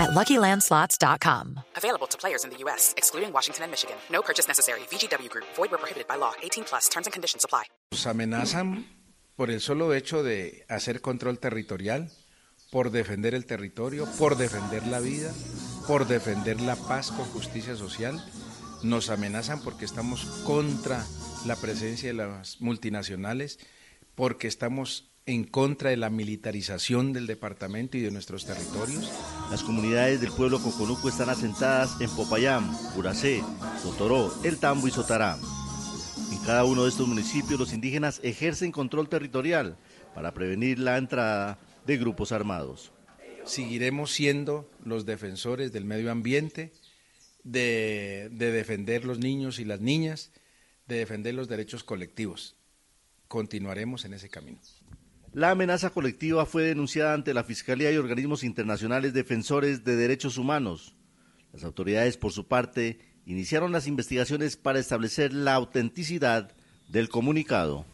at 0.00 0.10
LuckyLandSlots.com. 0.10 1.60
Available 1.76 2.06
to 2.08 2.16
players 2.18 2.44
in 2.44 2.50
the 2.50 2.58
U.S., 2.64 2.94
excluding 2.96 3.32
Washington 3.32 3.64
and 3.64 3.70
Michigan. 3.70 3.96
No 4.10 4.22
purchase 4.22 4.48
necessary. 4.48 4.80
VGW 4.90 5.28
Group. 5.28 5.46
Void 5.56 5.70
where 5.70 5.78
prohibited 5.78 6.08
by 6.08 6.16
law. 6.16 6.32
18 6.42 6.64
plus. 6.64 6.88
Terms 6.88 7.06
and 7.06 7.12
conditions 7.12 7.44
apply. 7.44 7.64
Nos 7.92 8.06
amenazan 8.06 8.86
por 9.36 9.50
el 9.50 9.60
solo 9.60 9.94
hecho 9.94 10.22
de 10.22 10.66
hacer 10.68 11.00
control 11.00 11.38
territorial, 11.38 12.10
por 12.70 12.90
defender 12.90 13.34
el 13.34 13.46
territorio, 13.46 14.06
por 14.18 14.36
defender 14.36 14.86
la 14.86 15.00
vida, 15.00 15.32
por 15.86 16.06
defender 16.06 16.60
la 16.60 16.76
paz 16.76 17.10
con 17.10 17.24
justicia 17.26 17.74
social. 17.74 18.22
Nos 18.82 19.10
amenazan 19.10 19.62
porque 19.62 19.84
estamos 19.84 20.24
contra 20.44 21.04
la 21.46 21.56
presencia 21.56 22.10
de 22.10 22.14
las 22.14 22.60
multinacionales, 22.60 23.58
porque 24.14 24.46
estamos 24.46 25.09
en 25.26 25.44
contra 25.44 25.90
de 25.90 25.96
la 25.96 26.10
militarización 26.10 27.12
del 27.12 27.26
departamento 27.26 27.96
y 27.96 28.00
de 28.00 28.10
nuestros 28.10 28.46
territorios. 28.46 29.10
Las 29.50 29.62
comunidades 29.62 30.20
del 30.20 30.32
pueblo 30.32 30.60
Coconuco 30.60 31.08
están 31.08 31.30
asentadas 31.30 32.00
en 32.00 32.10
Popayán, 32.10 32.70
Curacé, 32.94 33.42
Sotoró, 33.82 34.32
El 34.42 34.58
Tambo 34.58 34.88
y 34.88 34.90
Sotará. 34.90 35.38
En 36.32 36.38
cada 36.38 36.64
uno 36.64 36.84
de 36.84 36.90
estos 36.90 37.06
municipios 37.06 37.60
los 37.60 37.72
indígenas 37.72 38.20
ejercen 38.22 38.72
control 38.72 39.08
territorial 39.08 39.76
para 40.14 40.32
prevenir 40.32 40.78
la 40.78 40.96
entrada 40.96 41.58
de 41.86 41.96
grupos 41.98 42.32
armados. 42.32 42.92
Seguiremos 43.44 44.12
siendo 44.12 44.70
los 44.84 45.06
defensores 45.06 45.72
del 45.72 45.84
medio 45.84 46.10
ambiente, 46.10 46.72
de, 47.42 48.28
de 48.32 48.52
defender 48.52 49.04
los 49.04 49.18
niños 49.18 49.58
y 49.58 49.64
las 49.64 49.80
niñas, 49.80 50.30
de 50.86 50.96
defender 50.96 51.34
los 51.34 51.48
derechos 51.48 51.84
colectivos. 51.84 52.56
Continuaremos 53.28 54.04
en 54.04 54.14
ese 54.14 54.28
camino. 54.28 54.58
La 55.32 55.52
amenaza 55.52 55.90
colectiva 55.90 56.44
fue 56.44 56.64
denunciada 56.64 57.14
ante 57.14 57.32
la 57.34 57.44
Fiscalía 57.44 57.92
y 57.92 57.96
organismos 57.96 58.42
internacionales 58.42 59.12
defensores 59.12 59.84
de 59.84 59.94
derechos 59.94 60.38
humanos. 60.38 60.96
Las 61.52 61.62
autoridades, 61.62 62.16
por 62.16 62.32
su 62.32 62.48
parte, 62.48 62.98
iniciaron 63.26 63.70
las 63.70 63.86
investigaciones 63.86 64.56
para 64.56 64.80
establecer 64.80 65.32
la 65.32 65.54
autenticidad 65.54 66.50
del 66.88 67.08
comunicado. 67.08 67.86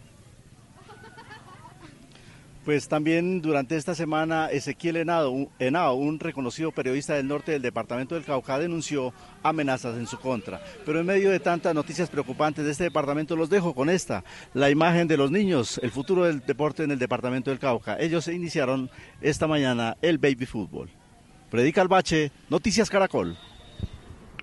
Pues 2.66 2.88
también 2.88 3.40
durante 3.42 3.76
esta 3.76 3.94
semana 3.94 4.50
Ezequiel 4.50 4.96
Henao, 4.96 5.94
un 5.94 6.18
reconocido 6.18 6.72
periodista 6.72 7.14
del 7.14 7.28
norte 7.28 7.52
del 7.52 7.62
departamento 7.62 8.16
del 8.16 8.24
Cauca, 8.24 8.58
denunció 8.58 9.14
amenazas 9.44 9.96
en 9.96 10.08
su 10.08 10.18
contra. 10.18 10.60
Pero 10.84 10.98
en 10.98 11.06
medio 11.06 11.30
de 11.30 11.38
tantas 11.38 11.76
noticias 11.76 12.10
preocupantes 12.10 12.64
de 12.64 12.72
este 12.72 12.82
departamento, 12.82 13.36
los 13.36 13.50
dejo 13.50 13.72
con 13.72 13.88
esta, 13.88 14.24
la 14.52 14.68
imagen 14.68 15.06
de 15.06 15.16
los 15.16 15.30
niños, 15.30 15.78
el 15.80 15.92
futuro 15.92 16.24
del 16.24 16.40
deporte 16.40 16.82
en 16.82 16.90
el 16.90 16.98
departamento 16.98 17.50
del 17.50 17.60
Cauca. 17.60 18.00
Ellos 18.00 18.26
iniciaron 18.26 18.90
esta 19.20 19.46
mañana 19.46 19.96
el 20.02 20.18
baby 20.18 20.46
fútbol. 20.46 20.90
Predica 21.48 21.82
Albache, 21.82 22.32
Noticias 22.50 22.90
Caracol. 22.90 23.38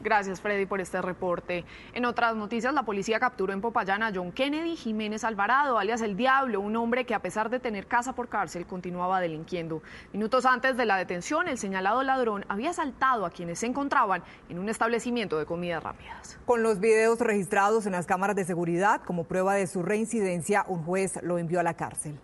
Gracias, 0.04 0.42
Freddy, 0.42 0.66
por 0.66 0.82
este 0.82 1.02
reporte. 1.02 1.64
En 1.94 2.04
otras 2.04 2.36
noticias, 2.36 2.74
la 2.74 2.84
policía 2.84 3.22
capturó 3.22 3.54
en 3.54 3.62
Popayán 3.62 4.04
a 4.04 4.12
John 4.14 4.34
Kennedy 4.34 4.76
Jiménez 4.76 5.24
Alvarado, 5.24 5.80
alias 5.80 6.02
El 6.02 6.18
Diablo, 6.18 6.60
un 6.60 6.76
hombre 6.76 7.06
que 7.06 7.16
a 7.16 7.20
pesar 7.20 7.50
de 7.50 7.62
tener 7.62 7.88
casa 7.88 8.14
por 8.14 8.28
cárcel 8.28 8.66
continuaba 8.66 9.22
delinquiendo. 9.22 9.82
Minutos 10.12 10.46
antes 10.46 10.76
de 10.76 10.86
la 10.86 10.98
detención, 10.98 11.48
el 11.48 11.58
señalado 11.58 12.04
ladrón 12.04 12.46
había 12.50 12.72
asaltado 12.72 13.26
a 13.26 13.30
quienes 13.30 13.60
se 13.60 13.68
encontraban 13.68 14.24
en 14.50 14.60
un 14.60 14.68
establecimiento 14.68 15.40
de 15.40 15.46
comidas 15.46 15.82
rápidas. 15.82 16.38
Con 16.46 16.64
los 16.64 16.82
videos 16.82 17.22
registrados 17.22 17.86
en 17.86 17.94
las 17.94 18.06
cámaras 18.06 18.36
de 18.36 18.44
seguridad 18.44 19.02
como 19.06 19.24
prueba 19.24 19.54
de 19.54 19.68
su 19.68 19.84
reincidencia, 19.84 20.66
un 20.68 20.84
juez 20.84 21.18
lo 21.24 21.38
envió 21.38 21.62
a 21.62 21.64
la 21.64 21.76
cárcel. 21.76 22.20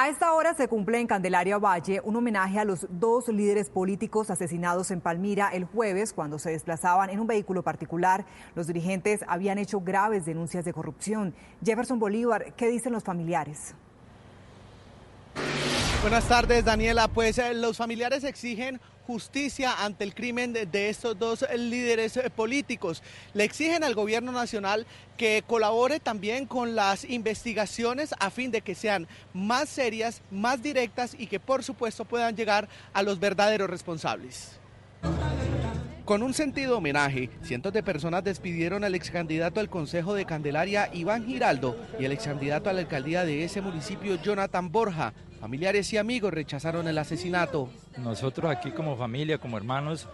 A 0.00 0.08
esta 0.08 0.32
hora 0.32 0.54
se 0.54 0.68
cumple 0.68 1.00
en 1.00 1.08
Candelaria 1.08 1.58
Valle 1.58 2.00
un 2.04 2.14
homenaje 2.14 2.60
a 2.60 2.64
los 2.64 2.86
dos 2.88 3.26
líderes 3.26 3.68
políticos 3.68 4.30
asesinados 4.30 4.92
en 4.92 5.00
Palmira 5.00 5.50
el 5.52 5.64
jueves 5.64 6.12
cuando 6.12 6.38
se 6.38 6.52
desplazaban 6.52 7.10
en 7.10 7.18
un 7.18 7.26
vehículo 7.26 7.64
particular. 7.64 8.24
Los 8.54 8.68
dirigentes 8.68 9.24
habían 9.26 9.58
hecho 9.58 9.80
graves 9.80 10.24
denuncias 10.24 10.64
de 10.64 10.72
corrupción. 10.72 11.34
Jefferson 11.64 11.98
Bolívar, 11.98 12.54
¿qué 12.54 12.68
dicen 12.68 12.92
los 12.92 13.02
familiares? 13.02 13.74
Buenas 16.00 16.28
tardes, 16.28 16.64
Daniela. 16.64 17.08
Pues 17.08 17.36
eh, 17.38 17.52
los 17.54 17.76
familiares 17.76 18.22
exigen 18.22 18.80
justicia 19.08 19.72
ante 19.82 20.04
el 20.04 20.14
crimen 20.14 20.52
de, 20.52 20.88
estos 20.90 21.18
dos 21.18 21.42
líderes 21.56 22.18
eh, 22.18 22.28
políticos. 22.28 23.02
Le 23.32 23.44
exigen 23.44 23.82
al 23.82 23.94
gobierno 23.94 24.32
nacional 24.32 24.86
que 25.16 25.42
colabore 25.46 25.98
también 25.98 26.44
con 26.44 26.76
las 26.76 27.04
investigaciones 27.04 28.14
a 28.20 28.28
fin 28.28 28.50
de 28.50 28.60
que 28.60 28.74
sean 28.74 29.08
más 29.32 29.70
serias, 29.70 30.20
más 30.30 30.62
directas 30.62 31.16
y 31.18 31.26
que 31.26 31.40
por 31.40 31.64
supuesto 31.64 32.04
puedan 32.04 32.36
llegar 32.36 32.68
a 32.92 33.02
los 33.02 33.18
verdaderos 33.18 33.70
responsables. 33.70 34.60
Con 36.04 36.22
un 36.22 36.34
sentido 36.34 36.76
homenaje, 36.78 37.30
cientos 37.42 37.72
de 37.72 37.82
personas 37.82 38.24
despidieron 38.24 38.84
al 38.84 38.94
ex 38.94 39.10
candidato 39.10 39.60
al 39.60 39.70
Consejo 39.70 40.14
de 40.14 40.26
Candelaria, 40.26 40.90
Iván 40.92 41.26
Giraldo, 41.26 41.76
y 41.98 42.04
al 42.04 42.12
ex 42.12 42.24
candidato 42.24 42.68
a 42.68 42.74
la 42.74 42.80
alcaldía 42.80 43.24
de 43.24 43.44
ese 43.44 43.60
municipio, 43.62 44.20
Jonathan 44.22 44.70
Borja. 44.70 45.12
Familiares 45.40 45.92
y 45.92 45.96
amigos 45.96 46.32
rechazaron 46.32 46.88
el 46.88 46.98
asesinato. 46.98 47.68
Nosotros 47.96 48.50
aquí 48.50 48.72
como 48.72 48.96
familia, 48.96 49.38
como 49.38 49.56
hermanos, 49.56 50.08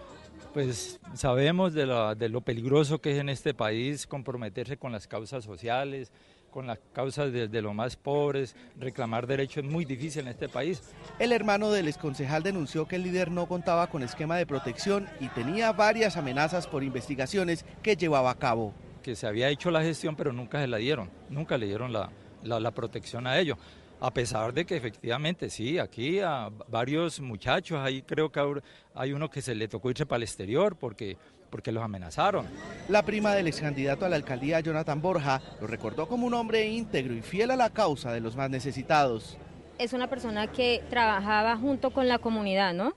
pues 0.53 0.99
sabemos 1.15 1.73
de, 1.73 1.85
de 2.17 2.29
lo 2.29 2.41
peligroso 2.41 2.99
que 2.99 3.11
es 3.11 3.17
en 3.17 3.29
este 3.29 3.53
país 3.53 4.05
comprometerse 4.05 4.77
con 4.77 4.91
las 4.91 5.07
causas 5.07 5.43
sociales, 5.43 6.11
con 6.55 6.67
las 6.67 6.79
causas 6.93 7.33
de, 7.33 7.61
los 7.61 7.75
más 7.75 7.97
pobres, 7.97 8.55
reclamar 8.79 9.27
derechos 9.27 9.65
es 9.65 9.69
muy 9.69 9.83
difícil 9.83 10.21
en 10.21 10.29
este 10.29 10.47
país. 10.47 10.81
El 11.19 11.33
hermano 11.33 11.69
del 11.69 11.89
exconcejal 11.89 12.43
denunció 12.43 12.87
que 12.87 12.95
el 12.95 13.03
líder 13.03 13.29
no 13.29 13.45
contaba 13.45 13.87
con 13.87 14.03
esquema 14.03 14.37
de 14.37 14.45
protección 14.45 15.05
y 15.19 15.27
tenía 15.27 15.73
varias 15.73 16.15
amenazas 16.15 16.65
por 16.65 16.81
investigaciones 16.81 17.65
que 17.83 17.97
llevaba 17.97 18.31
a 18.31 18.35
cabo. 18.35 18.73
Que 19.03 19.17
se 19.17 19.27
había 19.27 19.49
hecho 19.49 19.69
la 19.69 19.81
gestión 19.81 20.15
pero 20.15 20.31
nunca 20.31 20.61
se 20.61 20.67
la 20.67 20.77
dieron, 20.77 21.09
nunca 21.29 21.57
le 21.57 21.65
dieron 21.65 21.91
la, 21.91 22.09
la 22.41 22.71
protección 22.71 23.27
a 23.27 23.37
ellos 23.37 23.57
a 24.05 24.13
pesar 24.13 24.53
de 24.53 24.67
que 24.67 24.77
efectivamente 24.77 25.49
sí, 25.49 25.79
aquí 25.79 26.19
a 26.19 26.51
varios 26.67 27.19
muchachos, 27.19 27.79
ahí 27.79 28.03
creo 28.03 28.31
que 28.31 28.61
hay 28.93 29.13
uno 29.13 29.31
que 29.31 29.41
se 29.41 29.55
le 29.55 29.67
tocó 29.67 29.89
irse 29.89 30.05
para 30.05 30.17
el 30.17 30.23
exterior 30.23 30.75
porque 30.75 31.17
porque 31.49 31.71
los 31.71 31.83
amenazaron. 31.83 32.45
La 32.87 33.03
prima 33.03 33.33
del 33.33 33.47
ex 33.47 33.61
candidato 33.61 34.05
a 34.05 34.09
la 34.09 34.15
alcaldía, 34.17 34.59
Jonathan 34.59 35.01
Borja, 35.01 35.41
lo 35.59 35.65
recordó 35.65 36.07
como 36.07 36.27
un 36.27 36.35
hombre 36.35 36.67
íntegro 36.67 37.15
y 37.15 37.21
fiel 37.21 37.49
a 37.49 37.55
la 37.55 37.71
causa 37.71 38.11
de 38.11 38.19
los 38.19 38.35
más 38.35 38.49
necesitados. 38.49 39.37
Es 39.79 39.93
una 39.93 40.07
persona 40.07 40.51
que 40.51 40.83
trabajaba 40.89 41.57
junto 41.57 41.89
con 41.91 42.07
la 42.07 42.19
comunidad, 42.19 42.75
¿no? 42.75 42.93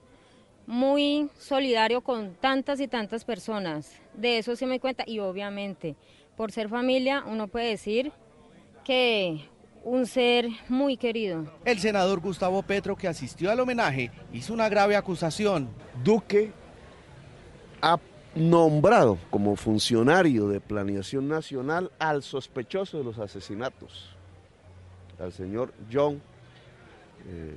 Muy 0.66 1.30
solidario 1.38 2.02
con 2.02 2.34
tantas 2.34 2.80
y 2.80 2.88
tantas 2.88 3.24
personas. 3.24 3.92
De 4.12 4.38
eso 4.38 4.56
se 4.56 4.66
me 4.66 4.78
cuenta 4.78 5.04
y 5.06 5.20
obviamente 5.20 5.97
por 6.36 6.52
ser 6.52 6.68
familia 6.68 7.24
uno 7.26 7.48
puede 7.48 7.68
decir 7.68 8.12
que 8.84 9.48
un 9.88 10.06
ser 10.06 10.47
muy 10.69 10.99
querido. 10.99 11.47
El 11.65 11.78
senador 11.78 12.21
Gustavo 12.21 12.62
Petro, 12.62 12.94
que 12.94 13.09
asistió 13.09 13.50
al 13.50 13.59
homenaje, 13.60 14.10
hizo 14.32 14.53
una 14.53 14.69
grave 14.69 14.97
acusación. 14.97 15.69
Duque 16.04 16.53
ha 17.81 17.98
nombrado 18.34 19.18
como 19.30 19.57
funcionario 19.57 20.48
de 20.48 20.60
planeación 20.60 21.27
nacional 21.27 21.91
al 21.98 22.22
sospechoso 22.22 22.98
de 22.98 23.04
los 23.04 23.18
asesinatos, 23.18 24.10
al 25.18 25.33
señor 25.33 25.72
John 25.91 26.21
eh, 27.27 27.57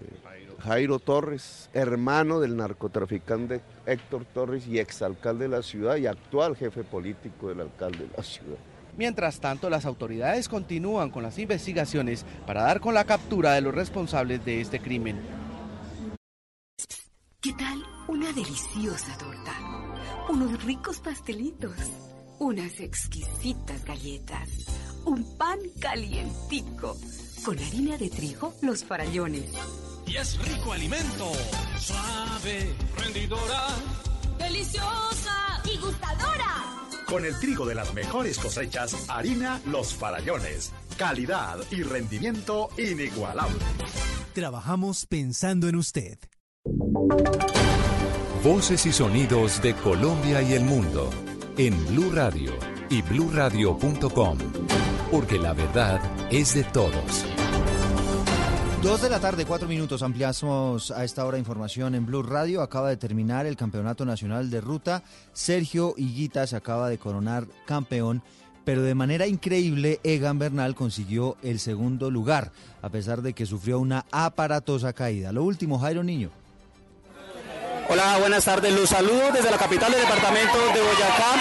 Jairo 0.60 1.00
Torres, 1.00 1.70
hermano 1.74 2.40
del 2.40 2.56
narcotraficante 2.56 3.62
Héctor 3.86 4.26
Torres 4.34 4.68
y 4.68 4.80
exalcalde 4.80 5.50
de 5.50 5.58
la 5.58 5.64
ciudad 5.64 5.98
y 5.98 6.08
actual 6.08 6.56
jefe 6.56 6.84
político 6.84 7.50
del 7.50 7.62
alcalde 7.62 8.06
de 8.06 8.12
la 8.16 8.24
ciudad. 8.24 8.58
Mientras 9.02 9.40
tanto, 9.40 9.68
las 9.72 9.86
autoridades 9.86 10.48
continúan 10.48 11.10
con 11.10 11.24
las 11.24 11.40
investigaciones 11.40 12.24
para 12.46 12.62
dar 12.62 12.80
con 12.80 12.94
la 12.94 13.04
captura 13.04 13.54
de 13.54 13.62
los 13.62 13.74
responsables 13.74 14.46
de 14.46 14.62
este 14.62 14.80
crimen. 14.80 15.20
¿Qué 17.42 17.52
tal 17.54 17.84
una 18.08 18.32
deliciosa 18.32 19.18
torta? 19.18 19.54
Unos 20.30 20.64
ricos 20.64 21.00
pastelitos, 21.00 21.76
unas 22.38 22.80
exquisitas 22.80 23.84
galletas, 23.86 24.68
un 25.06 25.36
pan 25.36 25.58
calientico, 25.80 26.96
con 27.44 27.58
harina 27.58 27.98
de 27.98 28.08
trigo, 28.08 28.54
los 28.62 28.86
farallones. 28.86 29.52
Y 30.06 30.16
es 30.16 30.38
rico 30.48 30.74
alimento, 30.74 31.32
suave, 31.80 32.72
rendidora 33.00 33.66
deliciosa 34.38 35.62
y 35.66 35.78
gustadora. 35.78 36.91
Con 37.12 37.26
el 37.26 37.38
trigo 37.38 37.66
de 37.66 37.76
las 37.76 37.94
mejores 37.94 38.40
cosechas, 38.40 38.96
harina 39.10 39.60
Los 39.66 39.94
Farallones. 39.94 40.72
Calidad 40.98 41.58
y 41.70 41.84
rendimiento 41.84 42.70
inigualable. 42.78 43.60
Trabajamos 44.34 45.06
pensando 45.08 45.68
en 45.68 45.76
usted. 45.76 46.18
Voces 48.46 48.86
y 48.86 48.94
sonidos 48.94 49.62
de 49.62 49.74
Colombia 49.76 50.42
y 50.42 50.54
el 50.54 50.64
mundo 50.64 51.10
en 51.58 51.86
Blue 51.88 52.12
Radio 52.14 52.54
y 52.90 53.02
bluradio.com, 53.02 54.38
porque 55.12 55.38
la 55.38 55.52
verdad 55.52 56.00
es 56.32 56.54
de 56.54 56.64
todos. 56.64 57.26
Dos 58.82 59.00
de 59.04 59.12
la 59.12 59.20
tarde, 59.20 59.46
cuatro 59.46 59.68
minutos. 59.68 60.02
Ampliamos 60.02 60.90
a 60.90 61.04
esta 61.04 61.24
hora 61.24 61.38
información 61.38 61.94
en 61.94 62.08
Blue 62.08 62.24
Radio. 62.24 62.64
Acaba 62.64 62.90
de 62.90 62.98
terminar 62.98 63.46
el 63.46 63.56
Campeonato 63.56 64.06
Nacional 64.06 64.50
de 64.50 64.60
Ruta. 64.60 65.04
Sergio 65.34 65.94
Higuita 65.98 66.48
se 66.48 66.56
acaba 66.56 66.90
de 66.90 66.98
coronar 66.98 67.46
campeón, 67.68 68.24
pero 68.66 68.82
de 68.82 68.96
manera 68.96 69.28
increíble, 69.28 70.00
Egan 70.04 70.40
Bernal 70.40 70.74
consiguió 70.74 71.38
el 71.44 71.60
segundo 71.60 72.10
lugar, 72.10 72.52
a 72.82 72.90
pesar 72.90 73.22
de 73.22 73.34
que 73.34 73.46
sufrió 73.46 73.78
una 73.78 74.08
aparatosa 74.12 74.94
caída. 74.94 75.32
Lo 75.32 75.44
último, 75.44 75.78
Jairo 75.78 76.04
Niño. 76.04 76.32
Hola, 77.88 78.18
buenas 78.20 78.46
tardes. 78.46 78.74
Los 78.74 78.90
saludo 78.90 79.32
desde 79.32 79.52
la 79.52 79.58
capital 79.58 79.92
del 79.92 80.02
departamento 80.02 80.58
de 80.58 80.82
Boyacá, 80.82 81.34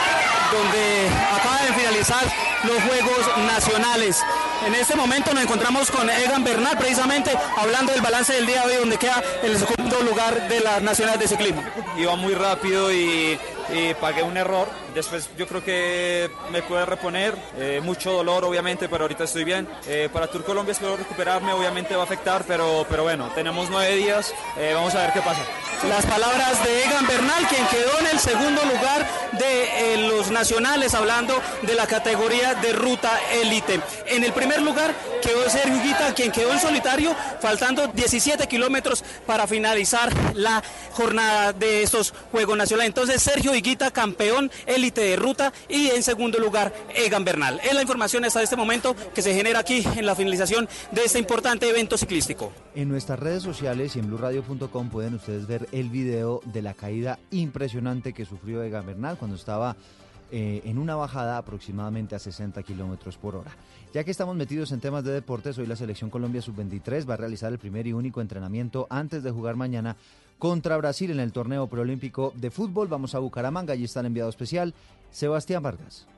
donde 0.52 1.08
acaba 1.32 1.62
de 1.62 1.72
finalizar 1.72 2.24
los 2.64 2.82
Juegos 2.82 3.46
Nacionales. 3.46 4.22
En 4.66 4.74
este 4.74 4.94
momento 4.94 5.32
nos 5.32 5.44
encontramos 5.44 5.90
con 5.90 6.08
Egan 6.10 6.44
Bernal, 6.44 6.76
precisamente 6.76 7.30
hablando 7.56 7.92
del 7.92 8.02
balance 8.02 8.32
del 8.34 8.46
día 8.46 8.66
de 8.66 8.74
hoy, 8.74 8.80
donde 8.80 8.98
queda 8.98 9.22
el 9.42 9.58
segundo 9.58 10.00
lugar 10.02 10.48
de 10.48 10.60
las 10.60 10.82
nacionales 10.82 11.20
de 11.20 11.28
ciclismo. 11.28 11.62
Iba 11.96 12.16
muy 12.16 12.34
rápido 12.34 12.92
y, 12.92 13.38
y 13.72 13.94
pagué 14.00 14.22
un 14.22 14.36
error. 14.36 14.68
Después 14.94 15.28
yo 15.38 15.46
creo 15.46 15.62
que 15.64 16.30
me 16.50 16.62
pude 16.62 16.84
reponer. 16.84 17.34
Eh, 17.58 17.80
mucho 17.82 18.12
dolor, 18.12 18.44
obviamente, 18.44 18.88
pero 18.88 19.04
ahorita 19.04 19.24
estoy 19.24 19.44
bien. 19.44 19.68
Eh, 19.86 20.08
para 20.12 20.26
Tour 20.26 20.44
Colombia 20.44 20.72
espero 20.72 20.96
recuperarme, 20.96 21.52
obviamente 21.52 21.94
va 21.94 22.02
a 22.02 22.04
afectar, 22.04 22.44
pero, 22.46 22.86
pero 22.88 23.02
bueno, 23.02 23.30
tenemos 23.34 23.70
nueve 23.70 23.96
días. 23.96 24.34
Eh, 24.58 24.72
vamos 24.74 24.94
a 24.94 25.02
ver 25.02 25.12
qué 25.12 25.20
pasa. 25.20 25.40
Las 25.88 26.04
palabras 26.04 26.62
de 26.62 26.84
Egan 26.84 27.06
Bernal, 27.06 27.46
quien 27.48 27.66
quedó 27.68 27.98
en 28.00 28.06
el 28.08 28.18
segundo 28.18 28.62
lugar 28.64 29.08
de 29.32 30.08
los 30.08 30.30
nacionales, 30.30 30.94
hablando 30.94 31.40
de 31.62 31.74
la 31.74 31.86
categoría 31.86 32.54
de 32.54 32.72
ruta 32.72 33.18
élite. 33.32 33.80
En 34.06 34.22
el 34.22 34.32
primer 34.32 34.60
lugar 34.60 34.94
quedó 35.22 35.48
Sergio 35.48 35.76
Higuita, 35.76 36.12
quien 36.14 36.32
quedó 36.32 36.52
en 36.52 36.60
solitario, 36.60 37.16
faltando 37.40 37.86
17 37.86 38.46
kilómetros 38.46 39.02
para 39.26 39.46
finalizar 39.46 40.12
la 40.34 40.62
jornada 40.92 41.54
de 41.54 41.82
estos 41.82 42.12
Juegos 42.30 42.58
Nacionales. 42.58 42.88
Entonces, 42.88 43.22
Sergio 43.22 43.54
Higuita, 43.54 43.90
campeón 43.90 44.50
élite 44.80 45.02
de 45.02 45.16
ruta, 45.16 45.52
y 45.68 45.88
en 45.88 46.02
segundo 46.02 46.38
lugar, 46.38 46.72
Egan 46.94 47.24
Bernal. 47.24 47.60
Es 47.62 47.74
la 47.74 47.82
información 47.82 48.24
hasta 48.24 48.42
este 48.42 48.56
momento 48.56 48.96
que 49.14 49.22
se 49.22 49.34
genera 49.34 49.60
aquí 49.60 49.84
en 49.96 50.06
la 50.06 50.14
finalización 50.14 50.68
de 50.90 51.04
este 51.04 51.18
importante 51.18 51.68
evento 51.68 51.98
ciclístico. 51.98 52.50
En 52.74 52.88
nuestras 52.88 53.18
redes 53.18 53.42
sociales 53.42 53.94
y 53.94 53.98
en 53.98 54.06
blurradio.com 54.06 54.88
pueden 54.88 55.14
ustedes 55.14 55.46
ver 55.46 55.68
el 55.72 55.90
video 55.90 56.40
de 56.46 56.62
la 56.62 56.74
caída 56.74 57.18
impresionante 57.30 58.12
que 58.12 58.24
sufrió 58.24 58.62
Egan 58.62 58.86
Bernal 58.86 59.18
cuando 59.18 59.36
estaba 59.36 59.76
eh, 60.32 60.62
en 60.64 60.78
una 60.78 60.94
bajada 60.94 61.36
aproximadamente 61.38 62.14
a 62.14 62.18
60 62.18 62.62
kilómetros 62.62 63.16
por 63.16 63.34
hora. 63.34 63.50
Ya 63.92 64.04
que 64.04 64.12
estamos 64.12 64.36
metidos 64.36 64.70
en 64.70 64.80
temas 64.80 65.02
de 65.02 65.12
deportes, 65.12 65.58
hoy 65.58 65.66
la 65.66 65.74
Selección 65.74 66.08
Colombia 66.08 66.40
Sub-23 66.40 67.08
va 67.08 67.14
a 67.14 67.16
realizar 67.16 67.52
el 67.52 67.58
primer 67.58 67.86
y 67.88 67.92
único 67.92 68.20
entrenamiento 68.20 68.86
antes 68.88 69.24
de 69.24 69.30
jugar 69.32 69.56
mañana 69.56 69.96
contra 70.40 70.76
Brasil 70.78 71.12
en 71.12 71.20
el 71.20 71.32
torneo 71.32 71.68
preolímpico 71.68 72.32
de 72.34 72.50
fútbol. 72.50 72.88
Vamos 72.88 73.14
a 73.14 73.20
Bucaramanga, 73.20 73.74
allí 73.74 73.84
está 73.84 74.00
el 74.00 74.06
enviado 74.06 74.30
especial, 74.30 74.74
Sebastián 75.12 75.62
Vargas. 75.62 76.08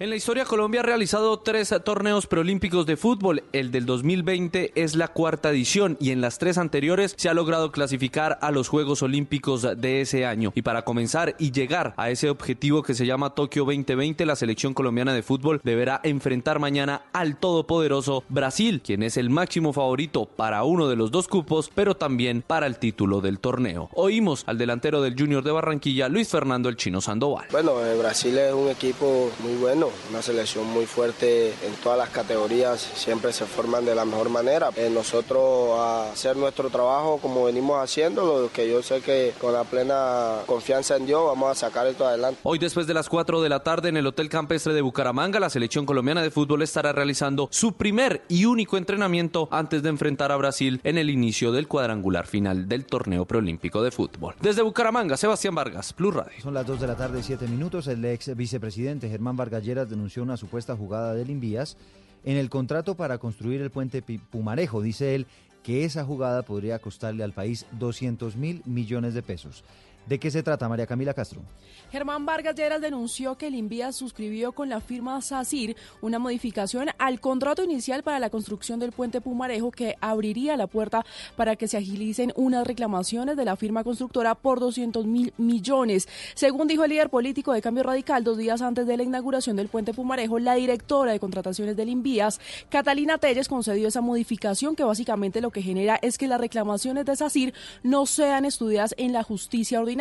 En 0.00 0.10
la 0.10 0.16
historia 0.16 0.44
Colombia 0.44 0.78
ha 0.78 0.84
realizado 0.84 1.40
tres 1.40 1.74
torneos 1.84 2.28
preolímpicos 2.28 2.86
de 2.86 2.96
fútbol. 2.96 3.42
El 3.52 3.72
del 3.72 3.84
2020 3.84 4.70
es 4.76 4.94
la 4.94 5.08
cuarta 5.08 5.50
edición 5.50 5.96
y 5.98 6.12
en 6.12 6.20
las 6.20 6.38
tres 6.38 6.56
anteriores 6.56 7.14
se 7.16 7.28
ha 7.28 7.34
logrado 7.34 7.72
clasificar 7.72 8.38
a 8.40 8.52
los 8.52 8.68
Juegos 8.68 9.02
Olímpicos 9.02 9.66
de 9.76 10.00
ese 10.00 10.24
año. 10.24 10.52
Y 10.54 10.62
para 10.62 10.82
comenzar 10.82 11.34
y 11.40 11.50
llegar 11.50 11.94
a 11.96 12.10
ese 12.10 12.30
objetivo 12.30 12.84
que 12.84 12.94
se 12.94 13.06
llama 13.06 13.34
Tokio 13.34 13.64
2020, 13.64 14.24
la 14.24 14.36
selección 14.36 14.72
colombiana 14.72 15.12
de 15.12 15.24
fútbol 15.24 15.60
deberá 15.64 16.00
enfrentar 16.04 16.60
mañana 16.60 17.02
al 17.12 17.36
todopoderoso 17.36 18.22
Brasil, 18.28 18.82
quien 18.84 19.02
es 19.02 19.16
el 19.16 19.30
máximo 19.30 19.72
favorito 19.72 20.26
para 20.26 20.62
uno 20.62 20.88
de 20.88 20.94
los 20.94 21.10
dos 21.10 21.26
cupos, 21.26 21.72
pero 21.74 21.96
también 21.96 22.44
para 22.46 22.68
el 22.68 22.78
título 22.78 23.20
del 23.20 23.40
torneo. 23.40 23.90
Oímos 23.94 24.44
al 24.46 24.58
delantero 24.58 25.02
del 25.02 25.18
Junior 25.18 25.42
de 25.42 25.50
Barranquilla, 25.50 26.08
Luis 26.08 26.28
Fernando 26.28 26.68
El 26.68 26.76
Chino 26.76 27.00
Sandoval. 27.00 27.48
Bueno, 27.50 27.84
eh, 27.84 27.98
Brasil 27.98 28.38
es 28.38 28.54
un 28.54 28.68
equipo 28.68 29.32
muy 29.42 29.56
bueno 29.56 29.87
una 30.10 30.22
selección 30.22 30.66
muy 30.66 30.86
fuerte 30.86 31.48
en 31.48 31.74
todas 31.82 31.98
las 31.98 32.10
categorías, 32.10 32.80
siempre 32.80 33.32
se 33.32 33.46
forman 33.46 33.84
de 33.84 33.94
la 33.94 34.04
mejor 34.04 34.28
manera. 34.28 34.70
Eh, 34.76 34.90
nosotros 34.90 35.78
a 35.78 36.12
hacer 36.12 36.36
nuestro 36.36 36.70
trabajo 36.70 37.18
como 37.18 37.44
venimos 37.44 37.82
haciendo, 37.82 38.42
lo 38.42 38.52
que 38.52 38.68
yo 38.68 38.82
sé 38.82 39.00
que 39.00 39.34
con 39.40 39.52
la 39.52 39.64
plena 39.64 40.38
confianza 40.46 40.96
en 40.96 41.06
Dios 41.06 41.24
vamos 41.24 41.50
a 41.50 41.54
sacar 41.54 41.86
esto 41.86 42.06
adelante. 42.06 42.40
Hoy 42.42 42.58
después 42.58 42.86
de 42.86 42.94
las 42.94 43.08
4 43.08 43.42
de 43.42 43.48
la 43.48 43.62
tarde 43.62 43.88
en 43.88 43.96
el 43.96 44.06
Hotel 44.06 44.28
Campestre 44.28 44.72
de 44.72 44.82
Bucaramanga, 44.82 45.40
la 45.40 45.50
selección 45.50 45.86
colombiana 45.86 46.22
de 46.22 46.30
fútbol 46.30 46.62
estará 46.62 46.92
realizando 46.92 47.48
su 47.50 47.74
primer 47.74 48.22
y 48.28 48.44
único 48.44 48.76
entrenamiento 48.76 49.48
antes 49.50 49.82
de 49.82 49.88
enfrentar 49.88 50.32
a 50.32 50.36
Brasil 50.36 50.80
en 50.84 50.98
el 50.98 51.10
inicio 51.10 51.52
del 51.52 51.68
cuadrangular 51.68 52.26
final 52.26 52.68
del 52.68 52.86
torneo 52.86 53.24
preolímpico 53.24 53.82
de 53.82 53.90
fútbol. 53.90 54.34
Desde 54.40 54.62
Bucaramanga, 54.62 55.16
Sebastián 55.16 55.54
Vargas, 55.54 55.92
Plus 55.92 56.14
Radio. 56.14 56.40
Son 56.42 56.54
las 56.54 56.66
2 56.66 56.80
de 56.80 56.86
la 56.86 56.96
tarde, 56.96 57.22
7 57.22 57.46
minutos. 57.46 57.86
El 57.86 58.04
ex 58.04 58.34
vicepresidente 58.36 59.08
Germán 59.08 59.36
Vargas 59.36 59.64
Lleras 59.64 59.77
denunció 59.86 60.22
una 60.22 60.36
supuesta 60.36 60.76
jugada 60.76 61.14
del 61.14 61.30
Invías 61.30 61.76
en 62.24 62.36
el 62.36 62.50
contrato 62.50 62.96
para 62.96 63.18
construir 63.18 63.60
el 63.60 63.70
puente 63.70 64.02
Pumarejo. 64.02 64.82
Dice 64.82 65.14
él 65.14 65.26
que 65.62 65.84
esa 65.84 66.04
jugada 66.04 66.42
podría 66.42 66.78
costarle 66.78 67.24
al 67.24 67.32
país 67.32 67.66
200 67.72 68.36
mil 68.36 68.62
millones 68.64 69.14
de 69.14 69.22
pesos. 69.22 69.64
¿De 70.08 70.18
qué 70.18 70.30
se 70.30 70.42
trata, 70.42 70.70
María 70.70 70.86
Camila 70.86 71.12
Castro? 71.12 71.42
Germán 71.92 72.24
Vargas 72.24 72.54
Lleras 72.54 72.80
denunció 72.80 73.36
que 73.36 73.48
el 73.48 73.54
Invías 73.54 73.94
suscribió 73.94 74.52
con 74.52 74.70
la 74.70 74.80
firma 74.80 75.20
SACIR 75.20 75.76
una 76.00 76.18
modificación 76.18 76.88
al 76.96 77.20
contrato 77.20 77.62
inicial 77.62 78.02
para 78.02 78.18
la 78.18 78.30
construcción 78.30 78.80
del 78.80 78.92
puente 78.92 79.20
Pumarejo 79.20 79.70
que 79.70 79.96
abriría 80.00 80.56
la 80.56 80.66
puerta 80.66 81.04
para 81.36 81.56
que 81.56 81.68
se 81.68 81.76
agilicen 81.76 82.32
unas 82.36 82.66
reclamaciones 82.66 83.36
de 83.36 83.44
la 83.44 83.56
firma 83.56 83.84
constructora 83.84 84.34
por 84.34 84.60
200 84.60 85.04
mil 85.04 85.34
millones. 85.36 86.08
Según 86.34 86.68
dijo 86.68 86.84
el 86.84 86.90
líder 86.90 87.10
político 87.10 87.52
de 87.52 87.60
Cambio 87.60 87.82
Radical, 87.82 88.24
dos 88.24 88.38
días 88.38 88.62
antes 88.62 88.86
de 88.86 88.96
la 88.96 89.02
inauguración 89.02 89.56
del 89.56 89.68
puente 89.68 89.92
Pumarejo, 89.92 90.38
la 90.38 90.54
directora 90.54 91.12
de 91.12 91.20
contrataciones 91.20 91.76
del 91.76 91.90
Invías, 91.90 92.40
Catalina 92.70 93.18
Telles, 93.18 93.46
concedió 93.46 93.88
esa 93.88 94.00
modificación 94.00 94.74
que 94.74 94.84
básicamente 94.84 95.42
lo 95.42 95.50
que 95.50 95.60
genera 95.60 95.98
es 96.00 96.16
que 96.16 96.28
las 96.28 96.40
reclamaciones 96.40 97.04
de 97.04 97.14
SACIR 97.14 97.52
no 97.82 98.06
sean 98.06 98.46
estudiadas 98.46 98.94
en 98.96 99.12
la 99.12 99.22
justicia 99.22 99.80
ordinaria 99.80 99.97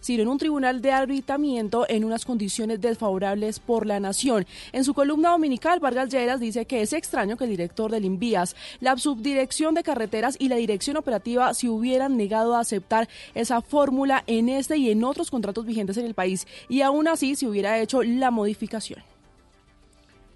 sino 0.00 0.22
en 0.22 0.28
un 0.28 0.38
tribunal 0.38 0.80
de 0.80 0.92
arbitramiento 0.92 1.86
en 1.88 2.04
unas 2.04 2.24
condiciones 2.24 2.80
desfavorables 2.80 3.60
por 3.60 3.86
la 3.86 4.00
nación. 4.00 4.46
En 4.72 4.84
su 4.84 4.94
columna 4.94 5.30
dominical, 5.30 5.80
Vargas 5.80 6.10
Lleras 6.10 6.40
dice 6.40 6.66
que 6.66 6.82
es 6.82 6.92
extraño 6.92 7.36
que 7.36 7.44
el 7.44 7.50
director 7.50 7.90
del 7.90 8.04
Invías, 8.04 8.56
la 8.80 8.96
subdirección 8.96 9.74
de 9.74 9.82
carreteras 9.82 10.36
y 10.38 10.48
la 10.48 10.56
dirección 10.56 10.96
operativa 10.96 11.54
se 11.54 11.68
hubieran 11.68 12.16
negado 12.16 12.56
a 12.56 12.60
aceptar 12.60 13.08
esa 13.34 13.60
fórmula 13.62 14.24
en 14.26 14.48
este 14.48 14.76
y 14.76 14.90
en 14.90 15.04
otros 15.04 15.30
contratos 15.30 15.64
vigentes 15.64 15.96
en 15.96 16.06
el 16.06 16.14
país 16.14 16.46
y 16.68 16.82
aún 16.82 17.08
así 17.08 17.36
se 17.36 17.46
hubiera 17.46 17.78
hecho 17.78 18.02
la 18.02 18.30
modificación. 18.30 19.02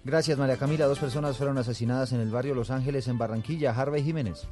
Gracias, 0.03 0.37
María 0.37 0.57
Camila. 0.57 0.87
Dos 0.87 0.97
personas 0.97 1.37
fueron 1.37 1.57
asesinadas 1.59 2.11
en 2.11 2.21
el 2.21 2.29
barrio 2.29 2.55
Los 2.55 2.71
Ángeles, 2.71 3.07
en 3.07 3.19
Barranquilla. 3.19 3.71
Harvey 3.71 4.03
Jiménez. 4.03 4.47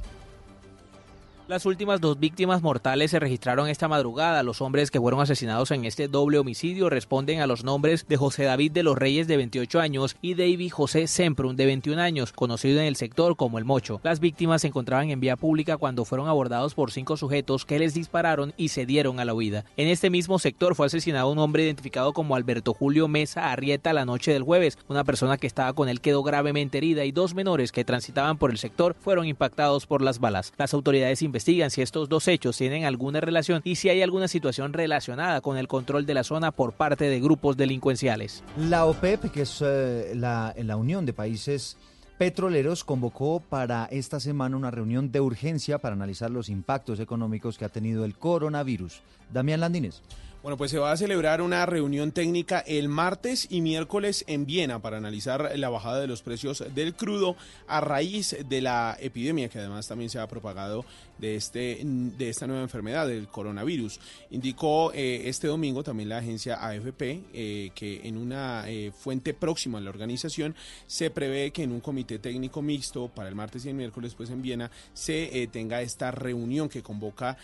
Las 1.50 1.66
últimas 1.66 2.00
dos 2.00 2.20
víctimas 2.20 2.62
mortales 2.62 3.10
se 3.10 3.18
registraron 3.18 3.68
esta 3.68 3.88
madrugada. 3.88 4.44
Los 4.44 4.60
hombres 4.60 4.92
que 4.92 5.00
fueron 5.00 5.20
asesinados 5.20 5.72
en 5.72 5.84
este 5.84 6.06
doble 6.06 6.38
homicidio 6.38 6.88
responden 6.88 7.40
a 7.40 7.48
los 7.48 7.64
nombres 7.64 8.06
de 8.06 8.16
José 8.16 8.44
David 8.44 8.70
de 8.70 8.84
los 8.84 8.96
Reyes 8.96 9.26
de 9.26 9.36
28 9.36 9.80
años 9.80 10.14
y 10.22 10.34
David 10.34 10.70
José 10.70 11.08
Semprun 11.08 11.56
de 11.56 11.66
21 11.66 12.00
años, 12.00 12.30
conocido 12.30 12.78
en 12.78 12.86
el 12.86 12.94
sector 12.94 13.34
como 13.34 13.58
el 13.58 13.64
Mocho. 13.64 14.00
Las 14.04 14.20
víctimas 14.20 14.62
se 14.62 14.68
encontraban 14.68 15.10
en 15.10 15.18
vía 15.18 15.34
pública 15.34 15.76
cuando 15.76 16.04
fueron 16.04 16.28
abordados 16.28 16.74
por 16.74 16.92
cinco 16.92 17.16
sujetos 17.16 17.66
que 17.66 17.80
les 17.80 17.94
dispararon 17.94 18.54
y 18.56 18.68
se 18.68 18.86
dieron 18.86 19.18
a 19.18 19.24
la 19.24 19.34
huida. 19.34 19.64
En 19.76 19.88
este 19.88 20.08
mismo 20.08 20.38
sector 20.38 20.76
fue 20.76 20.86
asesinado 20.86 21.32
un 21.32 21.40
hombre 21.40 21.64
identificado 21.64 22.12
como 22.12 22.36
Alberto 22.36 22.74
Julio 22.74 23.08
Mesa 23.08 23.50
Arrieta 23.50 23.92
la 23.92 24.04
noche 24.04 24.32
del 24.32 24.44
jueves. 24.44 24.78
Una 24.86 25.02
persona 25.02 25.36
que 25.36 25.48
estaba 25.48 25.72
con 25.72 25.88
él 25.88 26.00
quedó 26.00 26.22
gravemente 26.22 26.78
herida 26.78 27.04
y 27.04 27.10
dos 27.10 27.34
menores 27.34 27.72
que 27.72 27.84
transitaban 27.84 28.38
por 28.38 28.52
el 28.52 28.58
sector 28.58 28.94
fueron 29.00 29.26
impactados 29.26 29.86
por 29.86 30.00
las 30.00 30.20
balas. 30.20 30.52
Las 30.56 30.74
autoridades 30.74 31.22
investigaron 31.22 31.39
investigan 31.40 31.70
si 31.70 31.80
estos 31.80 32.10
dos 32.10 32.28
hechos 32.28 32.58
tienen 32.58 32.84
alguna 32.84 33.18
relación 33.18 33.62
y 33.64 33.76
si 33.76 33.88
hay 33.88 34.02
alguna 34.02 34.28
situación 34.28 34.74
relacionada 34.74 35.40
con 35.40 35.56
el 35.56 35.68
control 35.68 36.04
de 36.04 36.12
la 36.12 36.22
zona 36.22 36.50
por 36.50 36.74
parte 36.74 37.06
de 37.06 37.18
grupos 37.18 37.56
delincuenciales. 37.56 38.44
La 38.58 38.84
OPEP, 38.84 39.30
que 39.32 39.42
es 39.42 39.62
eh, 39.64 40.12
la, 40.14 40.54
la 40.58 40.76
Unión 40.76 41.06
de 41.06 41.14
Países 41.14 41.78
Petroleros 42.18 42.84
convocó 42.84 43.40
para 43.40 43.86
esta 43.86 44.20
semana 44.20 44.54
una 44.54 44.70
reunión 44.70 45.10
de 45.10 45.22
urgencia 45.22 45.78
para 45.78 45.94
analizar 45.94 46.30
los 46.30 46.50
impactos 46.50 47.00
económicos 47.00 47.56
que 47.56 47.64
ha 47.64 47.70
tenido 47.70 48.04
el 48.04 48.14
coronavirus. 48.18 49.00
Damián 49.32 49.60
Landines. 49.60 50.02
Bueno, 50.42 50.56
pues 50.56 50.70
se 50.70 50.78
va 50.78 50.90
a 50.90 50.96
celebrar 50.96 51.42
una 51.42 51.66
reunión 51.66 52.12
técnica 52.12 52.60
el 52.60 52.88
martes 52.88 53.46
y 53.50 53.60
miércoles 53.60 54.24
en 54.26 54.46
Viena 54.46 54.80
para 54.80 54.96
analizar 54.96 55.52
la 55.56 55.68
bajada 55.68 56.00
de 56.00 56.06
los 56.06 56.22
precios 56.22 56.64
del 56.74 56.94
crudo 56.94 57.36
a 57.66 57.82
raíz 57.82 58.34
de 58.48 58.62
la 58.62 58.96
epidemia 58.98 59.50
que 59.50 59.58
además 59.58 59.86
también 59.86 60.08
se 60.08 60.18
ha 60.18 60.26
propagado 60.26 60.86
de, 61.18 61.36
este, 61.36 61.80
de 61.84 62.28
esta 62.30 62.46
nueva 62.46 62.62
enfermedad, 62.62 63.06
del 63.06 63.28
coronavirus. 63.28 64.00
Indicó 64.30 64.92
eh, 64.94 65.28
este 65.28 65.46
domingo 65.46 65.82
también 65.82 66.08
la 66.08 66.18
agencia 66.18 66.56
AFP 66.66 67.02
eh, 67.34 67.70
que 67.74 68.00
en 68.04 68.16
una 68.16 68.64
eh, 68.66 68.92
fuente 68.98 69.34
próxima 69.34 69.76
a 69.76 69.82
la 69.82 69.90
organización 69.90 70.54
se 70.86 71.10
prevé 71.10 71.50
que 71.50 71.64
en 71.64 71.72
un 71.72 71.80
comité 71.80 72.18
técnico 72.18 72.62
mixto 72.62 73.08
para 73.08 73.28
el 73.28 73.34
martes 73.34 73.66
y 73.66 73.68
el 73.68 73.74
miércoles 73.74 74.14
pues 74.14 74.30
en 74.30 74.40
Viena 74.40 74.70
se 74.94 75.48
tenga 75.52 75.82
esta 75.82 76.10
reunión 76.10 76.70
que 76.70 76.82
convoca 76.82 77.36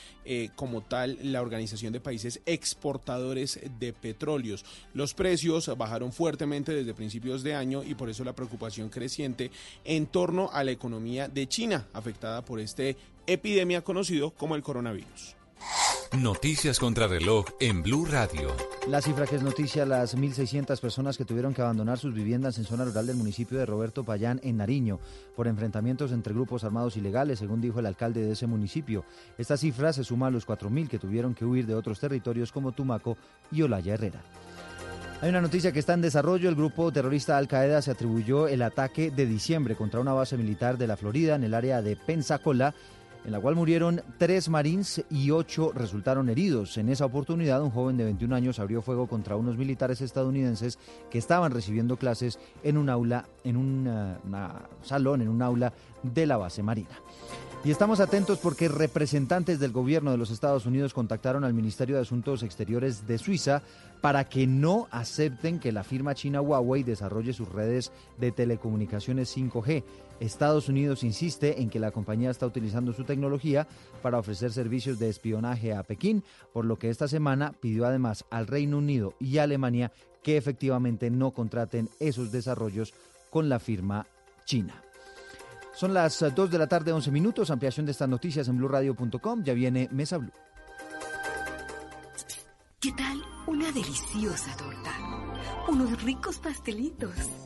como 0.54 0.82
tal 0.82 1.18
la 1.22 1.42
Organización 1.42 1.92
de 1.92 2.00
Países 2.00 2.40
Exportadores 2.86 3.58
de 3.80 3.92
Petróleos. 3.92 4.64
Los 4.94 5.12
precios 5.12 5.68
bajaron 5.76 6.12
fuertemente 6.12 6.72
desde 6.72 6.94
principios 6.94 7.42
de 7.42 7.56
año 7.56 7.82
y 7.82 7.96
por 7.96 8.08
eso 8.08 8.22
la 8.22 8.32
preocupación 8.32 8.90
creciente 8.90 9.50
en 9.84 10.06
torno 10.06 10.50
a 10.52 10.62
la 10.62 10.70
economía 10.70 11.26
de 11.26 11.48
China 11.48 11.88
afectada 11.92 12.44
por 12.44 12.60
este 12.60 12.96
epidemia 13.26 13.82
conocido 13.82 14.30
como 14.30 14.54
el 14.54 14.62
coronavirus. 14.62 15.34
Noticias 16.12 16.78
contra 16.78 17.08
reloj 17.08 17.46
en 17.60 17.82
Blue 17.82 18.06
Radio. 18.06 18.54
La 18.88 19.02
cifra 19.02 19.26
que 19.26 19.36
es 19.36 19.42
noticia, 19.42 19.84
las 19.84 20.16
1.600 20.16 20.80
personas 20.80 21.18
que 21.18 21.24
tuvieron 21.24 21.52
que 21.52 21.62
abandonar 21.62 21.98
sus 21.98 22.14
viviendas 22.14 22.58
en 22.58 22.64
zona 22.64 22.84
rural 22.84 23.06
del 23.06 23.16
municipio 23.16 23.58
de 23.58 23.66
Roberto 23.66 24.04
Payán, 24.04 24.40
en 24.42 24.56
Nariño, 24.56 25.00
por 25.34 25.48
enfrentamientos 25.48 26.12
entre 26.12 26.32
grupos 26.32 26.64
armados 26.64 26.96
ilegales, 26.96 27.40
según 27.40 27.60
dijo 27.60 27.80
el 27.80 27.86
alcalde 27.86 28.24
de 28.24 28.32
ese 28.32 28.46
municipio. 28.46 29.04
Esta 29.36 29.56
cifra 29.56 29.92
se 29.92 30.04
suma 30.04 30.28
a 30.28 30.30
los 30.30 30.46
4.000 30.46 30.88
que 30.88 30.98
tuvieron 30.98 31.34
que 31.34 31.44
huir 31.44 31.66
de 31.66 31.74
otros 31.74 31.98
territorios 31.98 32.52
como 32.52 32.72
Tumaco 32.72 33.18
y 33.50 33.62
Olaya 33.62 33.94
Herrera. 33.94 34.22
Hay 35.22 35.30
una 35.30 35.40
noticia 35.40 35.72
que 35.72 35.78
está 35.78 35.94
en 35.94 36.02
desarrollo. 36.02 36.48
El 36.48 36.54
grupo 36.54 36.92
terrorista 36.92 37.38
Al 37.38 37.48
Qaeda 37.48 37.80
se 37.80 37.90
atribuyó 37.90 38.48
el 38.48 38.62
ataque 38.62 39.10
de 39.10 39.26
diciembre 39.26 39.74
contra 39.74 40.00
una 40.00 40.12
base 40.12 40.36
militar 40.36 40.76
de 40.76 40.86
la 40.86 40.96
Florida 40.96 41.34
en 41.34 41.44
el 41.44 41.54
área 41.54 41.80
de 41.80 41.96
Pensacola 41.96 42.74
en 43.26 43.32
la 43.32 43.40
cual 43.40 43.56
murieron 43.56 44.02
tres 44.18 44.48
marines 44.48 45.04
y 45.10 45.32
ocho 45.32 45.72
resultaron 45.74 46.28
heridos. 46.28 46.78
En 46.78 46.88
esa 46.88 47.04
oportunidad, 47.06 47.60
un 47.60 47.70
joven 47.70 47.96
de 47.96 48.04
21 48.04 48.36
años 48.36 48.60
abrió 48.60 48.82
fuego 48.82 49.08
contra 49.08 49.34
unos 49.34 49.58
militares 49.58 50.00
estadounidenses 50.00 50.78
que 51.10 51.18
estaban 51.18 51.50
recibiendo 51.50 51.96
clases 51.96 52.38
en 52.62 52.76
un 52.78 52.88
aula, 52.88 53.26
en 53.42 53.56
un 53.56 53.90
salón, 54.82 55.22
en 55.22 55.28
un 55.28 55.42
aula 55.42 55.72
de 56.04 56.24
la 56.24 56.36
base 56.36 56.62
marina. 56.62 57.00
Y 57.64 57.72
estamos 57.72 57.98
atentos 57.98 58.38
porque 58.38 58.68
representantes 58.68 59.58
del 59.58 59.72
gobierno 59.72 60.12
de 60.12 60.18
los 60.18 60.30
Estados 60.30 60.66
Unidos 60.66 60.94
contactaron 60.94 61.42
al 61.42 61.52
Ministerio 61.52 61.96
de 61.96 62.02
Asuntos 62.02 62.44
Exteriores 62.44 63.08
de 63.08 63.18
Suiza 63.18 63.62
para 64.00 64.28
que 64.28 64.46
no 64.46 64.86
acepten 64.92 65.58
que 65.58 65.72
la 65.72 65.82
firma 65.82 66.14
china 66.14 66.40
Huawei 66.40 66.84
desarrolle 66.84 67.32
sus 67.32 67.48
redes 67.48 67.90
de 68.18 68.30
telecomunicaciones 68.30 69.36
5G. 69.36 69.82
Estados 70.20 70.68
Unidos 70.68 71.04
insiste 71.04 71.60
en 71.60 71.70
que 71.70 71.78
la 71.78 71.90
compañía 71.90 72.30
está 72.30 72.46
utilizando 72.46 72.92
su 72.92 73.04
tecnología 73.04 73.66
para 74.02 74.18
ofrecer 74.18 74.52
servicios 74.52 74.98
de 74.98 75.08
espionaje 75.08 75.74
a 75.74 75.82
Pekín, 75.82 76.24
por 76.52 76.64
lo 76.64 76.78
que 76.78 76.90
esta 76.90 77.08
semana 77.08 77.52
pidió 77.52 77.86
además 77.86 78.24
al 78.30 78.46
Reino 78.46 78.78
Unido 78.78 79.14
y 79.20 79.38
Alemania 79.38 79.92
que 80.22 80.36
efectivamente 80.36 81.10
no 81.10 81.32
contraten 81.32 81.88
esos 82.00 82.32
desarrollos 82.32 82.94
con 83.30 83.48
la 83.48 83.58
firma 83.58 84.06
china. 84.44 84.82
Son 85.74 85.92
las 85.92 86.24
2 86.34 86.50
de 86.50 86.58
la 86.58 86.66
tarde, 86.66 86.92
11 86.92 87.10
minutos. 87.10 87.50
Ampliación 87.50 87.84
de 87.84 87.92
estas 87.92 88.08
noticias 88.08 88.48
en 88.48 88.56
blurradio.com. 88.56 89.44
Ya 89.44 89.52
viene 89.52 89.88
Mesa 89.92 90.16
Blue. 90.16 90.32
¿Qué 92.80 92.92
tal 92.92 93.22
una 93.46 93.70
deliciosa 93.72 94.56
torta? 94.56 94.92
Unos 95.68 96.02
ricos 96.02 96.38
pastelitos 96.38 97.45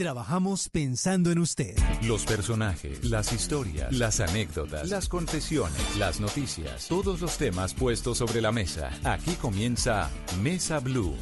Trabajamos 0.00 0.70
pensando 0.70 1.30
en 1.30 1.38
usted. 1.38 1.76
Los 2.04 2.24
personajes, 2.24 3.04
las 3.04 3.34
historias, 3.34 3.92
las 3.92 4.20
anécdotas, 4.20 4.88
las 4.88 5.10
confesiones, 5.10 5.96
las 5.98 6.20
noticias, 6.20 6.88
todos 6.88 7.20
los 7.20 7.36
temas 7.36 7.74
puestos 7.74 8.16
sobre 8.16 8.40
la 8.40 8.50
mesa. 8.50 8.88
Aquí 9.04 9.32
comienza 9.32 10.08
Mesa 10.40 10.80
Blue. 10.80 11.14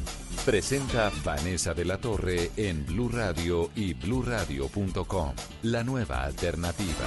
Presenta 0.45 1.11
Vanessa 1.25 1.73
de 1.73 1.83
la 1.83 1.97
Torre 1.97 2.51
en 2.55 2.85
Blue 2.85 3.09
Radio 3.09 3.69
y 3.75 3.95
bluradio.com. 3.95 5.33
La 5.63 5.83
nueva 5.83 6.23
alternativa. 6.23 7.05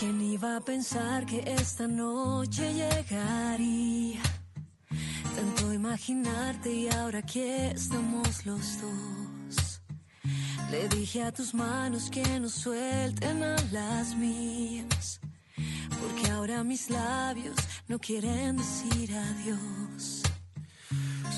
¿Quién 0.00 0.18
iba 0.22 0.56
a 0.56 0.60
pensar 0.62 1.26
que 1.26 1.40
esta 1.44 1.86
noche 1.86 2.72
llegaría? 2.72 4.22
Tanto 5.36 5.74
imaginarte 5.74 6.72
y 6.72 6.88
ahora 6.88 7.18
aquí 7.18 7.42
estamos 7.42 8.46
los 8.46 8.80
dos. 8.80 9.37
Le 10.70 10.88
dije 10.88 11.22
a 11.22 11.32
tus 11.32 11.54
manos 11.54 12.10
que 12.10 12.40
no 12.40 12.48
suelten 12.48 13.42
a 13.42 13.56
las 13.72 14.14
mías. 14.16 15.20
Porque 16.00 16.30
ahora 16.30 16.64
mis 16.64 16.90
labios 16.90 17.56
no 17.88 17.98
quieren 17.98 18.56
decir 18.56 19.14
adiós. 19.14 20.22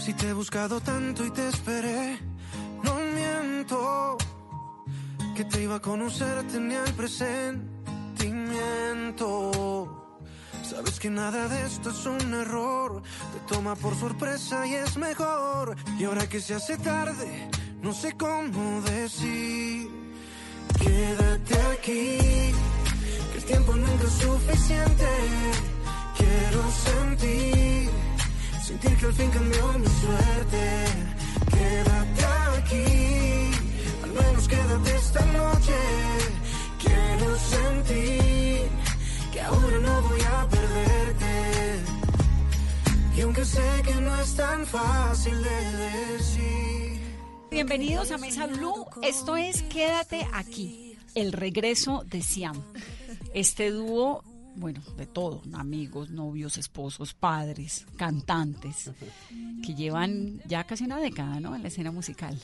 Si 0.05 0.13
te 0.15 0.29
he 0.29 0.33
buscado 0.33 0.81
tanto 0.81 1.25
y 1.25 1.31
te 1.31 1.49
esperé, 1.49 2.19
no 2.83 2.95
miento. 3.15 4.19
Que 5.37 5.45
te 5.45 5.63
iba 5.63 5.77
a 5.77 5.81
conocer, 5.81 6.47
tenía 6.49 6.85
el 6.85 6.93
presente 6.95 7.81
Sabes 10.71 11.01
que 11.01 11.11
nada 11.11 11.49
de 11.49 11.67
esto 11.67 11.91
es 11.91 12.07
un 12.07 12.33
error, 12.33 13.03
te 13.03 13.55
toma 13.55 13.75
por 13.75 13.95
sorpresa 13.97 14.67
y 14.67 14.75
es 14.75 14.97
mejor. 14.97 15.77
Y 15.99 16.05
ahora 16.05 16.29
que 16.29 16.41
se 16.41 16.55
hace 16.55 16.79
tarde, 16.79 17.51
no 17.83 17.93
sé 17.93 18.13
cómo 18.17 18.83
decir. 18.83 19.91
Quédate 20.79 21.55
aquí, 21.73 22.19
que 23.33 23.39
el 23.39 23.45
tiempo 23.45 23.75
nunca 23.75 24.05
es 24.05 24.13
suficiente. 24.13 25.09
Quiero 26.17 26.63
sentir, 26.89 27.91
sentir 28.63 28.97
que 28.97 29.07
al 29.07 29.13
fin 29.13 29.31
cambió 29.31 29.73
mi 29.79 29.87
suerte. 30.03 30.65
Quédate 31.51 32.25
aquí, 32.59 33.51
al 34.05 34.13
menos 34.13 34.49
quédate 34.49 34.97
esta 34.97 35.25
noche 35.27 35.75
quiero 36.83 37.37
sentir 37.39 38.69
que 39.33 39.41
ahora 39.41 39.79
no 39.79 40.03
voy 40.03 40.21
a 40.21 40.49
perderte. 40.49 41.81
Y 43.17 43.21
aunque 43.23 43.45
sé 43.45 43.83
que 43.85 43.95
no 43.95 44.21
es 44.21 44.35
tan 44.35 44.67
fácil 44.67 45.43
de 45.43 45.59
decir. 45.83 46.70
Bienvenidos 47.51 48.13
a 48.13 48.19
Mesa 48.19 48.47
Blue. 48.47 48.87
Esto 49.03 49.37
es 49.37 49.63
Quédate 49.63 50.27
aquí, 50.33 50.97
el 51.15 51.33
regreso 51.33 52.05
de 52.07 52.23
Siam. 52.23 52.63
Este 53.35 53.71
dúo 53.71 54.23
bueno, 54.55 54.81
de 54.97 55.07
todo, 55.07 55.43
amigos, 55.55 56.11
novios, 56.11 56.59
esposos, 56.59 57.15
padres, 57.15 57.87
cantantes, 57.97 58.91
que 59.65 59.75
llevan 59.75 60.41
ya 60.47 60.65
casi 60.65 60.85
una 60.85 60.99
década, 60.99 61.41
¿no? 61.41 61.57
En 61.57 61.63
la 61.63 61.69
escena 61.69 61.91
musical. 61.91 62.39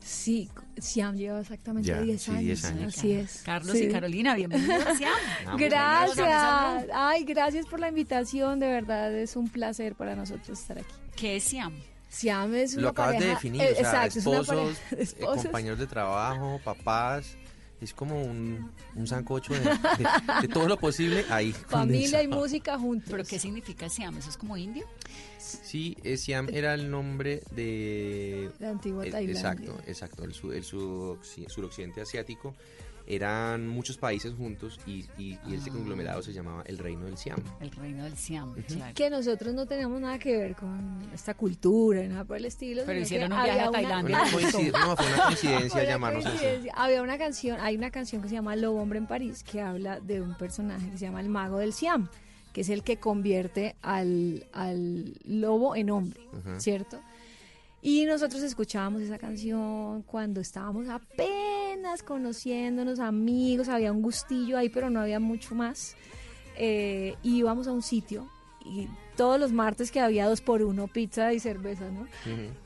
Sí, 0.00 0.50
Siam 0.76 1.16
lleva 1.16 1.40
exactamente 1.40 2.02
10 2.02 2.28
años. 2.30 2.64
Así 2.64 3.12
es. 3.12 3.42
Carlos 3.44 3.76
y 3.76 3.88
Carolina, 3.88 4.34
bienvenidos 4.34 4.86
a 4.86 4.96
Siam. 4.96 5.12
gracias. 5.56 6.86
Ay, 6.92 7.24
gracias 7.24 7.66
por 7.66 7.78
la 7.78 7.88
invitación. 7.88 8.58
De 8.58 8.66
verdad, 8.66 9.14
es 9.16 9.36
un 9.36 9.48
placer 9.48 9.94
para 9.94 10.16
nosotros 10.16 10.58
estar 10.58 10.78
aquí. 10.78 10.94
¿Qué 11.14 11.36
es 11.36 11.44
Siam? 11.44 11.72
Siam 12.12 12.54
es 12.54 12.74
una 12.74 12.82
Lo 12.82 12.88
acabas 12.90 13.14
pareja, 13.14 13.24
de 13.26 13.34
definir, 13.34 13.62
eh, 13.62 13.72
o 13.72 13.74
sea, 13.74 14.04
exacto, 14.06 14.18
esposos, 14.18 14.46
pareja 14.46 14.94
eh, 14.96 15.02
esposos. 15.02 15.42
compañeros 15.44 15.78
de 15.78 15.86
trabajo, 15.86 16.60
papás. 16.62 17.36
Es 17.80 17.92
como 17.92 18.22
un, 18.22 18.70
un 18.94 19.06
sancocho 19.08 19.54
de, 19.54 19.58
de- 19.60 20.08
de 20.42 20.46
todo 20.48 20.68
lo 20.68 20.76
posible 20.78 21.24
ahí. 21.30 21.50
Familia 21.52 22.22
y 22.22 22.28
música 22.28 22.78
juntos. 22.78 23.08
¿Pero 23.10 23.24
qué 23.24 23.40
significa 23.40 23.88
Siam? 23.88 24.16
¿Eso 24.18 24.30
es 24.30 24.36
como 24.36 24.56
indio? 24.56 24.86
Sí, 25.38 25.96
eh, 26.04 26.16
Siam 26.16 26.48
era 26.52 26.74
el 26.74 26.88
nombre 26.92 27.42
de... 27.50 28.52
La 28.60 28.70
antigua 28.70 29.04
eh, 29.04 29.10
Tailandia. 29.10 29.32
Exacto, 29.70 29.82
exacto, 29.90 30.24
el, 30.24 30.32
su- 30.32 30.52
el 30.52 30.62
surocci- 30.62 31.48
suroccidente 31.48 32.00
asiático. 32.00 32.54
Eran 33.14 33.68
muchos 33.68 33.98
países 33.98 34.34
juntos 34.34 34.80
y, 34.86 35.04
y, 35.18 35.38
y 35.46 35.54
ese 35.54 35.70
conglomerado 35.70 36.22
se 36.22 36.32
llamaba 36.32 36.62
el 36.66 36.78
Reino 36.78 37.04
del 37.04 37.16
Siam. 37.18 37.40
El 37.60 37.70
reino 37.70 38.04
del 38.04 38.16
Siam, 38.16 38.54
claro. 38.66 38.94
Que 38.94 39.10
nosotros 39.10 39.52
no 39.54 39.66
teníamos 39.66 40.00
nada 40.00 40.18
que 40.18 40.36
ver 40.36 40.54
con 40.56 41.00
esta 41.12 41.34
cultura, 41.34 42.02
nada 42.08 42.24
por 42.24 42.36
el 42.36 42.44
estilo. 42.46 42.82
Pero 42.86 43.00
hicieron 43.00 43.32
un 43.32 43.42
viaje 43.42 43.50
había 43.60 43.64
a 43.66 43.68
una- 43.70 43.78
Tailandia. 43.80 44.18
Una 44.22 44.28
no, 44.86 44.96
fue 44.96 45.06
una 45.12 45.24
coincidencia 45.24 45.84
llamarnos 45.84 46.24
así. 46.26 46.36
coincidencia. 46.38 46.72
Había 46.76 47.02
una 47.02 47.18
canción, 47.18 47.60
hay 47.60 47.76
una 47.76 47.90
canción 47.90 48.22
que 48.22 48.28
se 48.28 48.34
llama 48.34 48.56
Lobo 48.56 48.80
Hombre 48.80 48.98
en 48.98 49.06
París 49.06 49.42
que 49.44 49.60
habla 49.60 50.00
de 50.00 50.20
un 50.20 50.34
personaje 50.36 50.90
que 50.90 50.98
se 50.98 51.04
llama 51.04 51.20
el 51.20 51.28
mago 51.28 51.58
del 51.58 51.72
Siam, 51.72 52.08
que 52.52 52.62
es 52.62 52.68
el 52.68 52.82
que 52.82 52.98
convierte 52.98 53.76
al, 53.82 54.46
al 54.52 55.14
lobo 55.24 55.74
en 55.76 55.90
hombre, 55.90 56.20
Ajá. 56.40 56.60
¿cierto? 56.60 57.00
Y 57.84 58.04
nosotros 58.06 58.42
escuchábamos 58.42 59.02
esa 59.02 59.18
canción 59.18 60.02
cuando 60.02 60.40
estábamos 60.40 60.88
apenas 60.88 61.31
conociéndonos, 62.00 63.00
amigos, 63.00 63.68
había 63.68 63.92
un 63.92 64.00
gustillo 64.00 64.56
ahí, 64.56 64.68
pero 64.68 64.88
no 64.88 65.00
había 65.00 65.20
mucho 65.20 65.54
más. 65.54 65.96
Eh, 66.56 67.16
y 67.22 67.38
íbamos 67.38 67.66
a 67.66 67.72
un 67.72 67.82
sitio 67.82 68.28
y 68.64 68.86
todos 69.16 69.40
los 69.40 69.52
martes 69.52 69.90
que 69.90 70.00
había 70.00 70.26
dos 70.28 70.40
por 70.40 70.62
uno, 70.62 70.86
pizza 70.86 71.32
y 71.32 71.40
cerveza, 71.40 71.90
¿no? 71.90 72.06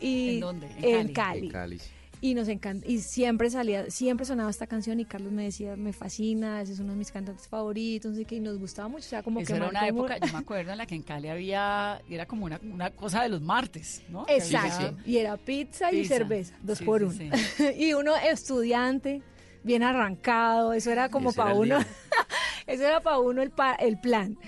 Y 0.01 0.35
¿En 0.35 0.41
dónde? 0.41 0.67
En 0.79 0.85
En 1.09 1.13
Cali. 1.13 1.15
Cali. 1.15 1.47
En 1.47 1.53
Cali, 1.53 1.79
sí. 1.79 1.91
Y 2.23 2.35
nos 2.35 2.49
encanta, 2.49 2.87
y 2.89 3.01
siempre 3.01 3.51
salía, 3.51 3.91
siempre 3.91 4.25
sonaba 4.25 4.49
esta 4.51 4.67
canción 4.67 4.99
y 4.99 5.05
Carlos 5.05 5.33
me 5.33 5.45
decía, 5.45 5.77
me 5.77 5.93
fascina, 5.93 6.63
ese 6.63 6.73
es 6.73 6.81
uno 6.81 6.93
de 6.93 6.99
mis 6.99 7.13
cantantes 7.13 7.47
favoritos, 7.47 8.13
no 8.13 8.17
sé 8.17 8.25
qué, 8.25 8.37
y 8.37 8.41
nos 8.41 8.59
gustaba 8.59 8.89
mucho, 8.89 9.05
o 9.05 9.09
sea, 9.09 9.23
como 9.23 9.39
Eso 9.41 9.53
que 9.53 9.57
era 9.59 9.69
una 9.69 9.87
época, 9.87 10.17
yo 10.19 10.33
me 10.33 10.39
acuerdo, 10.39 10.73
en 10.73 10.79
la 10.79 10.87
que 10.87 10.95
en 10.95 11.03
Cali 11.03 11.29
había, 11.29 12.01
era 12.09 12.25
como 12.27 12.47
una, 12.47 12.59
una 12.73 12.91
cosa 12.91 13.23
de 13.23 13.29
los 13.29 13.43
martes, 13.43 14.03
¿no? 14.09 14.25
Exacto, 14.29 14.75
había- 14.87 14.95
y 15.05 15.19
era 15.19 15.37
pizza, 15.37 15.93
y 15.93 16.05
cerveza, 16.07 16.55
dos 16.63 16.79
Sí, 16.79 16.85
por 16.85 17.01
sí, 17.13 17.29
uno. 17.31 17.37
y 17.79 17.93
uno 17.93 18.17
estudiante, 18.17 19.23
bien 19.63 19.83
arrancado, 19.83 20.73
eso 20.73 20.91
era 20.91 21.11
como 21.11 21.33
para 21.35 21.53
uno, 21.55 21.79
eso 22.67 22.83
era 22.83 23.01
para 23.01 23.19
uno 23.19 23.43
el, 23.43 23.51
pa- 23.51 23.75
el 23.75 23.99
plan. 24.01 24.39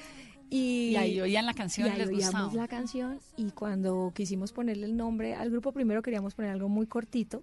Y, 0.50 0.92
Y 0.92 0.96
ahí 0.96 1.20
oían 1.20 1.44
la 1.44 1.52
canción 1.52 1.86
y 1.86 1.90
y 1.90 1.92
ahí 1.92 1.98
les 1.98 2.08
oíamos 2.08 2.24
gustaba. 2.44 2.54
la 2.54 2.66
canción 2.68 3.20
y 3.36 3.50
cuando 3.50 4.10
quisimos 4.14 4.52
ponerle 4.52 4.86
el 4.86 4.96
nombre 4.96 5.34
al 5.34 5.50
grupo, 5.50 5.72
primero 5.72 6.00
queríamos 6.00 6.34
poner 6.34 6.50
algo 6.52 6.70
muy 6.70 6.86
cortito, 6.86 7.42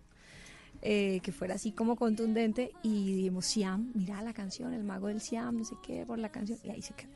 eh, 0.88 1.20
que 1.24 1.32
fuera 1.32 1.56
así 1.56 1.72
como 1.72 1.96
contundente 1.96 2.72
y 2.84 3.15
dijimos 3.15 3.46
Siam, 3.48 3.92
mira 3.96 4.22
la 4.22 4.34
canción, 4.34 4.72
el 4.74 4.84
mago 4.84 5.08
del 5.08 5.20
Siam, 5.20 5.58
no 5.58 5.65
sé 5.65 5.75
qué, 5.84 6.06
por 6.06 6.20
la 6.20 6.30
canción, 6.30 6.60
y 6.63 6.70
ahí 6.70 6.82
se 6.82 6.94
quedó. 6.94 7.10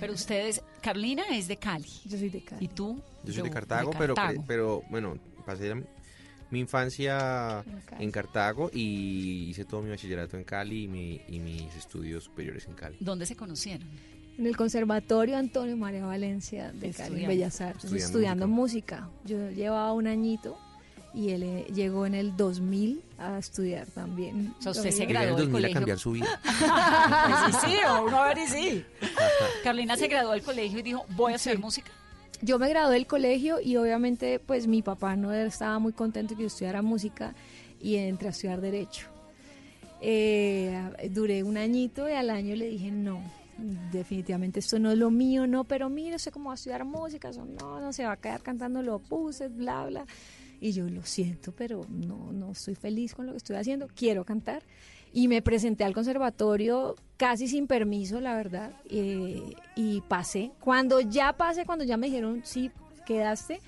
Pero 0.00 0.12
ustedes, 0.14 0.62
Carolina 0.80 1.24
es 1.32 1.46
de 1.48 1.56
Cali. 1.56 1.88
Yo 2.06 2.16
soy 2.18 2.30
de 2.30 2.42
Cali. 2.42 2.64
¿Y 2.64 2.68
tú? 2.68 3.00
Yo 3.24 3.32
soy 3.34 3.42
de 3.42 3.50
Cartago, 3.50 3.90
Pero, 3.98 4.14
cre- 4.14 4.16
Cartago. 4.16 4.44
pero 4.46 4.82
bueno, 4.88 5.18
pasé 5.44 5.68
la- 5.74 5.82
mi 6.50 6.58
infancia 6.60 7.64
En 7.98 8.10
Cartago 8.10 8.70
y 8.72 9.48
hice 9.50 9.64
todo 9.64 9.82
mi 9.82 9.90
bachillerato 9.90 10.36
en 10.36 10.44
Cali 10.44 10.84
y, 10.84 10.88
mi- 10.88 11.20
y 11.28 11.38
mis 11.40 11.74
estudios 11.76 12.24
superiores 12.24 12.66
en 12.66 12.74
Cali. 12.74 12.96
¿Dónde 13.00 13.26
se 13.26 13.36
conocieron? 13.36 13.86
En 14.38 14.46
el 14.46 14.56
Conservatorio 14.56 15.36
Antonio 15.36 15.76
María 15.76 16.06
Valencia 16.06 16.72
de 16.72 16.90
Cali. 16.92 17.26
Bellas 17.26 17.60
Artes, 17.60 17.84
Estudiando 17.84 18.06
estudiando 18.06 18.48
música. 18.48 19.10
Yo 19.26 19.50
llevaba 19.50 19.92
un 19.92 20.06
añito 20.06 20.56
y 21.12 21.30
él 21.30 21.42
eh, 21.42 21.66
llegó 21.74 22.06
en 22.06 22.14
el 22.14 22.36
2000 22.36 23.02
a 23.18 23.38
estudiar 23.38 23.86
también. 23.88 24.54
O 24.58 24.62
sea, 24.62 24.72
usted 24.72 24.90
se 24.90 25.06
graduó 25.06 25.30
el 25.30 25.36
del 25.36 25.44
2000 25.46 25.48
a 25.48 25.52
colegio. 25.52 25.74
cambiar 25.74 25.98
su 25.98 26.12
vida. 26.12 26.40
Sí, 27.50 27.56
sí, 27.66 27.76
o 27.88 28.04
uno 28.06 28.16
a 28.18 28.28
ver 28.28 28.38
y 28.38 28.46
sí. 28.46 28.84
Carolina 29.64 29.96
se 29.96 30.08
graduó 30.08 30.32
del 30.32 30.42
colegio 30.42 30.78
y 30.78 30.82
dijo, 30.82 31.04
voy 31.16 31.32
a 31.32 31.36
hacer 31.36 31.58
música. 31.58 31.90
Yo 32.42 32.58
me 32.58 32.68
gradué 32.68 32.94
del 32.94 33.06
colegio 33.06 33.60
y 33.60 33.76
obviamente 33.76 34.38
pues 34.38 34.66
mi 34.66 34.82
papá 34.82 35.16
no 35.16 35.32
estaba 35.32 35.78
muy 35.78 35.92
contento 35.92 36.36
que 36.36 36.42
yo 36.42 36.46
estudiara 36.46 36.80
música 36.80 37.34
y 37.80 37.96
entré 37.96 38.28
a 38.28 38.30
estudiar 38.30 38.60
derecho. 38.60 39.06
Eh, 40.00 40.80
duré 41.10 41.42
un 41.42 41.58
añito 41.58 42.08
y 42.08 42.12
al 42.12 42.30
año 42.30 42.56
le 42.56 42.68
dije 42.68 42.90
no, 42.90 43.20
definitivamente 43.92 44.60
esto 44.60 44.78
no 44.78 44.90
es 44.90 44.96
lo 44.98 45.10
mío, 45.10 45.46
no, 45.46 45.64
pero 45.64 45.90
mire, 45.90 46.18
sé 46.18 46.30
cómo 46.30 46.46
va 46.46 46.52
a 46.52 46.54
estudiar 46.54 46.84
música, 46.84 47.28
eso 47.28 47.44
no, 47.44 47.80
no 47.80 47.92
se 47.92 48.04
va 48.04 48.12
a 48.12 48.16
quedar 48.16 48.40
cantando 48.42 48.82
lo 48.82 48.98
puse, 48.98 49.48
bla, 49.48 49.84
bla. 49.86 50.06
Y 50.60 50.72
yo 50.72 50.88
lo 50.88 51.02
siento, 51.04 51.52
pero 51.52 51.86
no, 51.88 52.32
no 52.32 52.52
estoy 52.52 52.74
feliz 52.74 53.14
con 53.14 53.26
lo 53.26 53.32
que 53.32 53.38
estoy 53.38 53.56
haciendo, 53.56 53.88
quiero 53.94 54.24
cantar. 54.24 54.62
Y 55.12 55.26
me 55.26 55.42
presenté 55.42 55.84
al 55.84 55.94
conservatorio 55.94 56.94
casi 57.16 57.48
sin 57.48 57.66
permiso, 57.66 58.20
la 58.20 58.36
verdad, 58.36 58.72
eh, 58.88 59.54
y 59.74 60.02
pasé. 60.02 60.52
Cuando 60.60 61.00
ya 61.00 61.32
pasé, 61.32 61.64
cuando 61.64 61.84
ya 61.84 61.96
me 61.96 62.06
dijeron, 62.06 62.42
sí, 62.44 62.70
quedaste, 63.06 63.60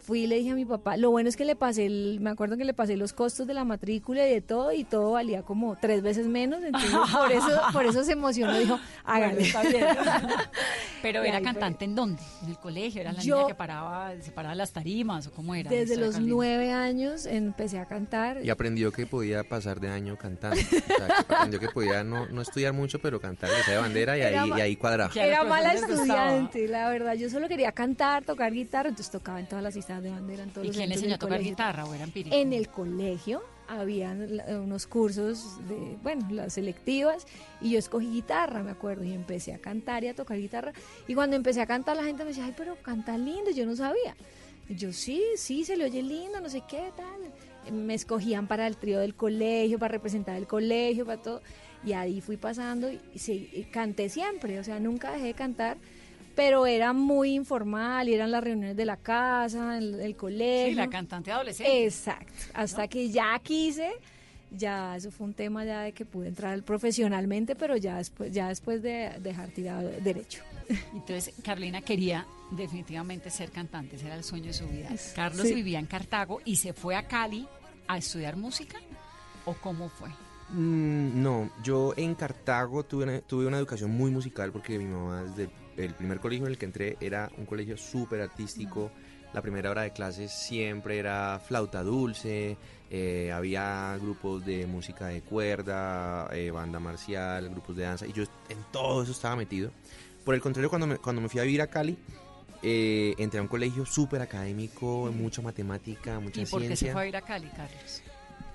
fui 0.00 0.24
y 0.24 0.26
le 0.26 0.36
dije 0.36 0.50
a 0.50 0.54
mi 0.54 0.64
papá, 0.64 0.96
lo 0.96 1.10
bueno 1.10 1.28
es 1.28 1.36
que 1.36 1.44
le 1.44 1.54
pasé, 1.56 1.86
el- 1.86 2.18
me 2.20 2.30
acuerdo 2.30 2.56
que 2.56 2.64
le 2.64 2.74
pasé 2.74 2.96
los 2.96 3.12
costos 3.12 3.46
de 3.46 3.54
la 3.54 3.64
matrícula 3.64 4.26
y 4.26 4.32
de 4.32 4.40
todo, 4.40 4.72
y 4.72 4.84
todo 4.84 5.12
valía 5.12 5.42
como 5.42 5.76
tres 5.76 6.02
veces 6.02 6.26
menos, 6.26 6.62
entonces 6.62 6.90
por 7.16 7.30
eso, 7.32 7.60
por 7.72 7.86
eso 7.86 8.02
se 8.04 8.12
emocionó, 8.12 8.58
dijo, 8.58 8.78
hágale. 9.04 9.42
está 9.42 9.62
bien. 9.62 9.86
Pero 11.02 11.22
era 11.22 11.40
cantante 11.40 11.84
en 11.86 11.94
dónde? 11.94 12.22
En 12.42 12.50
el 12.50 12.58
colegio, 12.58 13.00
era 13.00 13.12
la 13.12 13.20
Yo- 13.20 13.36
niña 13.36 13.48
que 13.48 13.54
paraba, 13.54 14.12
separaba 14.20 14.54
las 14.54 14.72
tarimas 14.72 15.26
o 15.26 15.32
cómo 15.32 15.54
era. 15.54 15.70
Desde 15.70 15.96
los 15.96 16.10
Carolina? 16.12 16.34
nueve 16.34 16.72
años 16.72 17.24
empecé 17.26 17.78
a 17.78 17.86
cantar. 17.86 18.44
Y 18.44 18.50
aprendió 18.50 18.92
que 18.92 19.06
podía 19.06 19.42
pasar 19.44 19.80
de 19.80 19.88
año 19.88 20.16
cantando. 20.18 20.56
O 20.60 20.62
sea, 20.62 21.06
que 21.26 21.34
aprendió 21.34 21.60
que 21.60 21.68
podía 21.68 22.04
no, 22.04 22.26
no 22.26 22.42
estudiar 22.42 22.72
mucho, 22.74 22.98
pero 22.98 23.18
cantar 23.20 23.48
esa 23.50 23.70
de 23.72 23.78
bandera 23.78 24.18
y 24.18 24.20
Era 24.20 24.42
ahí, 24.42 24.50
y 24.56 24.60
ahí 24.60 24.76
cuadraba. 24.76 25.10
Era 25.14 25.42
mala 25.44 25.72
estudiante, 25.72 26.68
la 26.68 26.88
verdad. 26.90 27.14
Yo 27.14 27.30
solo 27.30 27.48
quería 27.48 27.72
cantar, 27.72 28.24
tocar 28.24 28.52
guitarra, 28.52 28.88
entonces 28.90 29.10
tocaba 29.10 29.40
en 29.40 29.46
todas 29.46 29.62
las 29.64 29.76
de 29.98 30.10
bandera, 30.10 30.42
en 30.44 30.50
todos 30.50 30.64
¿Y 30.64 30.68
los 30.68 30.76
quién 30.76 30.88
le 30.88 30.94
enseñó 30.94 31.14
a 31.14 31.18
tocar 31.18 31.38
colegio. 31.38 31.52
guitarra 31.52 31.84
o 31.84 31.94
era 31.94 32.04
empírico? 32.04 32.36
En 32.36 32.52
el 32.52 32.68
colegio 32.68 33.42
habían 33.66 34.40
unos 34.48 34.86
cursos 34.86 35.58
de, 35.68 35.96
bueno, 36.02 36.26
las 36.30 36.54
selectivas, 36.54 37.26
y 37.60 37.70
yo 37.70 37.78
escogí 37.78 38.10
guitarra, 38.10 38.62
me 38.62 38.72
acuerdo, 38.72 39.04
y 39.04 39.12
empecé 39.12 39.54
a 39.54 39.58
cantar 39.58 40.04
y 40.04 40.08
a 40.08 40.14
tocar 40.14 40.38
guitarra. 40.38 40.72
Y 41.06 41.14
cuando 41.14 41.36
empecé 41.36 41.60
a 41.60 41.66
cantar, 41.66 41.96
la 41.96 42.04
gente 42.04 42.24
me 42.24 42.30
decía, 42.30 42.46
ay, 42.46 42.54
pero 42.56 42.76
canta 42.82 43.16
lindo, 43.16 43.50
yo 43.50 43.66
no 43.66 43.76
sabía. 43.76 44.16
Y 44.68 44.76
yo, 44.76 44.92
sí, 44.92 45.22
sí, 45.36 45.64
se 45.64 45.76
le 45.76 45.84
oye 45.84 46.02
lindo, 46.02 46.40
no 46.40 46.48
sé 46.48 46.62
qué, 46.68 46.92
tal. 46.96 47.72
Me 47.72 47.94
escogían 47.94 48.46
para 48.46 48.66
el 48.66 48.76
trío 48.76 49.00
del 49.00 49.14
colegio, 49.14 49.78
para 49.78 49.92
representar 49.92 50.36
el 50.36 50.46
colegio, 50.46 51.06
para 51.06 51.22
todo. 51.22 51.42
Y 51.84 51.92
ahí 51.92 52.20
fui 52.20 52.36
pasando 52.36 52.90
y, 52.90 53.00
sí, 53.16 53.50
y 53.52 53.64
canté 53.64 54.08
siempre, 54.08 54.58
o 54.58 54.64
sea, 54.64 54.80
nunca 54.80 55.12
dejé 55.12 55.26
de 55.26 55.34
cantar. 55.34 55.78
Pero 56.40 56.64
era 56.64 56.94
muy 56.94 57.34
informal 57.34 58.08
y 58.08 58.14
eran 58.14 58.30
las 58.30 58.42
reuniones 58.42 58.74
de 58.74 58.86
la 58.86 58.96
casa, 58.96 59.76
el, 59.76 60.00
el 60.00 60.16
colegio. 60.16 60.68
Sí, 60.68 60.74
la 60.74 60.88
cantante 60.88 61.30
adolescente. 61.30 61.84
Exacto. 61.84 62.32
Hasta 62.54 62.88
que 62.88 63.10
ya 63.10 63.38
quise, 63.40 63.90
ya 64.50 64.96
eso 64.96 65.10
fue 65.10 65.26
un 65.26 65.34
tema 65.34 65.66
ya 65.66 65.82
de 65.82 65.92
que 65.92 66.06
pude 66.06 66.28
entrar 66.28 66.62
profesionalmente, 66.62 67.56
pero 67.56 67.76
ya 67.76 67.98
después, 67.98 68.32
ya 68.32 68.48
después 68.48 68.80
de 68.80 69.18
dejar 69.20 69.50
tirado 69.50 69.86
derecho. 70.00 70.42
Entonces, 70.94 71.34
Carolina 71.44 71.82
quería 71.82 72.26
definitivamente 72.50 73.28
ser 73.28 73.50
cantante, 73.50 73.96
ese 73.96 74.06
era 74.06 74.14
el 74.14 74.24
sueño 74.24 74.46
de 74.46 74.54
su 74.54 74.66
vida. 74.66 74.88
Carlos 75.14 75.46
sí. 75.46 75.52
vivía 75.52 75.78
en 75.78 75.84
Cartago 75.84 76.40
y 76.46 76.56
se 76.56 76.72
fue 76.72 76.96
a 76.96 77.06
Cali 77.06 77.46
a 77.86 77.98
estudiar 77.98 78.36
música. 78.36 78.78
¿O 79.44 79.52
cómo 79.52 79.90
fue? 79.90 80.08
Mm, 80.52 81.22
no, 81.22 81.50
yo 81.62 81.92
en 81.98 82.14
Cartago 82.14 82.82
tuve 82.82 83.04
una, 83.04 83.20
tuve 83.20 83.46
una 83.46 83.58
educación 83.58 83.90
muy 83.90 84.10
musical 84.10 84.50
porque 84.52 84.78
mi 84.78 84.86
mamá 84.86 85.24
desde 85.24 85.59
el 85.84 85.94
primer 85.94 86.20
colegio 86.20 86.46
en 86.46 86.52
el 86.52 86.58
que 86.58 86.66
entré 86.66 86.96
era 87.00 87.30
un 87.38 87.46
colegio 87.46 87.76
súper 87.76 88.20
artístico. 88.20 88.90
La 89.32 89.42
primera 89.42 89.70
hora 89.70 89.82
de 89.82 89.92
clases 89.92 90.32
siempre 90.32 90.98
era 90.98 91.38
flauta 91.38 91.82
dulce, 91.84 92.56
eh, 92.90 93.30
había 93.32 93.96
grupos 94.00 94.44
de 94.44 94.66
música 94.66 95.06
de 95.06 95.22
cuerda, 95.22 96.28
eh, 96.32 96.50
banda 96.50 96.80
marcial, 96.80 97.48
grupos 97.48 97.76
de 97.76 97.84
danza 97.84 98.06
y 98.06 98.12
yo 98.12 98.24
en 98.48 98.58
todo 98.72 99.04
eso 99.04 99.12
estaba 99.12 99.36
metido. 99.36 99.70
Por 100.24 100.34
el 100.34 100.40
contrario, 100.40 100.68
cuando 100.68 100.88
me, 100.88 100.96
cuando 100.96 101.22
me 101.22 101.28
fui 101.28 101.40
a 101.40 101.44
vivir 101.44 101.62
a 101.62 101.68
Cali, 101.68 101.96
eh, 102.62 103.14
entré 103.18 103.38
a 103.38 103.42
un 103.42 103.48
colegio 103.48 103.86
súper 103.86 104.20
académico, 104.20 105.10
mucha 105.12 105.40
matemática, 105.42 106.18
mucha 106.20 106.42
¿Y 106.42 106.46
por 106.46 106.60
qué 106.60 106.66
ciencia. 106.66 106.88
se 106.88 106.92
fue 106.92 107.02
a 107.02 107.06
ir 107.06 107.16
a 107.16 107.22
Cali, 107.22 107.48
Carlos? 107.48 108.02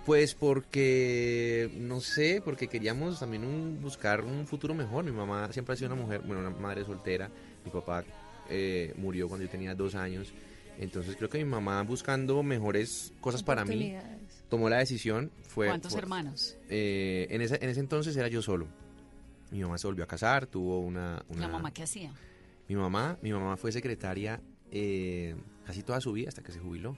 Pues 0.05 0.35
porque, 0.35 1.71
no 1.77 1.99
sé, 1.99 2.41
porque 2.45 2.67
queríamos 2.67 3.19
también 3.19 3.43
un- 3.43 3.81
buscar 3.81 4.23
un 4.23 4.45
futuro 4.45 4.75
mejor. 4.75 5.03
Mi 5.03 5.11
mamá 5.11 5.51
siempre 5.51 5.73
ha 5.73 5.75
sido 5.75 5.91
una 5.93 6.01
mujer, 6.01 6.21
bueno, 6.21 6.41
una 6.41 6.51
madre 6.51 6.85
soltera. 6.85 7.29
Mi 7.63 7.71
papá 7.71 8.03
eh, 8.49 8.93
murió 8.97 9.27
cuando 9.27 9.45
yo 9.45 9.49
tenía 9.51 9.73
dos 9.73 9.95
años. 9.95 10.31
Entonces 10.77 11.15
creo 11.15 11.29
que 11.29 11.39
mi 11.39 11.45
mamá 11.49 11.81
buscando 11.81 12.43
mejores 12.43 13.13
cosas 13.19 13.41
para 13.41 13.65
mí 13.65 13.95
tomó 14.49 14.69
la 14.69 14.77
decisión. 14.77 15.31
Fue, 15.47 15.67
¿Cuántos 15.67 15.93
fue- 15.93 16.01
hermanos? 16.01 16.55
eh, 16.69 17.25
en, 17.31 17.41
ese, 17.41 17.57
en 17.61 17.69
ese 17.69 17.79
entonces 17.79 18.15
era 18.15 18.27
yo 18.27 18.41
solo. 18.43 18.67
Mi 19.51 19.61
mamá 19.61 19.77
se 19.79 19.87
volvió 19.87 20.03
a 20.03 20.07
casar, 20.07 20.45
tuvo 20.45 20.81
una... 20.81 21.15
¿La 21.29 21.35
una- 21.35 21.47
mamá 21.47 21.73
qué 21.73 21.83
hacía? 21.83 22.13
mi 22.67 22.75
mamá, 22.75 23.17
mi 23.21 23.31
mamá 23.31 23.57
fue 23.57 23.71
secretaria 23.71 24.41
eh, 24.71 25.35
casi 25.65 25.81
toda 25.83 26.01
su 26.01 26.11
vida 26.13 26.29
hasta 26.29 26.43
que 26.43 26.51
se 26.51 26.59
jubiló. 26.59 26.95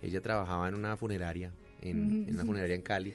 Ella 0.00 0.20
trabajaba 0.20 0.68
en 0.68 0.74
una 0.74 0.96
funeraria, 0.96 1.52
en, 1.82 2.26
en 2.28 2.34
una 2.34 2.44
funeraria 2.44 2.74
en 2.76 2.82
Cali. 2.82 3.14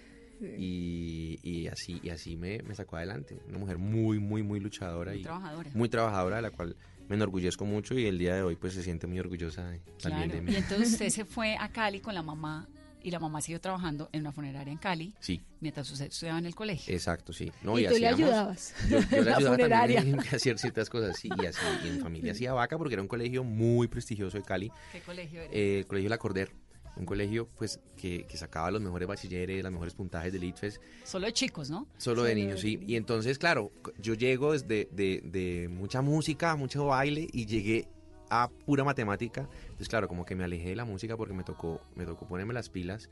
Y, 0.58 1.39
y 1.41 1.67
así, 1.67 1.99
y 2.04 2.10
así 2.10 2.36
me, 2.36 2.62
me 2.63 2.76
sacó 2.76 2.97
adelante. 2.97 3.39
Una 3.47 3.58
mujer 3.60 3.78
muy, 3.78 4.19
muy, 4.19 4.43
muy 4.43 4.60
luchadora. 4.60 5.12
Muy 5.12 5.19
y 5.21 5.23
trabajadora. 5.23 5.69
Muy 5.73 5.89
trabajadora, 5.89 6.36
de 6.38 6.41
la 6.41 6.52
cual 6.52 6.76
me 7.08 7.15
enorgullezco 7.15 7.65
mucho 7.65 7.97
y 7.97 8.06
el 8.06 8.17
día 8.17 8.36
de 8.36 8.41
hoy 8.43 8.56
pues 8.56 8.73
se 8.73 8.84
siente 8.84 9.08
muy 9.08 9.19
orgullosa 9.19 9.69
de- 9.69 9.80
también 10.02 10.30
Claro. 10.30 10.34
de 10.36 10.41
mí. 10.41 10.52
Y 10.52 10.56
entonces 10.56 10.91
usted 10.93 11.10
se 11.10 11.26
fue 11.26 11.56
a 11.58 11.69
Cali 11.69 11.99
con 11.99 12.13
la 12.13 12.23
mamá 12.23 12.67
y 13.02 13.12
la 13.12 13.19
mamá 13.19 13.41
siguió 13.41 13.60
trabajando 13.60 14.10
en 14.13 14.21
una 14.21 14.32
funeraria 14.32 14.71
en 14.71 14.78
Cali 14.78 15.13
Sí, 15.19 15.41
mientras 15.60 15.91
usted 15.91 16.06
estudiaba 16.06 16.39
en 16.39 16.45
el 16.45 16.56
colegio. 16.56 16.93
exacto, 16.93 17.34
sí. 17.34 17.52
No, 17.62 17.78
¿Y 17.78 17.86
tú 17.86 17.95
le 17.97 18.08
hacíamos- 18.08 18.13
ayudabas 18.32 18.73
Yo, 18.89 18.99
yo 19.02 19.06
le 19.17 19.23
la 19.23 19.36
ayudaba 19.38 19.56
funeraria? 19.58 19.95
también 19.97 20.19
a 20.19 20.36
hacer 20.36 20.58
ciertas 20.58 20.89
cosas, 20.89 21.17
sí, 21.19 21.30
y 21.41 21.45
así, 21.45 21.60
y 21.84 21.88
en 21.89 21.99
familia 21.99 22.32
hacía 22.32 22.54
vaca 22.54 22.78
porque 22.78 22.93
era 22.95 23.02
un 23.02 23.10
colegio 23.10 23.43
muy 23.43 23.88
prestigioso 23.89 24.38
de 24.38 24.43
Cali. 24.43 24.71
¿Qué 24.93 25.02
colegio 25.02 25.41
era? 25.41 25.52
Eh, 25.54 25.80
el 25.80 25.86
colegio 25.88 26.10
La 26.10 26.17
Corder, 26.17 26.52
un 26.95 27.06
colegio 27.06 27.47
pues 27.58 27.79
que, 27.97 28.25
que 28.25 28.38
sacaba 28.38 28.69
los 28.71 28.82
mejores 28.82 29.08
bachilleres, 29.08 29.63
los 29.63 29.71
mejores 29.71 29.93
puntajes 29.93 30.32
del 30.32 30.43
ITFES, 30.43 30.79
Solo 31.03 31.25
de 31.25 31.34
chicos, 31.34 31.69
¿no? 31.69 31.88
solo 31.97 32.23
de 32.23 32.36
niños, 32.36 32.62
sí. 32.62 32.79
Y 32.86 32.95
entonces, 32.95 33.38
claro, 33.38 33.71
yo 33.99 34.13
llego 34.13 34.53
desde 34.53 34.88
de, 34.91 35.21
de 35.23 35.69
mucha 35.69 36.01
música, 36.01 36.56
mucho 36.56 36.86
baile 36.86 37.27
y 37.32 37.45
llegué 37.45 37.88
a 38.29 38.49
pura 38.65 38.84
matemática. 38.84 39.47
Entonces, 39.63 39.89
claro, 39.89 40.08
como 40.08 40.25
que 40.25 40.36
me 40.36 40.43
alejé 40.43 40.69
de 40.69 40.75
la 40.75 40.86
música 40.86 41.17
porque 41.17 41.34
me 41.34 41.43
tocó, 41.43 41.82
me 41.95 42.06
tocó 42.06 42.27
ponerme 42.27 42.53
las 42.53 42.69
pilas 42.69 43.10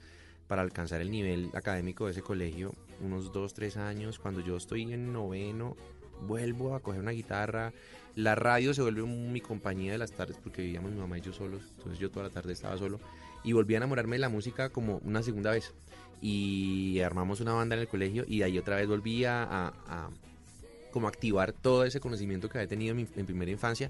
para 0.48 0.64
alcanzar 0.64 1.00
el 1.02 1.12
nivel 1.12 1.50
académico 1.54 2.06
de 2.06 2.12
ese 2.12 2.22
colegio, 2.22 2.74
unos 3.00 3.32
dos, 3.32 3.54
tres 3.54 3.78
años. 3.78 4.20
Cuando 4.20 4.42
yo 4.42 4.58
estoy 4.58 4.92
en 4.92 5.14
noveno, 5.14 5.78
vuelvo 6.28 6.76
a 6.76 6.82
coger 6.82 7.02
una 7.02 7.12
guitarra. 7.12 7.74
La 8.16 8.36
radio 8.36 8.74
se 8.74 8.82
vuelve 8.82 9.04
mi 9.04 9.40
compañía 9.42 9.94
de 9.94 9.98
las 9.98 10.12
tardes 10.12 10.38
porque 10.44 10.62
vivíamos 10.62 10.92
mi 10.92 11.00
mamá 11.00 11.18
y 11.18 11.22
yo 11.22 11.34
solos. 11.34 11.62
Entonces 11.78 12.00
yo 12.00 12.12
toda 12.12 12.28
la 12.28 12.34
tarde 12.34 12.54
estaba 12.54 12.78
solo. 12.78 13.00
Y 13.44 13.54
volví 13.54 13.74
a 13.74 13.78
enamorarme 13.78 14.16
de 14.16 14.20
la 14.20 14.30
música 14.30 14.70
como 14.70 14.98
una 15.04 15.24
segunda 15.24 15.52
vez. 15.52 15.74
Y 16.22 17.00
armamos 17.00 17.42
una 17.42 17.54
banda 17.54 17.76
en 17.76 17.82
el 17.82 17.88
colegio 17.88 18.26
y 18.28 18.40
de 18.40 18.44
ahí 18.46 18.58
otra 18.60 18.76
vez 18.76 18.88
volví 18.88 19.26
a, 19.26 19.72
como 20.92 21.08
activar 21.08 21.52
todo 21.52 21.84
ese 21.84 22.00
conocimiento 22.00 22.48
que 22.50 22.60
había 22.60 22.68
tenido 22.68 22.92
en, 22.92 22.98
mi- 22.98 23.24
primera 23.24 23.50
infancia. 23.52 23.90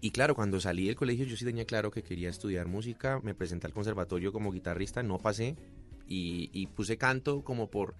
Y 0.00 0.10
claro, 0.10 0.34
cuando 0.34 0.60
salí 0.60 0.86
del 0.86 0.96
colegio 0.96 1.24
yo 1.24 1.36
sí 1.36 1.44
tenía 1.44 1.64
claro 1.64 1.90
que 1.90 2.02
quería 2.02 2.28
estudiar 2.28 2.66
música. 2.68 3.20
Me 3.22 3.34
presenté 3.34 3.66
al 3.66 3.72
conservatorio 3.72 4.32
como 4.32 4.52
guitarrista, 4.52 5.02
no 5.02 5.18
pasé. 5.18 5.56
Y, 6.08 6.50
y 6.52 6.66
puse 6.66 6.96
canto 6.98 7.42
como 7.42 7.70
por, 7.70 7.94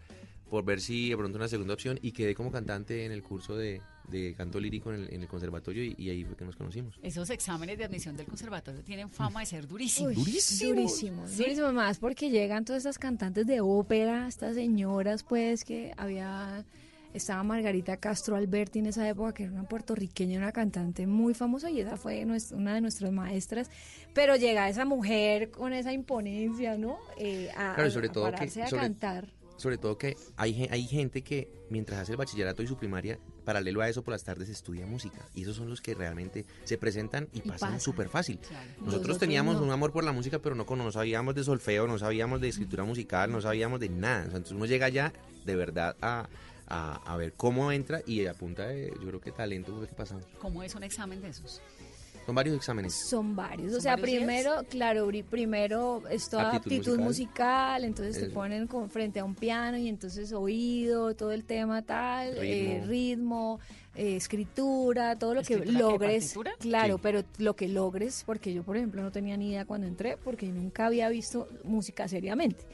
por 0.51 0.64
ver 0.64 0.81
si 0.81 1.11
de 1.11 1.16
pronto 1.16 1.38
una 1.38 1.48
segunda 1.48 1.75
opción. 1.75 1.98
Y 2.03 2.12
quedé 2.12 2.35
como 2.35 2.53
cantante 2.53 3.05
en 3.07 3.12
el 3.12 3.22
curso 3.22 3.57
de, 3.57 3.81
de 4.08 4.34
canto 4.34 4.60
lírico 4.60 4.92
en 4.92 5.02
el, 5.02 5.14
en 5.14 5.22
el 5.22 5.28
conservatorio 5.28 5.84
y, 5.84 5.94
y 5.98 6.10
ahí 6.10 6.24
fue 6.24 6.36
que 6.36 6.44
nos 6.44 6.56
conocimos. 6.56 6.98
Esos 7.02 7.30
exámenes 7.30 7.78
de 7.78 7.84
admisión 7.84 8.16
del 8.16 8.26
conservatorio 8.26 8.82
tienen 8.82 9.08
fama 9.10 9.40
de 9.40 9.46
ser 9.46 9.66
durísimos. 9.66 10.10
Uy, 10.16 10.24
Durísimo, 10.24 11.26
¿Sí? 11.28 11.36
durísimo 11.42 11.72
más 11.72 11.98
porque 11.98 12.30
llegan 12.30 12.64
todas 12.64 12.80
estas 12.80 12.98
cantantes 12.98 13.46
de 13.46 13.60
ópera, 13.60 14.26
estas 14.28 14.54
señoras 14.54 15.22
pues 15.22 15.64
que 15.64 15.92
había 15.96 16.64
estaba 17.14 17.42
Margarita 17.42 17.98
Castro 17.98 18.36
Alberti 18.36 18.78
en 18.78 18.86
esa 18.86 19.06
época 19.06 19.34
que 19.34 19.42
era 19.42 19.52
una 19.52 19.64
puertorriqueña, 19.68 20.38
una 20.38 20.50
cantante 20.52 21.06
muy 21.06 21.34
famosa 21.34 21.70
y 21.70 21.78
esa 21.80 21.98
fue 21.98 22.24
una 22.52 22.74
de 22.74 22.80
nuestras 22.80 23.12
maestras, 23.12 23.70
pero 24.14 24.34
llega 24.36 24.66
esa 24.70 24.86
mujer 24.86 25.50
con 25.50 25.74
esa 25.74 25.92
imponencia, 25.92 26.78
¿no? 26.78 26.96
Eh, 27.18 27.50
a, 27.54 27.74
Claro, 27.74 27.90
sobre 27.90 28.08
a 28.08 28.12
todo 28.12 28.30
que- 28.32 28.44
a 28.62 28.66
sobre- 28.66 28.80
cantar. 28.82 29.28
Sobre 29.58 29.76
todo 29.78 29.98
que 29.98 30.16
hay, 30.36 30.66
hay 30.70 30.86
gente 30.86 31.22
que 31.22 31.48
mientras 31.70 32.00
hace 32.00 32.12
el 32.12 32.16
bachillerato 32.18 32.62
y 32.62 32.66
su 32.66 32.76
primaria, 32.78 33.18
paralelo 33.42 33.83
a 33.83 33.88
eso 33.88 34.02
por 34.02 34.12
las 34.12 34.24
tardes 34.24 34.48
estudia 34.48 34.87
música. 34.87 35.20
Y 35.35 35.42
esos 35.42 35.57
son 35.57 35.68
los 35.68 35.81
que 35.81 35.94
realmente 35.94 36.44
se 36.64 36.78
presentan 36.78 37.28
y, 37.33 37.40
pasan 37.40 37.59
pasan. 37.59 37.81
súper 37.81 38.09
fácil. 38.09 38.38
Nosotros 38.40 38.85
Nosotros 38.85 39.18
teníamos 39.18 39.57
no. 39.57 39.62
un 39.62 39.70
amor 39.70 39.92
por 39.92 40.05
la 40.05 40.12
música, 40.12 40.38
pero 40.38 40.55
no, 40.55 40.64
no 40.64 40.92
sabíamos 40.92 41.35
de 41.35 41.44
solfeo, 41.44 41.87
no 41.87 41.98
sabíamos 41.98 42.40
de 42.40 42.48
escritura 42.48 42.85
musical, 42.85 43.31
no 43.31 43.40
sabíamos 43.40 43.81
de 43.81 43.88
nada. 43.88 44.24
Entonces 44.24 44.52
uno 44.52 44.66
llega 44.66 44.88
ya 44.88 45.12
de 45.44 45.57
verdad 45.57 45.96
a, 46.00 46.28
a, 46.66 46.94
a 47.05 47.16
ver 47.16 47.33
cómo 47.35 47.72
entra 47.72 48.00
y 48.07 48.26
a 48.26 48.35
punta 48.35 48.66
de, 48.66 48.92
yo 49.00 49.09
creo 49.09 49.20
que 49.20 49.33
talento 49.33 49.76
fue 49.76 49.87
que 49.87 49.94
pasamos. 49.94 50.24
¿Cómo 50.40 50.62
es 50.62 50.74
un 50.74 50.83
examen 50.85 51.20
de 51.20 51.28
esos? 51.28 51.61
Son 52.24 52.35
varios 52.37 52.56
exámenes. 52.56 52.94
Son 52.94 53.35
varios. 53.35 53.70
O 53.70 53.72
¿Son 53.74 53.80
sea, 53.82 53.92
varios 53.96 54.08
días? 54.11 54.24
primero, 54.24 54.62
claro, 54.70 55.08
primero 55.28 56.02
es 56.08 56.28
toda 56.28 56.52
Aptitud 56.54 56.76
aptitud, 56.76 56.98
musical. 57.00 57.04
musical. 57.80 57.85
entonces 57.85 58.18
te 58.22 58.30
ponen 58.30 58.66
con, 58.68 58.88
frente 58.90 59.18
a 59.20 59.24
un 59.24 59.35
piano 59.35 59.76
y 59.76 59.88
entonces 59.88 60.32
oído, 60.32 61.14
todo 61.16 61.32
el 61.32 61.44
tema 61.44 61.82
tal, 61.82 62.37
eh, 62.38 62.85
Ritmo. 62.87 63.58
eh, 63.96 64.14
escritura, 64.16 65.18
todo 65.18 65.35
lo 65.35 65.42
que 65.42 65.54
¿Escritura 65.54 65.78
qué, 65.78 65.82
logres. 65.82 66.35
Claro, 66.61 66.94
Sí. 66.94 67.00
pero 67.02 67.24
lo 67.38 67.56
que 67.56 67.66
logres, 67.68 68.22
porque 68.24 68.54
yo, 68.54 68.62
por 68.62 68.76
ejemplo, 68.76 69.02
no 69.02 69.11
tenía 69.11 69.37
ni 69.37 69.48
idea 69.50 69.64
cuando 69.64 69.87
entré, 69.88 70.16
porque 70.16 70.46
nunca 70.46 70.87
había 70.87 71.08
visto 71.08 71.48
música 71.64 72.06
seriamente. 72.08 72.64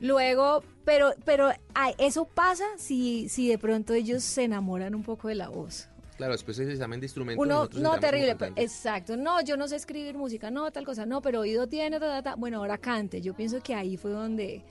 Luego, 0.00 0.62
pero, 0.84 1.12
pero 1.24 1.50
ay, 1.74 1.94
eso 1.98 2.24
pasa 2.26 2.64
si, 2.78 3.28
si 3.28 3.48
de 3.48 3.58
pronto 3.58 3.94
ellos 3.94 4.22
se 4.24 4.44
enamoran 4.44 4.94
un 4.94 5.02
poco 5.02 5.28
de 5.28 5.34
la 5.36 5.48
voz. 5.48 5.88
Claro, 6.16 6.32
después 6.32 6.58
ese 6.58 6.72
examen 6.72 7.00
de 7.00 7.06
instrumentos. 7.06 7.44
Uno, 7.44 7.68
no, 7.80 7.98
terrible, 7.98 8.36
exacto. 8.56 9.16
No, 9.16 9.42
yo 9.42 9.56
no 9.56 9.66
sé 9.66 9.76
escribir 9.76 10.16
música, 10.16 10.50
no, 10.50 10.70
tal 10.70 10.84
cosa, 10.84 11.06
no, 11.06 11.20
pero 11.20 11.40
oído 11.40 11.68
tiene, 11.68 11.98
ta, 11.98 12.06
ta, 12.06 12.22
ta. 12.22 12.34
Bueno, 12.36 12.58
ahora 12.58 12.78
cante. 12.78 13.20
Yo 13.20 13.34
pienso 13.34 13.60
que 13.60 13.74
ahí 13.74 13.96
fue 13.96 14.12
donde, 14.12 14.62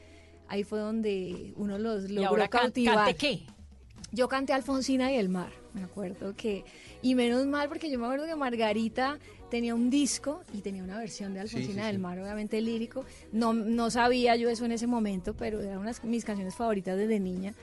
ahí 0.48 0.64
fue 0.64 0.80
donde 0.80 1.54
uno 1.58 1.78
los 1.78 2.10
¿Y 2.10 2.14
logró 2.14 2.30
ahora 2.30 2.48
cautivar. 2.48 2.96
cante 2.96 3.16
qué? 3.16 3.44
Yo 4.14 4.28
canté 4.28 4.54
Alfonsina 4.54 5.12
y 5.12 5.16
el 5.16 5.28
mar, 5.28 5.52
me 5.74 5.82
acuerdo 5.84 6.36
que, 6.36 6.64
y 7.02 7.16
menos 7.16 7.48
mal 7.48 7.68
porque 7.68 7.90
yo 7.90 7.98
me 7.98 8.06
acuerdo 8.06 8.28
que 8.28 8.36
Margarita 8.36 9.18
tenía 9.50 9.74
un 9.74 9.90
disco 9.90 10.44
y 10.54 10.62
tenía 10.62 10.84
una 10.84 11.00
versión 11.00 11.34
de 11.34 11.40
Alfonsina 11.40 11.82
sí, 11.82 11.88
del 11.88 11.96
sí. 11.96 12.02
mar, 12.02 12.20
obviamente 12.20 12.62
lírico. 12.62 13.06
No, 13.32 13.54
no 13.54 13.90
sabía 13.90 14.36
yo 14.36 14.50
eso 14.50 14.66
en 14.66 14.72
ese 14.72 14.86
momento, 14.86 15.36
pero 15.36 15.62
era 15.62 15.80
una 15.80 15.94
de 15.94 16.08
mis 16.08 16.24
canciones 16.24 16.56
favoritas 16.56 16.96
desde 16.96 17.20
niña. 17.20 17.56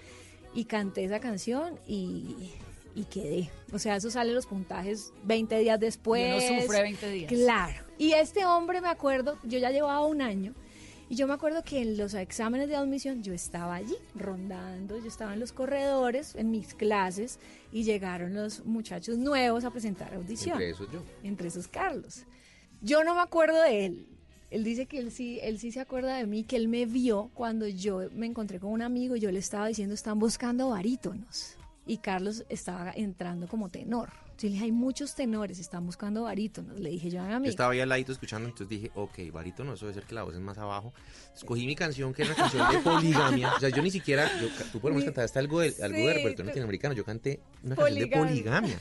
Y 0.53 0.65
canté 0.65 1.05
esa 1.05 1.21
canción 1.21 1.79
y, 1.87 2.51
y 2.95 3.05
quedé. 3.05 3.51
O 3.73 3.79
sea, 3.79 3.97
eso 3.97 4.11
sale 4.11 4.33
los 4.33 4.47
puntajes 4.47 5.13
20 5.25 5.59
días 5.59 5.79
después. 5.79 6.43
Y 6.43 6.53
uno 6.53 6.63
sufre 6.63 6.83
20 6.83 7.11
días. 7.11 7.33
Claro. 7.33 7.85
Y 7.99 8.13
este 8.13 8.45
hombre, 8.45 8.81
me 8.81 8.89
acuerdo, 8.89 9.39
yo 9.45 9.59
ya 9.59 9.71
llevaba 9.71 10.05
un 10.07 10.23
año. 10.23 10.55
Y 11.09 11.17
yo 11.17 11.27
me 11.27 11.35
acuerdo 11.35 11.65
que 11.65 11.83
en 11.83 11.97
los 11.97 12.15
exámenes 12.15 12.69
de 12.69 12.77
admisión 12.77 13.25
yo 13.25 13.33
estaba 13.33 13.75
allí 13.75 13.97
rondando, 14.15 14.97
yo 14.97 15.09
estaba 15.09 15.35
en 15.35 15.41
los 15.41 15.51
corredores, 15.51 16.37
en 16.37 16.53
mis 16.53 16.73
clases, 16.75 17.41
y 17.73 17.83
llegaron 17.83 18.33
los 18.33 18.65
muchachos 18.65 19.19
nuevos 19.19 19.65
a 19.65 19.73
presentar 19.73 20.15
audición. 20.15 20.53
Entre 20.53 20.71
esos 20.71 20.93
yo. 20.93 21.03
Entre 21.25 21.49
esos 21.49 21.67
Carlos. 21.67 22.27
Yo 22.81 23.03
no 23.03 23.17
me 23.17 23.23
acuerdo 23.23 23.61
de 23.61 23.87
él. 23.87 24.07
Él 24.51 24.63
dice 24.63 24.87
que 24.87 24.99
él 24.99 25.11
sí, 25.11 25.41
él 25.43 25.59
sí 25.59 25.73
se 25.73 25.81
acuerda 25.81 26.17
de 26.17 26.27
mí, 26.27 26.45
que 26.45 26.55
él 26.55 26.69
me 26.69 26.87
vio 26.87 27.31
cuando 27.35 27.67
yo 27.67 28.09
me 28.13 28.27
encontré 28.27 28.61
con 28.61 28.71
un 28.71 28.83
amigo 28.83 29.17
y 29.17 29.21
yo 29.21 29.33
le 29.33 29.41
estaba 29.41 29.67
diciendo, 29.67 29.95
están 29.95 30.21
buscando 30.21 30.71
barítonos. 30.71 31.57
Y 31.87 31.99
Carlos 31.99 32.45
estaba 32.49 32.93
entrando 32.95 33.49
como 33.49 33.69
tenor. 33.69 34.11
Yo 34.39 34.49
le 34.49 34.55
dije, 34.55 34.65
hay 34.67 34.73
muchos 34.73 35.15
tenores, 35.15 35.59
están 35.59 35.85
buscando 35.85 36.23
barítonos. 36.23 36.79
Le 36.81 36.89
dije 36.91 37.11
yo 37.11 37.21
a 37.21 37.25
mi 37.25 37.31
Yo 37.31 37.37
amigo. 37.37 37.51
estaba 37.51 37.73
ahí 37.73 37.81
al 37.81 37.89
ladito 37.91 38.13
escuchando, 38.13 38.49
entonces 38.49 38.69
dije, 38.71 38.91
ok, 38.95 39.19
barítono, 39.33 39.75
eso 39.75 39.85
debe 39.87 39.95
ser 40.01 40.05
que 40.09 40.15
la 40.15 40.23
voz 40.23 40.35
es 40.35 40.41
más 40.41 40.57
abajo. 40.57 40.95
Escogí 41.35 41.67
mi 41.67 41.77
canción, 41.77 42.15
que 42.15 42.23
era 42.23 42.33
una 42.33 42.43
canción 42.43 42.71
de 42.73 42.79
poligamia. 42.81 43.53
O 43.55 43.61
sea, 43.61 43.69
yo 43.69 43.83
ni 43.83 43.91
siquiera, 43.91 44.31
yo, 44.41 44.49
tú 44.73 44.81
por 44.81 44.91
lo 44.93 44.97
menos 44.97 45.05
cantaste 45.13 45.39
algo 45.39 45.61
de, 45.61 45.69
algo 45.83 45.97
de 45.99 46.03
Sí, 46.03 46.07
repertorio 46.09 46.37
tú- 46.37 46.43
latinoamericano, 46.45 46.95
yo 46.95 47.05
canté 47.05 47.41
una 47.63 47.77
canción 47.77 47.99
de 47.99 48.07
Poligamia. 48.07 48.81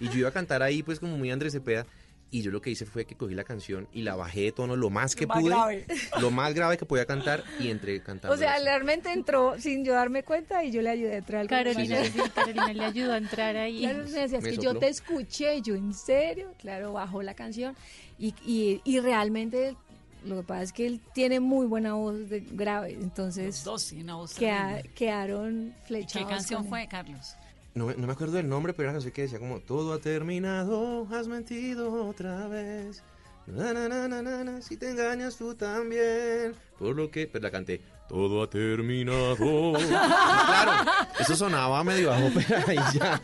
Y 0.00 0.08
yo 0.08 0.18
iba 0.20 0.28
a 0.30 0.32
cantar 0.32 0.62
ahí, 0.62 0.82
pues, 0.82 0.98
como 0.98 1.18
muy 1.18 1.30
Andrés 1.30 1.52
Cepeda. 1.52 1.84
Y 2.28 2.42
yo 2.42 2.50
lo 2.50 2.60
que 2.60 2.70
hice 2.70 2.84
fue 2.86 3.04
que 3.06 3.14
cogí 3.14 3.34
la 3.34 3.44
canción 3.44 3.86
y 3.92 4.02
la 4.02 4.16
bajé 4.16 4.40
de 4.42 4.52
tono 4.52 4.74
lo 4.74 4.90
más 4.90 5.14
que 5.14 5.26
más 5.28 5.40
pude. 5.40 5.50
grave. 5.54 5.86
Lo 6.20 6.30
más 6.32 6.52
grave 6.54 6.76
que 6.76 6.84
podía 6.84 7.06
cantar 7.06 7.44
y 7.60 7.70
entré 7.70 8.02
cantando. 8.02 8.34
O 8.34 8.36
sea, 8.38 8.58
realmente 8.58 9.12
entró 9.12 9.58
sin 9.60 9.84
yo 9.84 9.92
darme 9.92 10.24
cuenta 10.24 10.64
y 10.64 10.72
yo 10.72 10.82
le 10.82 10.90
ayudé 10.90 11.14
a 11.14 11.18
entrar 11.18 11.42
al 11.42 11.46
Carolina, 11.48 12.04
sí, 12.04 12.18
Carolina 12.34 12.72
le 12.72 12.84
ayudó 12.84 13.12
a 13.12 13.18
entrar 13.18 13.56
ahí. 13.56 13.80
Claro, 13.80 13.98
me 13.98 14.04
decía, 14.10 14.24
es 14.24 14.32
Me 14.32 14.50
que 14.50 14.56
sopló. 14.56 14.72
yo 14.72 14.78
te 14.80 14.88
escuché, 14.88 15.62
yo 15.62 15.76
en 15.76 15.94
serio, 15.94 16.52
claro, 16.58 16.92
bajó 16.92 17.22
la 17.22 17.34
canción 17.34 17.76
y, 18.18 18.34
y, 18.44 18.80
y 18.84 18.98
realmente 18.98 19.76
lo 20.24 20.38
que 20.38 20.42
pasa 20.42 20.62
es 20.64 20.72
que 20.72 20.86
él 20.88 21.00
tiene 21.14 21.38
muy 21.38 21.66
buena 21.68 21.94
voz 21.94 22.28
de 22.28 22.40
grave, 22.40 22.94
entonces 22.94 23.46
Los 23.46 23.64
dos 23.64 23.86
tienen 23.86 24.06
una 24.06 24.16
voz 24.16 24.34
queda- 24.34 24.82
quedaron 24.96 25.68
¿Y 25.84 25.86
flechados. 25.86 26.26
qué 26.28 26.34
canción 26.34 26.66
fue, 26.66 26.88
Carlos? 26.88 27.36
No, 27.76 27.86
me- 27.86 27.94
no 27.94 28.06
me 28.06 28.12
acuerdo 28.14 28.36
del 28.38 28.48
nombre, 28.48 28.72
pero 28.72 28.84
era 28.88 28.90
una 28.92 28.96
canción 28.96 29.12
que 29.12 29.22
decía 29.22 29.38
como 29.38 29.60
Todo 29.60 29.92
ha 29.92 29.98
terminado, 30.00 31.06
has 31.14 31.28
mentido 31.28 32.06
otra 32.08 32.48
vez. 32.48 33.02
Na, 33.46 33.72
na, 33.72 33.88
na, 33.88 34.08
na, 34.08 34.22
na, 34.22 34.42
na, 34.42 34.60
si 34.62 34.76
te 34.76 34.90
engañas 34.90 35.36
tú 35.36 35.54
también. 35.54 36.54
Por 36.78 36.96
lo 36.96 37.10
que. 37.12 37.28
Pero 37.28 37.44
la 37.44 37.50
canté. 37.52 37.80
Todo 38.08 38.42
ha 38.42 38.50
terminado. 38.50 39.36
claro, 39.88 40.90
eso 41.20 41.36
sonaba 41.36 41.84
medio 41.84 42.08
bajo, 42.10 42.28
pero 42.34 42.56
ahí 42.66 42.76
ya. 42.94 43.20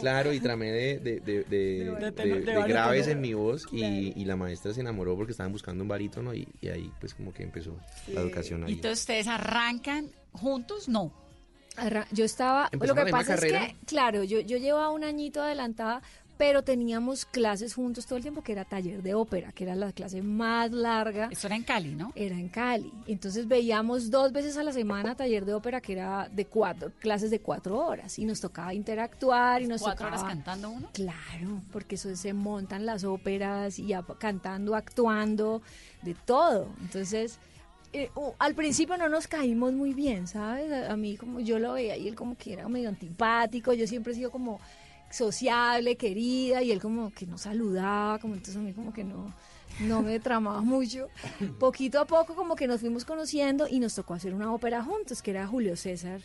Claro, 0.00 0.32
y 0.32 0.40
tramé 0.40 0.70
de, 0.70 0.98
de, 1.00 1.20
de, 1.20 1.44
de- 1.44 1.84
De 1.98 2.12
tenor- 2.12 2.12
de- 2.12 2.12
de 2.12 2.12
de 2.12 2.44
barítono. 2.46 2.66
graves 2.68 3.06
en 3.08 3.20
mi 3.20 3.34
voz 3.34 3.64
y, 3.72 4.12
y 4.20 4.24
la 4.26 4.36
maestra 4.36 4.72
se 4.72 4.80
enamoró 4.80 5.16
porque 5.16 5.32
estaban 5.32 5.50
buscando 5.52 5.82
un 5.82 5.88
barítono 5.88 6.32
y, 6.34 6.46
y 6.60 6.68
ahí 6.68 6.92
pues 7.00 7.14
como 7.14 7.32
que 7.32 7.42
empezó 7.42 7.76
la 8.12 8.20
educación 8.20 8.60
¿Y 8.62 8.64
ahí. 8.66 8.72
entonces 8.74 9.00
ustedes 9.00 9.26
arrancan 9.26 10.10
juntos? 10.32 10.88
No. 10.88 11.12
Arra- 11.78 12.06
Yo 12.12 12.24
estaba, 12.24 12.68
¿Empezaron 12.72 12.96
lo 12.98 13.04
que 13.06 13.10
pasa 13.10 13.34
es 13.34 13.40
carrera? 13.40 13.66
que, 13.66 13.76
claro, 13.86 14.24
yo, 14.24 14.40
yo 14.40 14.56
llevaba 14.58 14.90
un 14.90 15.04
añito 15.04 15.42
adelantada 15.42 16.02
pero 16.36 16.62
teníamos 16.62 17.24
clases 17.24 17.74
juntos 17.74 18.06
todo 18.06 18.14
el 18.16 18.22
tiempo, 18.22 18.42
que 18.42 18.52
era 18.52 18.64
taller 18.64 19.02
de 19.02 19.12
ópera, 19.12 19.50
que 19.50 19.64
era 19.64 19.74
la 19.74 19.90
clase 19.90 20.22
más 20.22 20.70
larga. 20.70 21.28
Eso 21.32 21.48
era 21.48 21.56
en 21.56 21.64
Cali, 21.64 21.96
¿no? 21.96 22.12
Era 22.14 22.36
en 22.38 22.48
Cali. 22.48 22.92
Entonces 23.08 23.48
veíamos 23.48 24.08
dos 24.08 24.30
veces 24.30 24.56
a 24.56 24.62
la 24.62 24.72
semana 24.72 25.16
taller 25.16 25.44
de 25.44 25.54
ópera, 25.54 25.80
que 25.80 25.94
era 25.94 26.28
de 26.30 26.44
cuatro, 26.46 26.92
clases 27.00 27.32
de 27.32 27.40
cuatro 27.40 27.84
horas, 27.84 28.20
y 28.20 28.24
nos 28.24 28.40
tocaba 28.40 28.72
interactuar 28.72 29.62
y 29.62 29.66
nos 29.66 29.82
¿Cuatro 29.82 30.06
tocaba... 30.06 30.22
horas 30.22 30.32
cantando 30.32 30.70
uno? 30.70 30.88
Claro, 30.92 31.60
porque 31.72 31.96
eso 31.96 32.14
se 32.14 32.32
montan 32.32 32.86
las 32.86 33.02
óperas 33.02 33.80
y 33.80 33.92
ap- 33.92 34.16
cantando, 34.18 34.76
actuando, 34.76 35.60
de 36.02 36.14
todo. 36.14 36.68
Entonces, 36.82 37.40
eh, 37.92 38.10
al 38.38 38.54
principio 38.54 38.96
no 38.96 39.08
nos 39.08 39.26
caímos 39.26 39.72
muy 39.72 39.94
bien, 39.94 40.26
¿sabes? 40.26 40.70
A, 40.72 40.92
a 40.92 40.96
mí 40.96 41.16
como 41.16 41.40
yo 41.40 41.58
lo 41.58 41.74
veía 41.74 41.96
y 41.96 42.08
él 42.08 42.14
como 42.14 42.36
que 42.36 42.52
era 42.52 42.68
medio 42.68 42.88
antipático, 42.88 43.72
yo 43.72 43.86
siempre 43.86 44.12
he 44.12 44.16
sido 44.16 44.30
como 44.30 44.60
sociable, 45.10 45.96
querida, 45.96 46.62
y 46.62 46.70
él 46.70 46.80
como 46.80 47.10
que 47.10 47.26
no 47.26 47.38
saludaba, 47.38 48.18
como 48.18 48.34
entonces 48.34 48.56
a 48.56 48.60
mí 48.60 48.72
como 48.72 48.92
que 48.92 49.04
no, 49.04 49.32
no 49.80 50.02
me 50.02 50.20
tramaba 50.20 50.60
mucho. 50.60 51.08
Poquito 51.58 52.00
a 52.00 52.04
poco 52.04 52.34
como 52.34 52.56
que 52.56 52.66
nos 52.66 52.80
fuimos 52.80 53.04
conociendo 53.04 53.66
y 53.68 53.80
nos 53.80 53.94
tocó 53.94 54.14
hacer 54.14 54.34
una 54.34 54.52
ópera 54.52 54.82
juntos, 54.82 55.22
que 55.22 55.30
era 55.30 55.46
Julio 55.46 55.76
César 55.76 56.20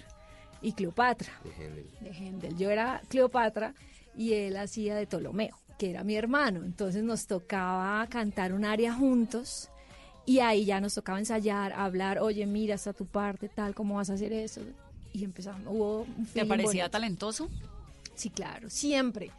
y 0.61 0.73
Cleopatra 0.73 1.31
De 1.43 1.51
Händel. 1.51 1.87
de 2.01 2.09
Händel. 2.11 2.57
Yo 2.57 2.69
era 2.69 3.01
Cleopatra 3.09 3.73
y 4.15 4.33
él 4.33 4.57
hacía 4.57 4.95
de 4.95 5.07
Ptolomeo, 5.07 5.57
que 5.77 5.89
era 5.89 6.03
mi 6.03 6.15
hermano. 6.15 6.63
Entonces 6.63 7.03
nos 7.03 7.27
tocaba 7.27 8.05
cantar 8.07 8.53
un 8.53 8.65
aria 8.65 8.93
juntos 8.93 9.69
y 10.25 10.39
ahí 10.39 10.65
ya 10.65 10.79
nos 10.81 10.95
tocaba 10.95 11.19
ensayar, 11.19 11.73
hablar, 11.73 12.19
oye, 12.19 12.45
mira, 12.45 12.75
está 12.75 12.93
tu 12.93 13.05
parte, 13.05 13.49
tal, 13.49 13.75
¿cómo 13.75 13.95
vas 13.95 14.09
a 14.09 14.13
hacer 14.13 14.33
eso? 14.33 14.61
Y 15.13 15.23
empezamos, 15.23 15.61
hubo 15.67 16.01
un 16.17 16.25
¿Te 16.33 16.45
parecía 16.45 16.83
bonito. 16.83 16.89
talentoso? 16.91 17.49
Sí, 18.15 18.29
claro, 18.29 18.69
siempre. 18.69 19.31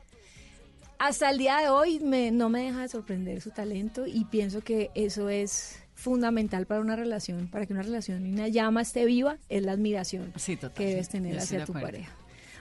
Hasta 0.98 1.30
el 1.30 1.38
día 1.38 1.58
de 1.58 1.68
hoy 1.68 2.00
me- 2.00 2.30
no 2.30 2.48
me 2.48 2.62
deja 2.64 2.82
de 2.82 2.88
sorprender 2.88 3.40
su 3.40 3.50
talento 3.50 4.06
y 4.06 4.24
pienso 4.26 4.60
que 4.60 4.90
eso 4.94 5.28
es 5.28 5.80
fundamental 5.94 6.66
para 6.66 6.80
una 6.80 6.96
relación, 6.96 7.48
para 7.48 7.66
que 7.66 7.72
una 7.72 7.82
relación 7.82 8.26
y 8.26 8.32
una 8.32 8.48
llama 8.48 8.82
esté 8.82 9.04
viva, 9.04 9.36
es 9.48 9.62
la 9.62 9.72
admiración 9.72 10.32
que 10.74 10.86
debes 10.86 11.08
tener 11.08 11.38
hacia 11.38 11.64
tu 11.64 11.72
acuerdo. 11.72 11.86
pareja. 11.88 12.12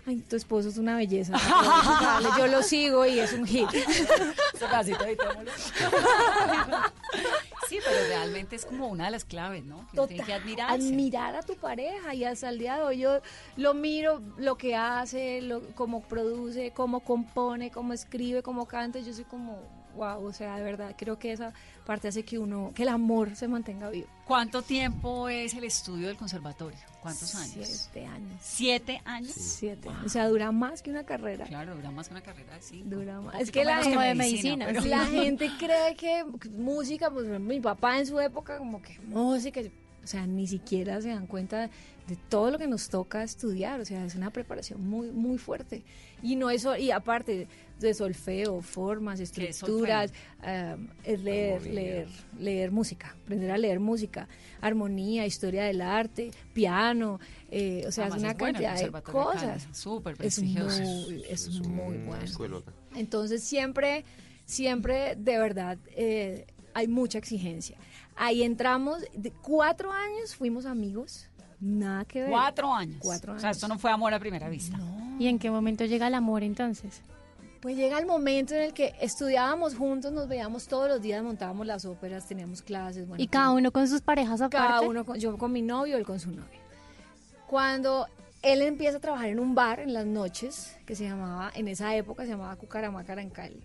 Ay, 0.05 0.17
tu 0.17 0.35
esposo 0.35 0.67
es 0.69 0.77
una 0.77 0.97
belleza. 0.97 1.31
Dale, 1.33 2.27
Yo 2.37 2.47
lo 2.47 2.61
sigo 2.61 3.05
y 3.05 3.19
es 3.19 3.31
un 3.33 3.45
hit. 3.47 3.67
Sí, 7.73 7.79
pero 7.83 8.07
realmente 8.07 8.55
es 8.55 8.65
como 8.65 8.87
una 8.87 9.05
de 9.05 9.11
las 9.11 9.25
claves, 9.25 9.65
¿no? 9.65 9.87
Que 9.91 10.07
tiene 10.07 10.23
que 10.23 10.33
admirarse. 10.33 10.75
admirar 10.75 11.35
a 11.35 11.41
tu 11.41 11.55
pareja 11.55 12.13
y 12.13 12.23
hasta 12.23 12.49
el 12.49 12.59
día 12.59 12.75
de 12.75 12.83
hoy 12.83 12.99
yo 12.99 13.19
lo 13.55 13.73
miro, 13.73 14.21
lo 14.37 14.57
que 14.57 14.75
hace, 14.75 15.41
lo, 15.41 15.61
cómo 15.73 16.01
produce, 16.01 16.71
cómo 16.71 16.99
compone, 16.99 17.71
cómo 17.71 17.93
escribe, 17.93 18.43
cómo 18.43 18.67
canta, 18.67 18.99
yo 18.99 19.11
soy 19.11 19.23
como, 19.23 19.57
wow, 19.95 20.25
o 20.25 20.33
sea, 20.33 20.57
de 20.57 20.63
verdad, 20.63 20.95
creo 20.97 21.17
que 21.19 21.31
esa 21.31 21.53
parte 21.85 22.07
hace 22.07 22.23
que 22.23 22.39
uno, 22.39 22.71
que 22.73 22.83
el 22.83 22.89
amor 22.89 23.35
se 23.35 23.47
mantenga 23.47 23.89
vivo. 23.89 24.07
¿Cuánto 24.25 24.61
tiempo 24.61 25.27
es 25.29 25.53
el 25.53 25.63
estudio 25.65 26.07
del 26.07 26.17
conservatorio? 26.17 26.79
¿Cuántos 27.01 27.35
años? 27.35 27.67
Siete 27.67 28.05
años. 28.07 28.41
¿Siete 28.41 29.01
años? 29.03 29.31
Siete. 29.35 29.89
O 30.05 30.09
sea, 30.09 30.27
dura 30.29 30.51
más 30.51 30.81
que 30.81 30.89
una 30.89 31.03
carrera. 31.03 31.45
Claro, 31.45 31.75
dura 31.75 31.91
más 31.91 32.07
que 32.07 32.13
una 32.13 32.23
carrera, 32.23 32.57
sí. 32.61 32.81
Dura 32.85 33.19
más. 33.19 33.41
Es 33.41 33.51
que 33.51 33.65
la 33.65 33.83
gente, 33.83 33.89
menos 33.97 34.11
que 34.11 34.15
medicina, 34.15 34.65
pero- 34.67 34.85
la 34.85 35.05
gente 35.07 35.49
cree 35.59 35.95
que 35.95 36.23
música, 36.51 37.09
pues 37.11 37.27
mi 37.41 37.59
papá 37.59 37.99
en 37.99 38.05
su 38.07 38.19
época 38.19 38.57
como 38.57 38.81
que 38.81 38.97
música, 39.01 39.59
o 40.03 40.07
sea, 40.07 40.25
ni 40.25 40.47
siquiera 40.47 41.01
se 41.01 41.09
dan 41.09 41.27
cuenta 41.27 41.69
de 42.07 42.15
todo 42.29 42.51
lo 42.51 42.57
que 42.57 42.67
nos 42.67 42.89
toca 42.89 43.23
estudiar, 43.23 43.79
o 43.79 43.85
sea, 43.85 44.03
es 44.05 44.15
una 44.15 44.29
preparación 44.29 44.85
muy 44.87 45.11
muy 45.11 45.37
fuerte. 45.37 45.83
Y 46.21 46.35
no 46.37 46.49
eso 46.49 46.75
y 46.77 46.91
aparte 46.91 47.47
de 47.79 47.93
solfeo, 47.93 48.61
formas, 48.61 49.17
¿Qué 49.17 49.23
es 49.23 49.31
estructuras, 49.37 50.11
um, 50.41 50.87
es 51.03 51.19
leer, 51.21 51.53
Armonía. 51.55 51.73
leer, 51.73 52.07
leer 52.39 52.71
música, 52.71 53.15
aprender 53.23 53.51
a 53.51 53.57
leer 53.57 53.79
música, 53.79 54.27
armonía, 54.61 55.25
historia 55.25 55.65
del 55.65 55.81
arte, 55.81 56.31
piano, 56.53 57.19
eh, 57.51 57.83
o 57.87 57.91
sea, 57.91 58.05
Además 58.05 58.17
es 58.17 58.23
una 58.23 58.31
es 58.31 58.37
cantidad 58.37 58.79
de 58.79 59.01
cosas. 59.01 59.67
súper 59.73 60.15
Es 60.19 60.39
muy, 60.41 61.23
es 61.27 61.59
muy 61.61 61.97
Una 61.97 62.05
bueno. 62.07 62.23
escuelota. 62.23 62.71
Entonces 62.95 63.43
siempre, 63.43 64.05
siempre 64.45 65.15
de 65.17 65.37
verdad 65.37 65.77
eh, 65.95 66.45
hay 66.73 66.87
mucha 66.87 67.17
exigencia. 67.17 67.77
Ahí 68.15 68.43
entramos, 68.43 69.03
de 69.13 69.31
cuatro 69.31 69.91
años 69.91 70.35
fuimos 70.35 70.65
amigos, 70.65 71.27
nada 71.59 72.05
que 72.05 72.21
ver. 72.21 72.29
Cuatro 72.29 72.71
años. 72.73 72.97
Cuatro 73.01 73.33
O 73.33 73.39
sea, 73.39 73.49
años. 73.49 73.57
esto 73.57 73.67
no 73.67 73.77
fue 73.79 73.91
amor 73.91 74.13
a 74.13 74.19
primera 74.19 74.47
vista. 74.49 74.79
¿Y 75.19 75.27
en 75.27 75.37
qué 75.39 75.49
momento 75.51 75.83
llega 75.85 76.07
el 76.07 76.13
amor 76.13 76.43
entonces? 76.43 77.01
Pues 77.63 77.77
llega 77.77 77.97
el 77.97 78.05
momento 78.05 78.53
en 78.55 78.61
el 78.61 78.73
que 78.73 78.93
estudiábamos 78.99 79.73
juntos, 79.75 80.11
nos 80.11 80.27
veíamos 80.27 80.67
todos 80.67 80.89
los 80.89 81.01
días, 81.01 81.23
montábamos 81.23 81.65
las 81.65 81.85
óperas, 81.85 82.27
teníamos 82.27 82.61
clases. 82.61 83.07
bueno, 83.07 83.23
¿Y 83.23 83.27
cada 83.27 83.51
uno 83.51 83.71
con 83.71 83.87
sus 83.87 84.01
parejas 84.01 84.41
aparte? 84.41 84.57
Cada 84.67 84.81
uno, 84.81 85.05
con- 85.05 85.17
yo 85.17 85.37
con 85.37 85.53
mi 85.53 85.61
novio, 85.61 85.95
él 85.95 86.05
con 86.05 86.19
su 86.19 86.29
novia. 86.31 86.59
Cuando 87.47 88.07
él 88.41 88.61
empieza 88.63 88.97
a 88.97 88.99
trabajar 88.99 89.29
en 89.29 89.39
un 89.39 89.55
bar 89.55 89.79
en 89.79 89.93
las 89.93 90.05
noches, 90.05 90.75
que 90.85 90.93
se 90.93 91.05
llamaba, 91.05 91.53
en 91.55 91.69
esa 91.69 91.95
época 91.95 92.23
se 92.23 92.31
llamaba 92.31 92.53
Cucaramácara 92.57 93.21
en 93.21 93.29
Cali, 93.29 93.63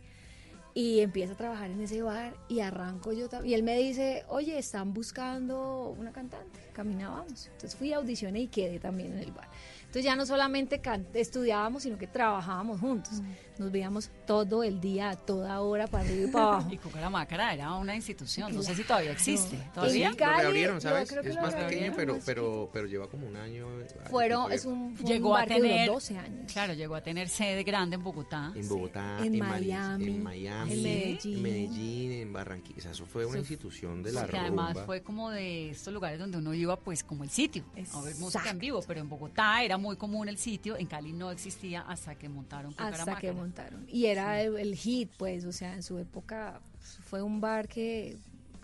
y 0.75 1.01
empieza 1.01 1.33
a 1.33 1.37
trabajar 1.37 1.69
en 1.69 1.81
ese 1.81 2.01
bar 2.03 2.35
y 2.49 2.61
arranco 2.61 3.13
yo 3.13 3.29
también. 3.29 3.51
Y 3.51 3.55
él 3.55 3.65
me 3.65 3.77
dice, 3.79 4.25
oye, 4.29 4.57
están 4.59 4.95
buscando 4.95 5.93
una 5.99 6.13
cantante, 6.13 6.61
caminábamos. 6.73 7.47
Entonces 7.47 7.75
fui 7.75 7.93
a 7.93 7.97
audiciones 7.97 8.43
y 8.43 8.47
quedé 8.47 8.79
también 8.79 9.15
en 9.15 9.19
el 9.19 9.33
bar. 9.33 9.49
Entonces 9.81 10.05
ya 10.05 10.15
no 10.15 10.25
solamente 10.25 10.81
estudiábamos, 11.15 11.83
sino 11.83 11.99
que 11.99 12.07
trabajábamos 12.07 12.79
juntos. 12.79 13.23
Nos 13.59 13.71
veíamos 13.73 14.11
todo 14.27 14.63
el 14.63 14.81
día, 14.81 15.11
a 15.11 15.17
toda 15.17 15.61
hora, 15.61 15.87
para 15.87 16.05
arriba 16.05 16.29
y 16.29 16.31
para 16.31 16.45
abajo. 16.49 16.69
Y 16.71 16.79
Cucaramácara 16.79 17.55
era 17.55 17.75
una 17.75 17.95
institución, 17.95 18.55
no 18.55 18.63
sé 18.63 18.75
si 18.75 18.85
todavía 18.85 19.13
existe. 19.13 19.57
Claro. 19.57 19.73
¿Todavía? 19.75 20.07
En 20.07 20.13
Lo 20.13 20.17
Cali, 20.17 20.41
reabrieron, 20.41 20.81
¿sabes? 20.81 21.13
Es 21.13 21.37
más 21.37 21.55
pequeño, 21.55 21.93
pero, 21.97 22.19
pero, 22.25 22.71
pero 22.73 22.87
lleva 22.87 23.09
como 23.09 23.27
un 23.27 23.37
año. 23.37 23.67
Fueron, 24.11 24.53
es 24.53 24.65
un, 24.65 24.97
fue 24.97 25.11
Llegó 25.11 25.31
un 25.33 25.39
a 25.39 25.47
tener 25.47 25.89
12 25.89 26.19
años. 26.19 26.53
Claro, 26.53 26.75
llegó 26.75 26.95
a 26.95 27.03
tener 27.03 27.29
sede 27.29 27.63
grande 27.63 27.97
en 27.97 28.05
Bogotá. 28.05 28.53
En 28.55 28.69
Bogotá, 28.69 29.19
En 29.25 29.39
Miami, 29.39 30.07
en 30.07 30.23
Miami, 30.23 30.73
en 30.73 30.83
Medellín. 30.83 31.37
en 31.37 31.43
Medellín, 31.43 32.13
en 32.13 32.33
Barranquilla. 32.33 32.79
O 32.79 32.83
sea, 32.83 32.91
eso 32.93 33.07
fue 33.07 33.27
una 33.27 33.39
institución 33.39 34.03
de 34.03 34.13
la 34.13 34.27
que 34.27 34.37
además 34.37 34.75
rumba. 34.75 34.87
fue 34.87 35.03
como 35.03 35.31
de 35.31 35.71
estos 35.71 35.93
lugares 35.93 36.19
donde 36.19 36.39
uno 36.39 36.55
iba 36.55 36.77
pues 36.77 37.03
como 37.03 37.25
el 37.25 37.31
sitio 37.31 37.65
a 37.95 38.01
ver 38.03 38.17
música 38.17 38.51
en 38.51 38.59
vivo, 38.59 38.83
pero 38.87 39.01
en 39.01 39.09
Bogotá 39.09 39.63
era 39.63 39.79
muy 39.79 39.97
común 39.97 40.29
el 40.29 40.39
sitio, 40.39 40.77
en 40.77 40.87
Cali 40.87 41.13
no 41.13 41.31
existía 41.31 41.83
hasta 41.83 42.15
que 42.15 42.29
montaron 42.29 42.73
Cucaramácara. 42.73 43.33
Montaron. 43.49 43.87
Y 43.89 44.07
era 44.07 44.41
el, 44.43 44.57
el 44.57 44.75
hit, 44.75 45.11
pues, 45.17 45.45
o 45.45 45.53
sea, 45.53 45.75
en 45.75 45.83
su 45.83 45.99
época 45.99 46.61
pues, 46.79 46.99
fue 47.05 47.23
un 47.23 47.41
bar 47.41 47.69
que 47.69 48.17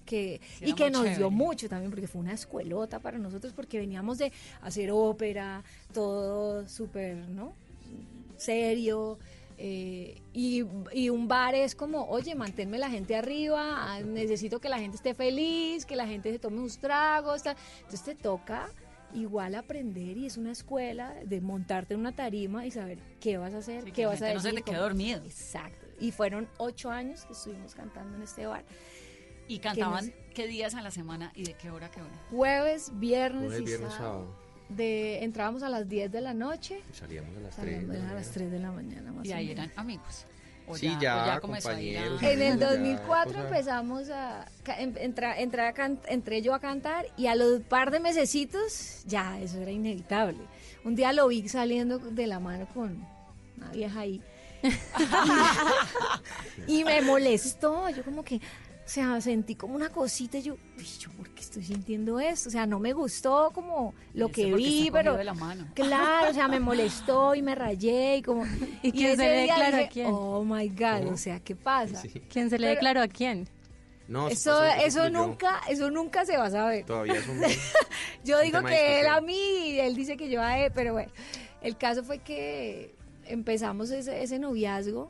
que 0.05 0.41
Sí, 0.59 0.67
y 0.67 0.75
que 0.75 0.91
nos 0.91 1.17
dio 1.17 1.31
mucho 1.31 1.67
también 1.67 1.91
porque 1.91 2.07
fue 2.07 2.21
una 2.21 2.35
escuelota 2.35 2.99
para 2.99 3.19
nosotros 3.19 3.55
porque 3.55 3.79
veníamos 3.79 4.19
de 4.19 4.33
hacer 4.61 4.91
ópera 4.91 5.65
todo 5.95 6.69
súper 6.69 7.27
no 7.31 7.55
serio 8.37 9.19
eh, 9.57 10.21
y, 10.33 10.65
y 10.93 11.09
un 11.09 11.27
bar 11.27 11.55
es 11.55 11.75
como 11.75 12.05
oye 12.09 12.35
manténme 12.35 12.77
la 12.77 12.91
gente 12.91 13.17
arriba 13.17 13.95
ah, 13.95 14.01
necesito 14.01 14.61
que 14.61 14.69
la 14.69 14.79
gente 14.79 14.97
esté 14.97 15.15
feliz 15.15 15.87
que 15.87 15.97
la 15.97 16.07
gente 16.07 16.31
se 16.33 16.39
tome 16.39 16.59
unos 16.59 16.77
tragos 16.77 17.43
tal. 17.43 17.57
entonces 17.79 18.03
te 18.03 18.15
toca 18.15 18.69
igual 19.15 19.55
aprender 19.55 20.17
y 20.17 20.27
es 20.27 20.37
una 20.37 20.53
escuela 20.53 21.15
de 21.25 21.41
montarte 21.41 21.95
en 21.95 22.01
una 22.01 22.15
tarima 22.15 22.67
y 22.67 22.71
saber 22.71 22.99
qué 23.21 23.37
vas 23.39 23.55
a 23.55 23.59
hacer 23.59 23.85
Sí, 23.85 23.93
qué 23.93 24.07
vas 24.07 24.21
a 24.23 24.27
gente 24.27 24.35
no 24.35 24.41
se 24.41 24.49
decir 24.49 24.65
te 24.65 24.71
quede 24.71 24.77
cómo- 24.77 24.89
dormido. 24.89 25.25
exacto 25.25 25.87
y 26.01 26.11
fueron 26.11 26.49
ocho 26.59 26.91
años 26.91 27.25
que 27.25 27.33
estuvimos 27.33 27.75
cantando 27.75 28.17
en 28.17 28.23
este 28.23 28.47
bar 28.47 28.65
Y 29.49 29.57
que 29.57 29.61
cantaban 29.63 30.07
nos- 30.07 30.15
qué 30.35 30.47
días 30.47 30.75
a 30.75 30.83
la 30.83 30.91
semana 30.91 31.33
y 31.35 31.45
de 31.45 31.55
qué 31.55 31.71
hora 31.71 31.87
a 31.87 31.91
qué 31.91 32.01
hora. 32.03 32.11
jueves 32.31 32.91
viernes 32.99 33.45
Jueves, 33.47 33.61
y 33.61 33.65
viernes, 33.65 33.93
sábado. 33.93 34.13
sábado. 34.25 34.45
De, 34.71 35.23
entrábamos 35.23 35.63
a 35.63 35.69
las 35.69 35.87
10 35.89 36.11
de 36.11 36.21
la 36.23 36.33
noche, 36.33 36.81
Y 36.91 36.95
salíamos 36.95 37.37
a 37.37 37.41
las 37.41 37.55
3. 37.57 37.83
salíamos 37.87 38.11
a 38.11 38.15
las 38.15 38.31
3 38.31 38.51
de 38.51 38.59
la 38.59 38.73
mañana 38.73 39.13
más 39.13 39.27
Y 39.27 39.33
ahí 39.33 39.51
eran 39.51 39.71
amigos. 39.77 40.25
O 40.67 40.77
Sí, 40.79 40.89
ya, 41.01 41.27
ya, 41.27 41.41
compañeros, 41.41 42.23
En 42.23 42.41
el 42.41 42.59
Ya, 42.59 42.71
2004 42.71 43.33
cosa- 43.35 43.49
empezamos 43.49 44.09
a 44.11 44.47
em- 44.79 44.95
entra- 44.99 45.39
entré, 45.39 45.67
a 45.67 45.73
can- 45.75 46.01
entré 46.09 46.41
yo 46.41 46.55
a 46.55 46.59
cantar 46.59 47.07
y 47.19 47.27
a 47.27 47.35
los 47.35 47.61
par 47.63 47.91
de 47.91 48.01
mesecitos 48.01 49.03
ya 49.07 49.39
eso 49.41 49.61
era 49.61 49.71
inevitable. 49.71 50.39
Un 50.85 50.95
día 50.95 51.13
lo 51.13 51.29
vi 51.29 51.47
saliendo 51.49 51.99
de 51.99 52.27
la 52.27 52.41
mano 52.41 52.67
con 52.73 53.07
una 53.59 53.71
vieja 53.73 54.01
ahí 54.01 54.23
y 56.67 56.83
me 56.85 57.03
molestó. 57.03 57.89
Yo 57.91 58.03
como 58.03 58.25
que, 58.25 58.41
o 58.85 58.89
sea, 58.89 59.19
sentí 59.21 59.55
como 59.55 59.75
una 59.77 59.89
cosita 59.89 60.37
y 60.39 60.43
yo, 60.43 60.55
"Uy, 60.77 60.85
yo 60.99 61.11
por 61.13 61.31
qué 61.31 61.41
estoy 61.41 61.65
sintiendo 61.65 62.21
esto? 62.21 62.51
O 62.51 62.53
sea, 62.53 62.67
no 62.67 62.79
me 62.79 62.93
gustó 62.93 63.51
como 63.55 63.95
lo 64.13 64.29
que 64.31 64.53
vi, 64.55 64.91
pero 64.93 65.17
de 65.17 65.25
la 65.25 65.33
mano. 65.35 65.67
claro, 65.75 66.31
o 66.31 66.35
sea, 66.35 66.49
me 66.49 66.61
molestó 66.61 67.35
y 67.35 67.41
me 67.43 67.55
rayé 67.55 68.19
y 68.19 68.23
como 68.23 68.45
¿Y 68.83 68.93
quién 68.93 69.17
se 69.17 69.25
le 69.27 69.37
declaró 69.43 69.77
a 69.85 69.89
quién? 69.89 70.07
Oh 70.11 70.45
my 70.45 70.69
God, 70.69 70.99
¿Cómo? 71.01 71.11
o 71.13 71.17
sea, 71.17 71.41
¿qué 71.41 71.57
pasa? 71.57 72.01
Sí. 72.03 72.11
¿Quién 72.29 72.51
se 72.51 72.59
le 72.59 72.67
Pero- 72.67 72.75
declaró 72.75 73.01
a 73.03 73.09
quién? 73.09 73.49
No, 74.07 74.29
Eso, 74.29 74.63
eso 74.63 75.01
fluyó. 75.05 75.11
nunca, 75.27 75.63
eso 75.67 75.91
nunca 75.91 76.27
se 76.27 76.37
va 76.37 76.45
a 76.45 76.51
saber. 76.51 76.85
Todavía 76.85 77.15
es 77.15 77.27
un. 77.27 77.41
Yo 78.25 78.37
un 78.37 78.45
digo 78.45 78.63
que 78.63 79.01
él 79.01 79.07
a 79.07 79.23
mí 79.23 79.69
y 79.71 79.81
él 79.81 79.97
dice 79.97 80.19
que 80.19 80.29
yo 80.29 80.43
a 80.43 80.59
él, 80.59 80.71
pero 80.75 80.93
bueno, 80.93 81.11
el 81.63 81.79
caso 81.79 82.05
fue 82.05 82.19
que 82.19 82.95
empezamos 83.25 83.91
ese, 83.91 84.23
ese 84.23 84.39
noviazgo 84.39 85.09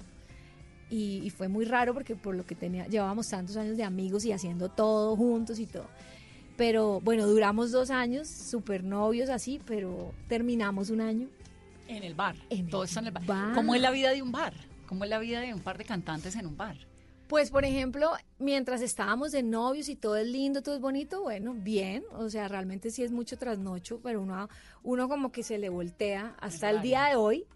y, 0.95 1.27
y 1.27 1.31
fue 1.31 1.49
muy 1.49 1.65
raro 1.65 1.93
porque 1.93 2.15
por 2.15 2.37
lo 2.37 2.47
que 2.47 2.55
tenía, 2.55 2.87
llevábamos 2.87 3.29
tantos 3.29 3.57
años 3.57 3.77
de 3.77 3.83
amigos 3.83 4.25
y 4.25 4.31
haciendo 4.31 4.69
todo 4.69 5.17
juntos 5.17 5.59
y 5.59 5.67
todo. 5.67 5.89
Pero 6.57 7.01
bueno, 7.01 7.27
duramos 7.27 7.73
dos 7.73 7.91
años, 7.91 8.29
súper 8.29 8.85
novios 8.85 9.29
así, 9.29 9.61
pero 9.67 10.13
terminamos 10.29 10.91
un 10.91 11.01
año. 11.01 11.29
En 11.89 12.05
el 12.05 12.15
bar. 12.15 12.37
En 12.49 12.69
Todo 12.69 12.85
el 12.85 12.89
está 12.89 13.01
en 13.01 13.07
el 13.07 13.13
bar. 13.13 13.27
bar. 13.27 13.55
¿Cómo 13.55 13.75
es 13.75 13.81
la 13.81 13.91
vida 13.91 14.11
de 14.11 14.23
un 14.23 14.31
bar? 14.31 14.55
¿Cómo 14.87 15.03
es 15.03 15.11
la 15.11 15.19
vida 15.19 15.41
de 15.41 15.53
un 15.53 15.61
par 15.61 15.79
de 15.79 15.85
cantantes 15.85 16.37
en 16.37 16.47
un 16.47 16.57
bar? 16.57 16.77
Pues, 17.27 17.51
por 17.51 17.65
ejemplo, 17.65 18.13
mientras 18.39 18.81
estábamos 18.81 19.33
de 19.33 19.43
novios 19.43 19.89
y 19.89 19.97
todo 19.97 20.17
es 20.17 20.29
lindo, 20.29 20.63
todo 20.63 20.77
es 20.77 20.81
bonito, 20.81 21.23
bueno, 21.23 21.55
bien, 21.55 22.05
o 22.13 22.31
sea, 22.31 22.47
realmente 22.47 22.93
sí 22.93 23.03
es 23.03 23.11
mucho 23.11 23.37
trasnocho, 23.37 23.99
pero 24.01 24.23
uno, 24.23 24.49
uno 24.85 25.09
como 25.09 25.33
que 25.33 25.43
se 25.43 25.59
le 25.59 25.71
voltea 25.71 26.37
hasta 26.39 26.71
el 26.71 26.83
día 26.83 27.07
de 27.07 27.17
hoy. 27.17 27.47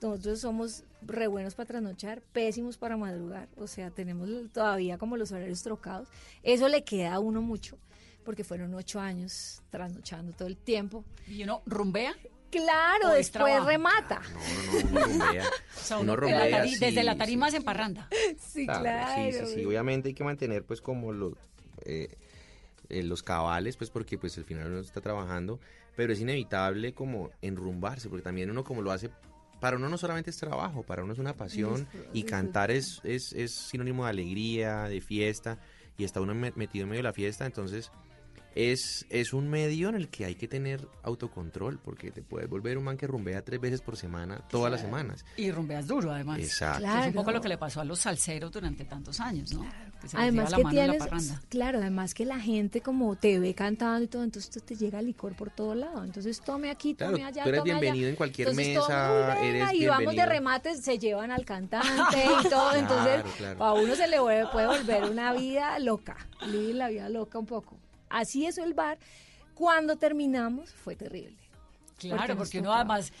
Nosotros 0.00 0.40
somos 0.40 0.84
re 1.06 1.26
buenos 1.26 1.54
para 1.54 1.66
trasnochar, 1.68 2.20
pésimos 2.32 2.76
para 2.78 2.96
madrugar, 2.96 3.48
o 3.56 3.66
sea, 3.66 3.90
tenemos 3.90 4.28
todavía 4.52 4.98
como 4.98 5.16
los 5.16 5.32
horarios 5.32 5.62
trocados. 5.62 6.08
Eso 6.42 6.68
le 6.68 6.84
queda 6.84 7.14
a 7.14 7.20
uno 7.20 7.42
mucho, 7.42 7.78
porque 8.24 8.44
fueron 8.44 8.74
ocho 8.74 9.00
años 9.00 9.62
trasnochando 9.70 10.32
todo 10.32 10.48
el 10.48 10.56
tiempo. 10.56 11.04
¿Y 11.28 11.42
uno 11.44 11.62
rumbea? 11.66 12.14
Claro, 12.50 13.08
¿O 13.08 13.10
es 13.10 13.16
después 13.18 13.44
trabajo? 13.44 13.66
remata. 13.68 14.22
Uno 14.90 15.00
rumbea. 15.04 15.44
O 15.76 15.88
sea, 15.88 15.98
Uno 15.98 16.12
la 16.14 16.20
rumbea, 16.20 16.62
desde 16.62 16.90
sí, 16.90 17.02
la 17.02 17.12
sí. 17.12 17.18
tarima 17.18 17.50
se 17.50 17.56
emparranda. 17.58 18.08
Sí, 18.38 18.66
Sí, 18.66 19.32
sí, 19.32 19.46
sí. 19.54 19.64
Obviamente 19.64 20.08
hay 20.08 20.14
que 20.14 20.24
mantener 20.24 20.64
pues 20.64 20.80
como 20.80 21.12
los, 21.12 21.34
eh, 21.84 22.08
eh, 22.88 23.02
los 23.02 23.22
cabales, 23.22 23.76
pues 23.76 23.90
porque 23.90 24.16
pues 24.18 24.36
al 24.38 24.44
final 24.44 24.68
uno 24.68 24.80
está 24.80 25.00
trabajando, 25.00 25.60
pero 25.96 26.12
es 26.12 26.20
inevitable 26.20 26.94
como 26.94 27.30
enrumbarse, 27.42 28.08
porque 28.08 28.22
también 28.22 28.50
uno 28.50 28.64
como 28.64 28.80
lo 28.82 28.90
hace, 28.90 29.10
para 29.60 29.76
uno 29.76 29.88
no 29.88 29.98
solamente 29.98 30.30
es 30.30 30.36
trabajo, 30.36 30.82
para 30.82 31.02
uno 31.04 31.12
es 31.12 31.18
una 31.18 31.34
pasión 31.34 31.86
y 32.12 32.22
cantar 32.24 32.70
es, 32.70 33.00
es, 33.04 33.32
es 33.32 33.52
sinónimo 33.52 34.04
de 34.04 34.10
alegría, 34.10 34.84
de 34.84 35.00
fiesta, 35.00 35.58
y 35.98 36.04
está 36.04 36.20
uno 36.20 36.34
me- 36.34 36.52
metido 36.56 36.82
en 36.84 36.90
medio 36.90 36.98
de 37.00 37.04
la 37.08 37.12
fiesta, 37.12 37.46
entonces 37.46 37.90
es, 38.54 39.04
es 39.10 39.32
un 39.32 39.48
medio 39.48 39.88
en 39.88 39.94
el 39.96 40.08
que 40.08 40.24
hay 40.24 40.34
que 40.34 40.48
tener 40.48 40.88
autocontrol, 41.02 41.78
porque 41.78 42.10
te 42.10 42.22
puedes 42.22 42.48
volver 42.48 42.78
un 42.78 42.84
man 42.84 42.96
que 42.96 43.06
rumbea 43.06 43.42
tres 43.44 43.60
veces 43.60 43.80
por 43.82 43.96
semana, 43.96 44.40
todas 44.48 44.70
las 44.72 44.80
semanas. 44.80 45.24
Y 45.36 45.50
rumbeas 45.50 45.86
duro, 45.86 46.10
además. 46.12 46.38
Exacto. 46.38 46.86
Es 46.86 47.06
un 47.08 47.12
poco 47.12 47.24
Claro. 47.24 47.38
lo 47.38 47.42
que 47.42 47.48
le 47.48 47.58
pasó 47.58 47.80
a 47.80 47.84
los 47.84 47.98
salseros 48.00 48.50
durante 48.50 48.84
tantos 48.84 49.20
años, 49.20 49.52
¿no? 49.52 49.62
Que 50.00 50.08
se 50.08 50.16
les 50.16 50.22
Además 50.22 50.54
que 50.54 50.62
mano 50.62 50.80
en 50.80 50.86
la 50.88 50.92
tienes, 51.08 51.32
claro, 51.48 51.78
además 51.80 52.14
que 52.14 52.24
la 52.24 52.38
gente 52.40 52.80
como 52.80 53.16
te 53.16 53.38
ve 53.38 53.54
cantando 53.54 54.02
y 54.04 54.08
todo, 54.08 54.22
entonces 54.24 54.62
te 54.64 54.74
llega 54.76 55.00
licor 55.02 55.34
por 55.36 55.50
todo 55.50 55.74
lado. 55.74 56.04
Entonces 56.04 56.40
tome 56.40 56.70
aquí, 56.70 56.94
Claro, 56.94 57.12
tome 57.12 57.24
allá, 57.24 57.42
tú 57.42 57.48
eres 57.48 57.60
tome 57.60 57.72
allá. 57.72 57.80
bienvenido 57.80 58.08
en 58.10 58.16
cualquier 58.16 58.48
Entonces, 58.48 58.74
mesa, 58.74 59.74
y 59.74 59.86
vamos 59.86 60.14
de 60.14 60.26
remates, 60.26 60.82
se 60.82 60.98
llevan 60.98 61.30
al 61.30 61.44
cantante 61.44 61.88
y 62.44 62.48
todo, 62.48 62.70
Claro, 62.70 62.76
entonces 62.78 63.22
claro. 63.36 63.64
a 63.64 63.72
uno 63.74 63.94
se 63.94 64.06
le 64.08 64.18
vuelve- 64.20 64.50
puede 64.52 64.66
volver 64.66 65.04
una 65.10 65.32
vida 65.32 65.78
loca, 65.78 66.16
vivir 66.50 66.74
la 66.76 66.88
vida 66.88 67.08
loca 67.08 67.38
un 67.38 67.46
poco. 67.46 67.78
Así 68.08 68.46
es 68.46 68.58
el 68.58 68.74
bar. 68.74 68.98
Cuando 69.54 69.96
terminamos 69.96 70.70
fue 70.72 70.96
terrible. 70.96 71.36
Claro, 71.98 72.36
porque 72.36 72.58
uno 72.58 72.68
tocaba. 72.68 72.80
además 72.94 73.12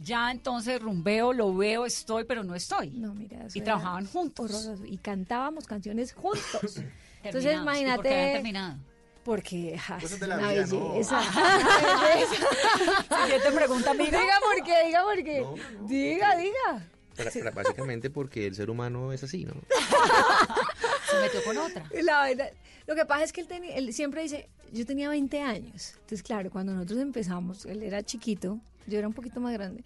ya 0.00 0.30
entonces 0.32 0.82
rumbeo, 0.82 1.32
lo 1.32 1.54
veo, 1.54 1.86
estoy, 1.86 2.24
pero 2.24 2.42
no 2.42 2.54
estoy. 2.56 2.90
No, 2.90 3.14
mira, 3.14 3.44
eso 3.46 3.56
Y 3.56 3.58
era 3.58 3.64
trabajaban 3.66 4.06
juntos. 4.06 4.50
horroroso. 4.52 4.84
Y 4.86 4.98
cantábamos 4.98 5.66
canciones 5.66 6.12
juntos. 6.12 6.78
Entonces 7.22 7.22
Terminados. 7.22 7.22
¿Y 7.22 7.32
por 7.32 7.42
qué 7.42 7.52
imagínate. 7.54 8.08
habían 8.14 8.32
terminado? 8.32 8.78
Porque 9.24 9.78
ja, 9.78 9.96
es 10.02 10.20
de 10.20 10.26
la 10.26 10.36
una 10.36 10.50
vida, 10.52 10.66
¿no? 10.66 10.88
belleza. 10.92 11.22
Siguiente 13.22 13.52
pregunta, 13.52 13.90
amiga. 13.92 14.20
Diga 14.20 14.34
por 14.42 14.64
qué, 14.64 14.86
diga 14.86 15.02
por 15.02 15.16
qué. 15.24 15.46
Diga, 15.86 16.36
diga. 16.36 16.88
Pra- 17.16 17.54
básicamente 17.54 18.10
porque 18.10 18.46
el 18.46 18.54
ser 18.54 18.68
humano 18.68 19.12
es 19.12 19.22
así, 19.22 19.44
¿no? 19.44 19.54
Se 21.10 21.20
metió 21.20 21.42
con 21.44 21.56
otra. 21.58 21.84
La 22.02 22.22
verdad, 22.24 22.50
lo 22.86 22.94
que 22.94 23.04
pasa 23.06 23.24
es 23.24 23.32
que 23.32 23.40
él, 23.40 23.48
tenía, 23.48 23.76
él 23.76 23.92
siempre 23.92 24.22
dice, 24.22 24.48
yo 24.72 24.84
tenía 24.84 25.08
20 25.08 25.40
años. 25.40 25.94
Entonces, 25.94 26.22
claro, 26.22 26.50
cuando 26.50 26.74
nosotros 26.74 27.00
empezamos, 27.00 27.64
él 27.66 27.82
era 27.82 28.02
chiquito, 28.02 28.58
yo 28.86 28.98
era 28.98 29.08
un 29.08 29.14
poquito 29.14 29.40
más 29.40 29.52
grande. 29.52 29.84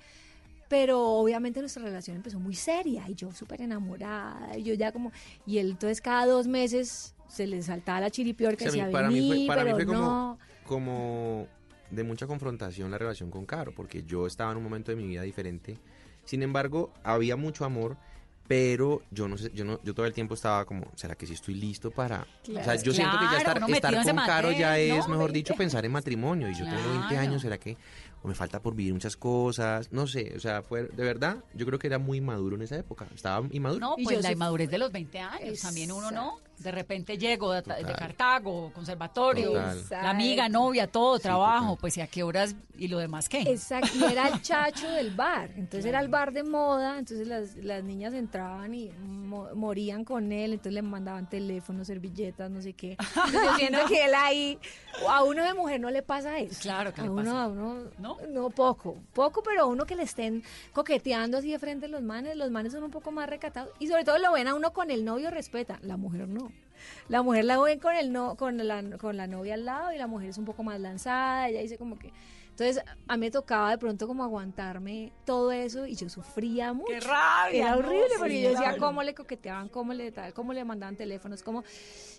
Pero 0.69 1.03
obviamente 1.03 1.61
nuestra 1.61 1.83
relación 1.83 2.17
empezó 2.17 2.39
muy 2.39 2.55
seria 2.55 3.09
y 3.09 3.15
yo 3.15 3.33
súper 3.33 3.63
enamorada. 3.63 4.57
Y 4.59 4.65
yo 4.65 4.75
ya 4.75 4.93
como. 4.93 5.13
Y 5.47 5.59
él, 5.59 5.71
entonces, 5.71 6.01
cada 6.01 6.27
dos 6.27 6.47
meses 6.47 7.15
se 7.27 7.47
le 7.47 7.63
saltaba 7.63 8.01
la 8.01 8.11
chiripior 8.11 8.57
que 8.57 8.69
O 8.69 8.71
sea, 8.71 8.87
decía, 8.87 8.93
para 8.93 9.11
mí 9.11 9.29
fue, 9.29 9.47
para 9.47 9.65
mí 9.65 9.71
fue 9.73 9.87
como, 9.87 10.39
como 10.67 11.47
de 11.91 12.05
mucha 12.05 12.27
confrontación 12.27 12.91
la 12.91 12.99
relación 12.99 13.31
con 13.31 13.47
Caro, 13.47 13.73
porque 13.75 14.03
yo 14.03 14.27
estaba 14.27 14.51
en 14.53 14.59
un 14.59 14.65
momento 14.65 14.91
de 14.91 14.97
mi 14.97 15.07
vida 15.07 15.23
diferente. 15.23 15.79
Sin 16.25 16.43
embargo, 16.43 16.93
había 17.03 17.37
mucho 17.37 17.65
amor, 17.65 17.97
pero 18.49 19.03
yo 19.11 19.29
no 19.29 19.37
sé, 19.37 19.51
yo 19.55 19.63
no, 19.65 19.79
yo 19.85 19.95
todo 19.95 20.07
el 20.07 20.15
tiempo 20.15 20.33
estaba 20.33 20.65
como, 20.65 20.87
¿será 20.97 21.15
que 21.15 21.27
sí 21.27 21.35
estoy 21.35 21.55
listo 21.55 21.91
para? 21.91 22.27
o 22.49 22.65
sea, 22.65 22.75
yo 22.77 22.95
siento 22.95 23.19
que 23.19 23.27
ya 23.27 23.37
estar, 23.39 23.59
estar 23.71 24.03
con 24.05 24.17
Caro 24.17 24.51
ya 24.53 24.79
es, 24.79 25.07
¿no? 25.07 25.09
mejor 25.15 25.33
dicho, 25.33 25.55
pensar 25.55 25.85
en 25.85 25.93
matrimonio. 25.93 26.49
Y 26.49 26.55
yo 26.55 26.65
tengo 26.65 26.89
20 26.89 27.09
Claro. 27.09 27.21
años, 27.21 27.43
¿será 27.43 27.59
que 27.59 27.77
o 28.23 28.29
me 28.29 28.35
falta 28.35 28.61
por 28.61 28.75
vivir 28.75 28.93
muchas 28.93 29.17
cosas? 29.17 29.93
No 29.93 30.07
sé, 30.07 30.33
o 30.37 30.41
sea, 30.41 30.63
fue 30.63 30.85
de 30.85 31.05
verdad, 31.05 31.37
yo 31.55 31.67
creo 31.67 31.79
que 31.79 31.87
era 31.87 31.99
muy 31.99 32.21
maduro 32.21 32.57
en 32.57 32.63
esa 32.63 32.77
época. 32.77 33.07
Estaba 33.15 33.47
inmaduro. 33.51 33.81
No, 33.81 33.95
Y 33.99 34.05
pues 34.05 34.23
la 34.23 34.33
inmadurez 34.33 34.71
de 34.71 34.79
los 34.79 34.93
20 34.93 35.19
años. 35.21 35.61
También 35.61 35.93
uno 35.93 36.11
no. 36.11 36.39
De 36.59 36.73
repente 36.73 37.17
llego 37.17 37.53
de. 37.53 37.63
Cartago, 37.63 38.73
conservatorio, 38.73 39.53
Total. 39.53 39.85
la 39.91 40.11
amiga, 40.11 40.49
novia, 40.49 40.89
todo, 40.89 41.17
Sí, 41.17 41.23
trabajo. 41.23 41.67
total. 41.67 41.79
Pues 41.81 41.97
y 41.99 42.01
a 42.01 42.07
qué 42.09 42.23
horas 42.25 42.57
y 42.77 42.89
lo 42.89 42.99
demás 42.99 43.29
qué. 43.29 43.43
Exacto, 43.43 43.91
y 43.97 44.03
era 44.13 44.27
el 44.29 44.43
chacho 44.43 44.89
del 44.91 45.15
bar. 45.15 45.51
Entonces 45.57 45.85
era 45.85 46.01
el 46.01 46.09
bar 46.09 46.33
de 46.33 46.43
moda, 46.43 46.99
entonces 46.99 47.29
las, 47.29 47.55
las 47.57 47.85
niñas 47.85 48.13
entraban 48.15 48.75
y 48.75 48.91
mo- 48.91 49.49
morían 49.55 50.05
con 50.05 50.33
él, 50.33 50.53
entonces 50.55 50.73
le 50.73 50.83
mandaban 50.83 51.29
teléfonos, 51.29 51.87
servilletas, 51.87 52.51
no 52.51 52.61
sé 52.61 52.73
qué. 52.73 52.97
Entonces 53.27 53.41
yo 53.51 53.57
siento 53.57 53.79
que 53.89 54.05
él 54.07 54.13
ahí, 54.17 54.59
a 55.09 55.23
uno 55.23 55.45
de 55.45 55.55
mujer 55.55 55.81
no 55.81 55.91
le 55.91 56.03
pasa 56.03 56.39
eso. 56.41 56.59
Claro 56.61 56.93
que 56.93 57.01
a 57.03 57.05
le 57.05 57.11
uno, 57.11 57.23
pasa. 57.25 57.43
a 57.43 57.47
uno, 57.49 57.83
¿No? 57.99 58.08
No 58.29 58.51
poco, 58.51 58.97
poco, 59.13 59.43
pero 59.43 59.67
uno 59.67 59.87
que 59.87 59.97
le 59.97 60.05
estén 60.05 60.43
coqueteando 60.73 61.39
así 61.39 61.51
de 61.51 61.59
frente 61.59 61.87
a 61.87 61.89
los 61.89 62.03
manes, 62.03 62.37
los 62.37 62.51
manes 62.51 62.73
son 62.73 62.85
un 62.85 62.91
poco 62.91 63.11
más 63.11 63.29
recatados. 63.29 63.73
Y 63.79 63.89
sobre 63.89 64.05
todo 64.05 64.19
lo 64.19 64.33
ven 64.33 64.49
a 64.49 64.55
uno 64.55 64.73
con 64.73 64.91
el 64.91 65.05
novio 65.05 65.31
respeta, 65.31 65.79
la 65.83 65.97
mujer 65.97 66.29
no. 66.29 66.53
La 67.09 67.23
mujer 67.23 67.45
la 67.45 67.61
ven 67.61 67.81
con 67.81 67.95
el 67.95 68.13
no, 68.13 68.37
con 68.37 68.57
la, 68.57 68.83
con 68.99 69.17
la 69.17 69.27
novia 69.27 69.55
al 69.55 69.65
lado 69.65 69.93
y 69.93 69.99
la 69.99 70.07
mujer 70.07 70.31
es 70.31 70.39
un 70.39 70.45
poco 70.45 70.63
más 70.63 70.81
lanzada, 70.81 71.49
ella 71.49 71.61
dice 71.61 71.79
como 71.79 71.99
que 71.99 72.13
entonces 72.59 72.83
a 73.07 73.17
mí 73.17 73.27
me 73.27 73.31
tocaba 73.31 73.71
de 73.71 73.79
pronto 73.79 74.09
como 74.09 74.25
aguantarme 74.25 75.13
todo 75.25 75.53
eso 75.53 75.87
y 75.87 75.95
yo 75.95 76.09
sufría 76.09 76.73
mucho. 76.73 76.93
¡Qué 76.93 76.99
rabia! 76.99 77.61
Era 77.63 77.71
no, 77.71 77.79
horrible 77.79 78.09
sí, 78.09 78.15
porque 78.19 78.43
yo 78.43 78.49
decía 78.51 78.65
claro. 78.71 78.83
cómo 78.83 79.03
le 79.05 79.15
coqueteaban, 79.15 79.69
cómo 79.69 79.95
le 79.95 80.11
tal, 80.11 80.35
cómo 80.35 80.53
le 80.53 80.65
mandaban 80.65 80.97
teléfonos, 80.97 81.45
cómo 81.45 81.63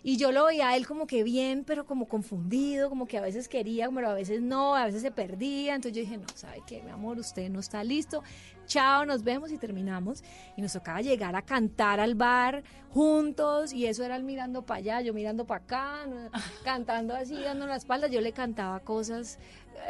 y 0.01 0.15
yo 0.15 0.31
lo 0.31 0.45
veía 0.45 0.69
a 0.69 0.77
él 0.77 0.87
como 0.87 1.07
que 1.07 1.23
bien, 1.23 1.65
pero 1.65 1.85
como 1.85 2.07
confundido, 2.07 2.87
como 2.89 3.05
que 3.05 3.17
a 3.17 3.21
veces 3.21 3.49
quería, 3.49 3.89
pero 3.89 4.09
a 4.09 4.13
veces 4.13 4.41
no, 4.41 4.75
a 4.75 4.85
veces 4.85 5.01
se 5.01 5.11
perdía. 5.11 5.75
Entonces 5.75 5.97
yo 5.97 6.01
dije, 6.01 6.17
no, 6.17 6.27
¿sabe 6.35 6.61
qué, 6.65 6.81
mi 6.81 6.89
amor? 6.91 7.19
Usted 7.19 7.49
no 7.49 7.59
está 7.59 7.83
listo. 7.83 8.23
Chao, 8.65 9.05
nos 9.05 9.23
vemos 9.23 9.51
y 9.51 9.57
terminamos. 9.57 10.23
Y 10.55 10.61
nos 10.61 10.71
tocaba 10.71 11.01
llegar 11.01 11.35
a 11.35 11.41
cantar 11.41 11.99
al 11.99 12.15
bar 12.15 12.63
juntos 12.91 13.73
y 13.73 13.87
eso 13.87 14.03
era 14.03 14.15
él 14.15 14.23
mirando 14.23 14.65
para 14.65 14.77
allá, 14.79 15.01
yo 15.01 15.13
mirando 15.13 15.45
para 15.45 15.63
acá, 15.63 16.05
no- 16.07 16.29
cantando 16.63 17.13
así, 17.13 17.35
dando 17.41 17.65
la 17.67 17.75
espalda. 17.75 18.07
Yo 18.07 18.21
le 18.21 18.31
cantaba 18.31 18.79
cosas, 18.79 19.37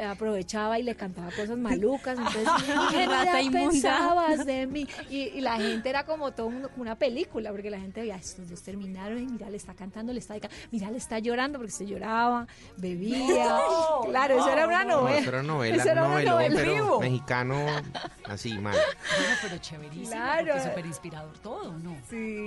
aprovechaba 0.08 0.80
y 0.80 0.84
le 0.84 0.96
cantaba 0.96 1.30
cosas 1.32 1.58
malucas. 1.58 2.18
Entonces, 2.20 2.48
¿qué 2.92 3.06
Rata 3.06 3.40
pensabas 3.52 4.46
de 4.46 4.68
mí? 4.68 4.88
Y, 5.10 5.18
y 5.24 5.42
la 5.42 5.58
gente 5.58 5.90
era 5.90 6.06
como 6.06 6.32
todo 6.32 6.50
mundo, 6.50 6.70
como 6.70 6.82
una 6.84 6.96
película, 6.96 7.52
porque 7.52 7.70
la 7.70 7.80
gente 7.80 8.02
veía, 8.02 8.16
estos 8.16 8.50
dos 8.50 8.62
terminaron 8.62 9.18
y 9.22 9.26
mira, 9.28 9.50
le 9.50 9.58
está 9.58 9.74
cantando, 9.74 10.14
le 10.14 10.20
está, 10.20 10.36
mira, 10.72 10.92
le 10.92 10.98
está 10.98 11.20
llorando 11.20 11.58
porque 11.60 11.72
se 11.72 11.86
lloraba, 11.86 12.48
bebía. 12.78 13.18
No, 13.46 14.02
claro, 14.10 14.38
eso 14.40 14.50
era 14.50 14.68
una 14.68 14.84
No, 14.84 15.02
novela. 15.02 15.20
eso 15.20 15.30
era 15.30 15.44
novela, 15.44 15.76
Eso 15.78 15.90
era 15.92 16.02
novelón, 16.08 16.34
novela 16.36 16.56
pero 16.56 16.74
vivo. 16.74 17.00
mexicano, 17.00 17.66
así, 18.26 18.58
mal. 18.58 18.74
Bueno, 19.18 19.36
pero 19.42 19.58
chéverísimo, 19.58 20.10
Claro. 20.12 20.48
porque 20.54 20.70
súper 20.70 20.86
inspirador 20.86 21.38
todo, 21.40 21.74
¿no? 21.80 21.96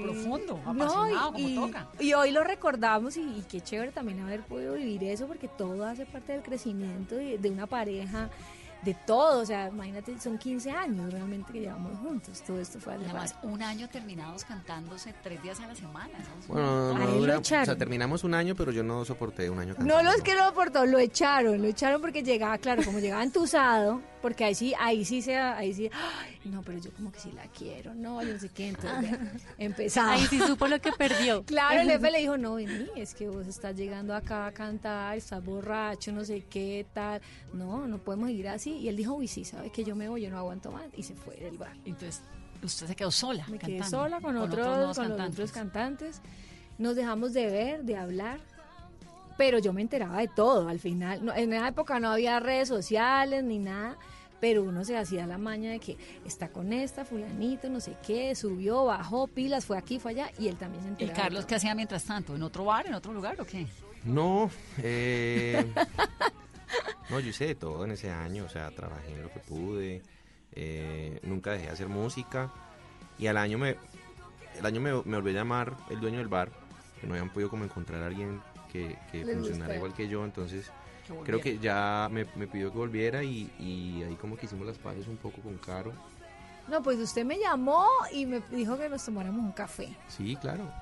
Profundo, 0.02 0.60
No, 0.64 0.70
apasionado, 0.70 1.32
y, 1.36 1.54
como 1.54 1.66
toca. 1.66 1.88
y 2.00 2.12
hoy 2.14 2.30
lo 2.30 2.44
recordamos 2.44 3.16
y, 3.16 3.20
y 3.20 3.44
qué 3.50 3.60
chévere 3.60 3.92
también 3.92 4.20
haber 4.20 4.40
podido 4.42 4.74
vivir 4.74 5.04
eso 5.04 5.26
porque 5.26 5.48
todo 5.48 5.84
hace 5.86 6.06
parte 6.06 6.32
del 6.32 6.42
crecimiento 6.42 7.14
de, 7.16 7.31
de 7.38 7.50
una 7.50 7.66
pareja, 7.66 8.30
de 8.82 8.94
todo, 8.94 9.40
o 9.42 9.46
sea, 9.46 9.68
imagínate, 9.68 10.18
son 10.20 10.38
15 10.38 10.70
años 10.72 11.12
realmente 11.12 11.52
que 11.52 11.60
llevamos 11.60 11.96
juntos, 12.00 12.42
todo 12.46 12.58
esto 12.60 12.80
fue 12.80 12.94
hace 12.94 13.04
Además, 13.04 13.34
rato. 13.34 13.46
un 13.48 13.62
año 13.62 13.88
terminados 13.88 14.44
cantándose 14.44 15.14
tres 15.22 15.40
días 15.42 15.60
a 15.60 15.68
la 15.68 15.74
semana. 15.74 16.10
Bueno, 16.48 16.92
no 16.94 17.04
lo 17.06 17.12
dura- 17.14 17.38
o 17.38 17.44
sea, 17.44 17.64
terminamos 17.76 18.24
un 18.24 18.34
año, 18.34 18.54
pero 18.56 18.72
yo 18.72 18.82
no 18.82 19.04
soporté 19.04 19.48
un 19.50 19.60
año 19.60 19.70
No 19.74 19.76
cantando. 19.78 20.02
los 20.02 20.20
que 20.22 20.34
lo 20.34 20.42
aportó, 20.44 20.84
lo 20.84 20.98
echaron, 20.98 21.62
lo 21.62 21.68
echaron 21.68 22.00
porque 22.00 22.22
llegaba, 22.24 22.58
claro, 22.58 22.82
como 22.84 22.98
llegaba 22.98 23.22
entusado, 23.22 24.00
porque 24.20 24.44
ahí 24.44 24.54
sí, 24.54 24.72
ahí 24.80 25.04
sí 25.04 25.20
se, 25.22 25.36
ahí 25.36 25.72
sí, 25.74 25.88
"Ay, 25.92 26.38
no, 26.50 26.62
pero 26.62 26.78
yo 26.78 26.92
como 26.92 27.10
que 27.12 27.20
sí 27.20 27.30
la 27.32 27.44
quiero, 27.48 27.94
no, 27.94 28.22
yo 28.22 28.32
no 28.34 28.38
sé 28.40 28.48
qué, 28.48 28.68
entonces 28.68 29.16
empezaba. 29.58 30.12
Ahí 30.12 30.26
sí 30.26 30.38
supo 30.40 30.66
lo 30.66 30.80
que 30.80 30.90
perdió. 30.92 31.44
Claro, 31.52 31.80
el 31.80 31.88
jefe 31.90 32.10
le 32.10 32.18
dijo, 32.18 32.36
no, 32.38 32.54
vení, 32.54 32.88
es 32.96 33.14
que 33.14 33.28
vos 33.28 33.46
estás 33.46 33.76
llegando 33.76 34.14
acá 34.14 34.46
a 34.46 34.52
cantar, 34.52 35.16
estás 35.16 35.44
borracho, 35.44 36.12
no 36.12 36.24
sé 36.24 36.44
qué, 36.48 36.86
tal. 36.92 37.20
No, 37.52 37.86
no 37.86 37.98
podemos 37.98 38.30
ir 38.30 38.48
así. 38.48 38.71
Y 38.78 38.88
él 38.88 38.96
dijo, 38.96 39.14
uy, 39.14 39.28
sí, 39.28 39.44
sabe 39.44 39.70
que 39.70 39.84
yo 39.84 39.94
me 39.96 40.08
voy, 40.08 40.22
yo 40.22 40.30
no 40.30 40.38
aguanto 40.38 40.70
más. 40.72 40.84
Y 40.96 41.02
se 41.02 41.14
fue 41.14 41.36
del 41.36 41.58
bar. 41.58 41.76
Entonces, 41.84 42.22
Usted 42.62 42.86
se 42.86 42.94
quedó 42.96 43.10
sola. 43.10 43.44
Me 43.48 43.58
quedé 43.58 43.78
cantando, 43.78 44.04
sola 44.04 44.20
con, 44.20 44.36
otros, 44.36 44.66
nuevos 44.66 44.96
con 44.96 45.08
los 45.08 45.16
cantantes. 45.16 45.34
otros 45.34 45.52
cantantes. 45.52 46.20
Nos 46.78 46.94
dejamos 46.96 47.32
de 47.32 47.46
ver, 47.46 47.82
de 47.84 47.96
hablar. 47.96 48.40
Pero 49.36 49.58
yo 49.58 49.72
me 49.72 49.80
enteraba 49.80 50.18
de 50.18 50.28
todo 50.28 50.68
al 50.68 50.78
final. 50.78 51.24
No, 51.24 51.34
en 51.34 51.52
esa 51.52 51.68
época 51.68 51.98
no 51.98 52.10
había 52.10 52.38
redes 52.38 52.68
sociales 52.68 53.42
ni 53.42 53.58
nada. 53.58 53.96
Pero 54.40 54.64
uno 54.64 54.84
se 54.84 54.96
hacía 54.96 55.26
la 55.26 55.38
maña 55.38 55.70
de 55.70 55.78
que 55.78 55.96
está 56.24 56.48
con 56.48 56.72
esta, 56.72 57.04
fulanito, 57.04 57.68
no 57.68 57.78
sé 57.78 57.96
qué, 58.04 58.34
subió, 58.34 58.84
bajó, 58.86 59.28
pilas, 59.28 59.64
fue 59.64 59.78
aquí, 59.78 60.00
fue 60.00 60.10
allá, 60.10 60.32
y 60.36 60.48
él 60.48 60.56
también 60.56 60.82
se 60.82 60.88
¿Y 60.88 60.90
enteraba. 60.90 61.14
de 61.14 61.22
Carlos 61.22 61.46
qué 61.46 61.54
hacía 61.54 61.76
mientras 61.76 62.02
tanto? 62.02 62.34
¿En 62.34 62.42
otro 62.42 62.64
bar, 62.64 62.84
en 62.88 62.94
otro 62.94 63.12
lugar 63.12 63.40
o 63.40 63.44
qué? 63.44 63.68
No, 64.02 64.50
eh, 64.78 65.64
no, 67.10 67.20
yo 67.20 67.28
hice 67.28 67.46
de 67.46 67.54
todo 67.54 67.84
en 67.84 67.92
ese 67.92 68.10
año, 68.10 68.44
o 68.44 68.48
sea, 68.48 68.70
trabajé 68.70 69.12
en 69.12 69.22
lo 69.22 69.32
que 69.32 69.40
pude, 69.40 70.02
eh, 70.52 71.20
nunca 71.22 71.52
dejé 71.52 71.66
de 71.66 71.72
hacer 71.72 71.88
música 71.88 72.52
y 73.18 73.26
al 73.26 73.36
año 73.36 73.58
me, 73.58 73.76
el 74.58 74.66
año 74.66 74.80
me, 74.80 74.92
me 74.92 75.16
volvió 75.16 75.30
a 75.32 75.34
llamar 75.34 75.76
el 75.90 76.00
dueño 76.00 76.18
del 76.18 76.28
bar, 76.28 76.50
que 77.00 77.06
no 77.06 77.14
habían 77.14 77.30
podido 77.30 77.50
como 77.50 77.64
encontrar 77.64 78.02
a 78.02 78.06
alguien 78.06 78.40
que, 78.70 78.98
que 79.10 79.24
funcionara 79.24 79.76
igual 79.76 79.94
que 79.94 80.08
yo, 80.08 80.24
entonces 80.24 80.70
creo 81.24 81.40
que 81.40 81.58
ya 81.58 82.08
me, 82.10 82.26
me 82.36 82.46
pidió 82.46 82.70
que 82.70 82.78
volviera 82.78 83.22
y, 83.22 83.50
y 83.58 84.02
ahí 84.02 84.14
como 84.16 84.36
que 84.36 84.46
hicimos 84.46 84.66
las 84.66 84.78
paces 84.78 85.06
un 85.08 85.16
poco 85.16 85.40
con 85.42 85.58
Caro. 85.58 85.92
No, 86.68 86.80
pues 86.80 86.98
usted 87.00 87.24
me 87.24 87.38
llamó 87.38 87.86
y 88.12 88.24
me 88.24 88.40
dijo 88.50 88.78
que 88.78 88.88
nos 88.88 89.04
tomáramos 89.04 89.44
un 89.44 89.52
café. 89.52 89.94
Sí, 90.08 90.36
claro. 90.36 90.72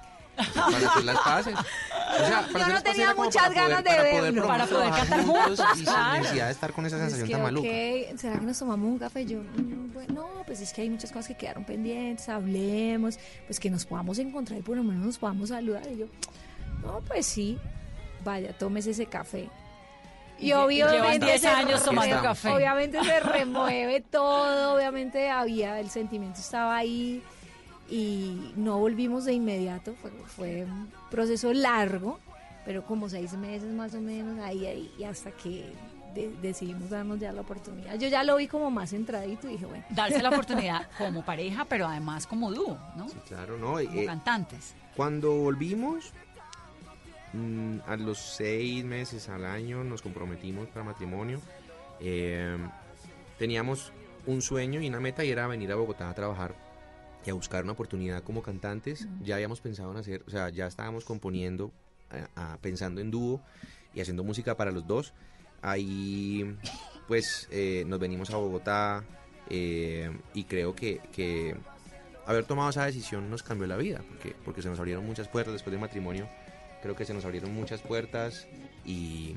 Para 0.54 0.90
hacer 0.90 1.04
las 1.04 1.18
paces. 1.18 1.54
O 1.54 2.26
sea, 2.26 2.48
para 2.52 2.68
Yo 2.68 2.74
no 2.74 2.82
tenía 2.82 3.14
muchas 3.14 3.42
para 3.42 3.48
poder- 3.54 3.68
ganas 3.68 3.84
de 3.84 3.90
para 3.90 4.02
poder 4.02 4.22
verlo. 4.22 4.42
lo 4.42 4.48
Para 4.48 4.66
poder 4.66 4.90
cantar 4.90 5.24
juntos 5.24 5.60
Y 5.72 5.76
sin 5.76 5.84
claro. 5.84 6.18
necesidad 6.22 6.46
de 6.46 6.52
estar 6.52 6.72
con 6.72 6.86
esa 6.86 6.96
Es 6.96 7.02
sensación 7.02 7.26
que, 7.28 7.32
tan 7.34 7.42
maluca. 7.42 7.68
ok, 7.68 8.18
¿será 8.18 8.38
que 8.38 8.46
nos 8.46 8.58
tomamos 8.58 8.88
un 8.88 8.98
café? 8.98 9.26
Yo, 9.26 9.38
mm, 9.40 9.92
bueno, 9.92 10.14
no, 10.14 10.42
pues 10.46 10.60
es 10.60 10.72
que 10.72 10.82
hay 10.82 10.90
muchas 10.90 11.12
cosas 11.12 11.28
que 11.28 11.36
quedaron 11.36 11.64
pendientes, 11.64 12.28
hablemos, 12.28 13.18
pues 13.46 13.60
que 13.60 13.70
nos 13.70 13.84
podamos 13.86 14.18
encontrar 14.18 14.58
y 14.58 14.62
por 14.62 14.76
lo 14.76 14.82
menos 14.82 15.04
nos 15.06 15.18
podamos 15.18 15.50
saludar. 15.50 15.82
Y 15.92 15.98
yo, 15.98 16.06
no, 16.82 17.00
pues 17.06 17.26
sí, 17.26 17.58
vaya, 18.24 18.56
tómese 18.56 18.90
ese 18.92 19.06
café. 19.06 19.48
Y, 20.38 20.52
obviamente 20.52 21.26
10 21.26 21.40
se 21.42 21.48
años 21.48 21.84
tomando 21.84 22.22
café. 22.22 22.48
Obviamente 22.48 22.98
se 23.04 23.20
remueve 23.20 24.00
todo, 24.00 24.74
obviamente 24.74 25.28
había, 25.28 25.78
el 25.80 25.90
sentimiento 25.90 26.40
estaba 26.40 26.76
ahí 26.78 27.22
y 27.90 28.52
no 28.56 28.78
volvimos 28.78 29.24
de 29.24 29.32
inmediato, 29.34 29.94
fue, 30.00 30.10
fue 30.26 30.64
un 30.64 30.88
proceso 31.10 31.52
largo, 31.52 32.18
pero 32.64 32.84
como 32.84 33.08
seis 33.08 33.32
meses 33.34 33.70
más 33.72 33.94
o 33.94 34.00
menos, 34.00 34.38
ahí, 34.40 34.66
ahí, 34.66 34.94
y 34.98 35.04
hasta 35.04 35.30
que 35.32 35.72
de- 36.14 36.32
decidimos 36.42 36.90
darnos 36.90 37.18
ya 37.18 37.32
la 37.32 37.40
oportunidad. 37.40 37.98
Yo 37.98 38.08
ya 38.08 38.22
lo 38.24 38.36
vi 38.36 38.46
como 38.46 38.70
más 38.70 38.90
centradito 38.90 39.48
y 39.48 39.52
dije, 39.52 39.66
bueno. 39.66 39.84
Darse 39.90 40.22
la 40.22 40.28
oportunidad 40.34 40.88
como 40.98 41.24
pareja, 41.24 41.64
pero 41.64 41.86
además 41.86 42.26
como 42.26 42.50
dúo, 42.52 42.78
¿no? 42.96 43.06
Claro, 43.26 43.58
no. 43.58 43.72
Como 43.74 43.78
eh, 43.80 44.06
cantantes. 44.06 44.74
Cuando 44.96 45.32
volvimos, 45.34 46.12
mm, 47.32 47.78
a 47.86 47.96
los 47.96 48.18
seis 48.18 48.84
meses 48.84 49.28
al 49.28 49.44
año 49.44 49.82
nos 49.84 50.02
comprometimos 50.02 50.68
para 50.68 50.84
matrimonio. 50.84 51.40
Eh, 52.00 52.56
teníamos 53.38 53.92
un 54.26 54.42
sueño 54.42 54.80
y 54.80 54.88
una 54.88 55.00
meta 55.00 55.24
y 55.24 55.30
era 55.30 55.46
venir 55.46 55.72
a 55.72 55.76
Bogotá 55.76 56.10
a 56.10 56.14
trabajar 56.14 56.54
y 57.24 57.30
a 57.30 57.34
buscar 57.34 57.64
una 57.64 57.72
oportunidad 57.72 58.22
como 58.22 58.42
cantantes. 58.42 59.06
Ya 59.22 59.34
habíamos 59.36 59.60
pensado 59.60 59.90
en 59.92 59.98
hacer, 59.98 60.22
o 60.26 60.30
sea, 60.30 60.48
ya 60.48 60.66
estábamos 60.66 61.04
componiendo, 61.04 61.70
eh, 62.12 62.24
pensando 62.60 63.00
en 63.00 63.10
dúo 63.10 63.40
y 63.94 64.00
haciendo 64.00 64.24
música 64.24 64.56
para 64.56 64.70
los 64.70 64.86
dos. 64.86 65.12
Ahí, 65.62 66.56
pues, 67.08 67.46
eh, 67.50 67.84
nos 67.86 67.98
venimos 68.00 68.30
a 68.30 68.36
Bogotá 68.36 69.04
eh, 69.50 70.10
y 70.32 70.44
creo 70.44 70.74
que, 70.74 71.00
que 71.12 71.54
haber 72.26 72.44
tomado 72.46 72.70
esa 72.70 72.86
decisión 72.86 73.28
nos 73.30 73.42
cambió 73.42 73.66
la 73.66 73.76
vida, 73.76 74.00
porque, 74.08 74.34
porque 74.44 74.62
se 74.62 74.68
nos 74.70 74.78
abrieron 74.78 75.04
muchas 75.04 75.28
puertas 75.28 75.52
después 75.52 75.72
del 75.72 75.80
matrimonio. 75.80 76.28
Creo 76.82 76.96
que 76.96 77.04
se 77.04 77.12
nos 77.12 77.26
abrieron 77.26 77.52
muchas 77.54 77.82
puertas 77.82 78.46
y, 78.86 79.34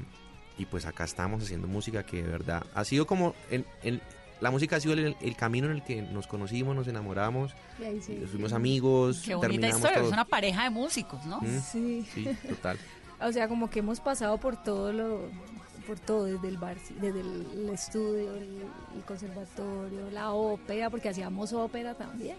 y 0.58 0.66
pues 0.68 0.86
acá 0.86 1.04
estamos 1.04 1.44
haciendo 1.44 1.68
música 1.68 2.04
que 2.06 2.24
de 2.24 2.30
verdad 2.30 2.64
ha 2.74 2.86
sido 2.86 3.06
como... 3.06 3.36
el- 3.52 3.66
el- 3.84 4.02
la 4.44 4.52
música 4.52 4.76
ha 4.76 4.80
sido 4.80 4.94
el, 4.94 5.16
el 5.20 5.36
camino 5.36 5.68
en 5.68 5.74
el 5.74 5.84
que 5.84 6.02
nos 6.02 6.28
conocimos, 6.28 6.76
nos 6.76 6.88
enamoramos, 6.88 7.54
sí. 8.02 8.24
fuimos 8.30 8.54
amigos, 8.54 9.24
Qué 9.26 9.36
bonita 9.36 9.68
historia, 9.70 9.94
todos. 9.96 10.08
es 10.08 10.14
una 10.14 10.26
pareja 10.26 10.64
de 10.66 10.70
músicos, 10.70 11.26
¿no? 11.26 11.40
Mm, 11.42 11.60
Sí. 11.72 12.06
Sí, 12.14 12.28
total. 12.50 12.78
O 13.22 13.32
sea, 13.32 13.48
como 13.48 13.70
que 13.70 13.80
hemos 13.80 14.00
pasado 14.02 14.38
por 14.38 14.62
todo 14.62 14.92
lo, 14.92 15.22
por 15.88 15.98
todo, 16.00 16.26
desde 16.26 16.48
el 16.50 16.58
bar, 16.58 16.78
desde 17.00 17.22
el, 17.22 17.48
el 17.56 17.70
estudio, 17.70 18.36
el, 18.36 18.64
el 18.96 19.02
conservatorio, 19.08 20.12
la 20.12 20.32
ópera, 20.32 20.90
porque 20.90 21.10
hacíamos 21.10 21.54
ópera 21.54 21.94
también, 21.96 22.38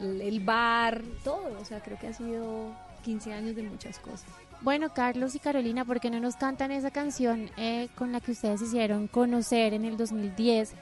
el, 0.00 0.20
el 0.20 0.40
bar, 0.40 1.02
todo. 1.22 1.56
O 1.60 1.64
sea, 1.64 1.80
creo 1.80 1.98
que 1.98 2.08
ha 2.08 2.12
sido 2.12 2.72
15 3.04 3.32
años 3.32 3.54
de 3.56 3.62
muchas 3.62 3.98
cosas. 4.00 4.26
Bueno, 4.62 4.92
Carlos 4.94 5.34
y 5.34 5.38
Carolina, 5.40 5.84
¿por 5.84 6.00
qué 6.00 6.10
no 6.10 6.18
nos 6.20 6.36
cantan 6.36 6.72
esa 6.72 6.90
canción 6.90 7.50
eh, 7.56 7.88
con 7.96 8.12
la 8.12 8.20
que 8.20 8.32
ustedes 8.32 8.62
hicieron 8.62 9.08
conocer 9.08 9.74
en 9.74 9.84
el 9.84 9.96
2010, 9.96 10.72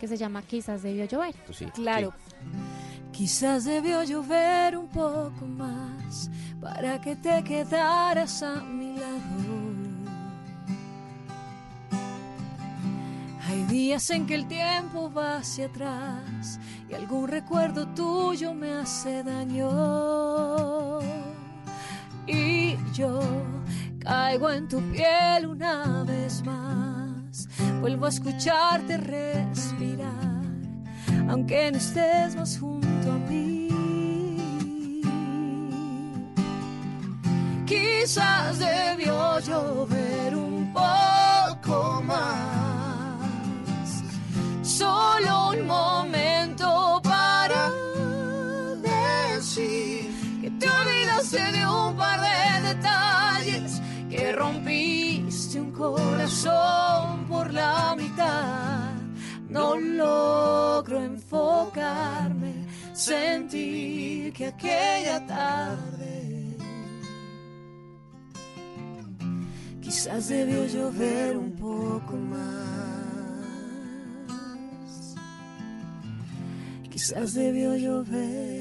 que 0.00 0.08
se 0.08 0.16
llama 0.16 0.42
Quizás 0.42 0.82
debió 0.82 1.04
llover? 1.04 1.34
Claro. 1.74 2.14
Quizás 3.12 3.64
debió 3.64 4.02
llover 4.02 4.78
un 4.78 4.88
poco 4.88 5.46
más 5.46 6.30
para 6.60 7.00
que 7.00 7.16
te 7.16 7.44
quedaras 7.44 8.42
a 8.42 8.62
mi 8.62 8.96
lado. 8.96 9.60
Hay 13.46 13.64
días 13.64 14.08
en 14.10 14.26
que 14.26 14.36
el 14.36 14.46
tiempo 14.46 15.12
va 15.12 15.38
hacia 15.38 15.66
atrás 15.66 16.58
y 16.88 16.94
algún 16.94 17.28
recuerdo 17.28 17.86
tuyo 17.88 18.54
me 18.54 18.72
hace 18.72 19.22
daño. 19.22 21.00
Y 22.26 22.76
yo 22.94 23.20
caigo 23.98 24.50
en 24.50 24.68
tu 24.68 24.80
piel 24.92 25.46
una 25.46 26.04
vez 26.04 26.42
más, 26.44 26.99
vuelvo 27.80 28.06
a 28.06 28.08
escucharte 28.08 28.96
respirar 28.96 30.30
aunque 31.30 31.70
no 31.70 31.78
estés 31.78 32.34
más 32.34 32.58
junto 32.58 33.12
a 33.12 33.18
mí. 33.30 33.68
Quizás 37.66 38.58
debió 38.58 39.38
llover 39.38 40.34
un 40.34 40.72
poco 40.72 42.02
más, 42.02 43.22
solo 44.62 45.50
un 45.50 45.66
momento 45.66 47.00
para 47.04 47.70
decir 48.82 50.10
que 50.40 50.50
te 50.50 50.68
olvidaste 50.68 51.52
de 51.52 51.66
un 51.66 51.96
par 51.96 52.20
de 52.20 52.74
detalles, 52.74 53.80
que 54.10 54.32
rompiste 54.32 55.60
un 55.60 55.70
corazón 55.70 56.99
la 57.50 57.94
mitad. 57.96 58.94
No 59.48 59.76
logro 59.76 61.02
enfocarme, 61.02 62.66
sentir 62.92 64.32
que 64.32 64.46
aquella 64.46 65.26
tarde 65.26 66.56
quizás 69.80 70.28
debió 70.28 70.64
llover 70.66 71.36
un 71.36 71.52
poco 71.56 72.16
más. 72.16 72.60
Quizás 76.88 77.34
debió 77.34 77.74
llover. 77.74 78.60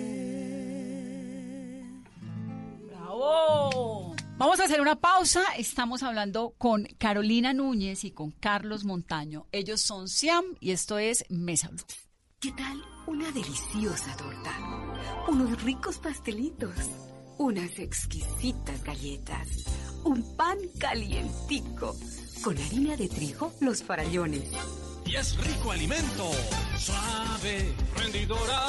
¡Bravo! 2.87 3.98
Vamos 4.39 4.61
a 4.61 4.63
hacer 4.63 4.79
una 4.79 4.95
pausa. 4.95 5.43
Estamos 5.57 6.01
hablando 6.01 6.55
con 6.57 6.85
Carolina 6.97 7.51
Núñez 7.51 8.05
y 8.05 8.11
con 8.11 8.31
Carlos 8.31 8.85
Montaño. 8.85 9.47
Ellos 9.51 9.81
son 9.81 10.07
Siam 10.07 10.45
y 10.61 10.71
esto 10.71 10.97
es 10.97 11.25
Mesa 11.27 11.67
Blue. 11.67 11.83
¿Qué 12.39 12.53
tal 12.53 12.81
una 13.05 13.29
deliciosa 13.33 14.15
torta? 14.15 14.57
Unos 15.27 15.61
ricos 15.63 15.97
pastelitos, 15.97 16.73
unas 17.37 17.79
exquisitas 17.79 18.81
galletas, 18.81 19.65
un 20.05 20.23
pan 20.37 20.57
calientico, 20.79 21.97
con 22.41 22.57
harina 22.57 22.95
de 22.95 23.09
trigo, 23.09 23.51
los 23.59 23.83
farallones. 23.83 24.49
Y 25.05 25.17
es 25.17 25.35
rico 25.35 25.71
alimento, 25.73 26.31
suave, 26.77 27.75
rendidora. 27.93 28.67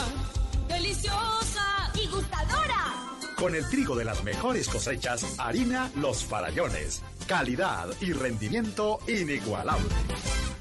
¡Deliciosa 0.66 1.92
y 1.94 2.08
gustadora! 2.08 3.19
Con 3.40 3.54
el 3.54 3.66
trigo 3.70 3.96
de 3.96 4.04
las 4.04 4.22
mejores 4.22 4.68
cosechas, 4.68 5.24
harina 5.38 5.90
Los 5.96 6.26
Farallones. 6.26 7.00
Calidad 7.26 7.88
y 8.02 8.12
rendimiento 8.12 8.98
inigualable. 9.08 9.88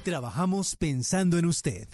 Trabajamos 0.02 0.76
pensando 0.76 1.36
en 1.36 1.44
usted. 1.44 1.86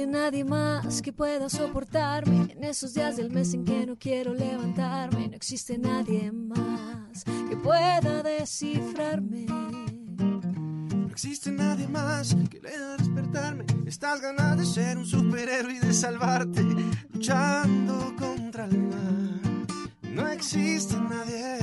Existe 0.00 0.18
nadie 0.18 0.44
más 0.44 1.02
que 1.02 1.12
pueda 1.12 1.50
soportarme 1.50 2.50
en 2.52 2.64
esos 2.64 2.94
días 2.94 3.18
del 3.18 3.30
mes 3.30 3.52
en 3.52 3.66
que 3.66 3.84
no 3.84 3.98
quiero 3.98 4.32
levantarme. 4.32 5.28
No 5.28 5.36
existe 5.36 5.76
nadie 5.76 6.32
más 6.32 7.22
que 7.50 7.56
pueda 7.56 8.22
descifrarme. 8.22 9.44
No 9.44 11.06
existe 11.10 11.52
nadie 11.52 11.86
más 11.86 12.34
que 12.48 12.60
le 12.60 12.78
despertarme. 12.96 13.66
Estas 13.84 14.22
ganas 14.22 14.56
de 14.56 14.64
ser 14.64 14.96
un 14.96 15.04
superhéroe 15.04 15.74
y 15.74 15.80
de 15.80 15.92
salvarte, 15.92 16.62
luchando 17.12 18.14
contra 18.18 18.64
el 18.64 18.78
mal. 18.78 19.66
No 20.02 20.26
existe 20.28 20.96
nadie. 20.96 21.58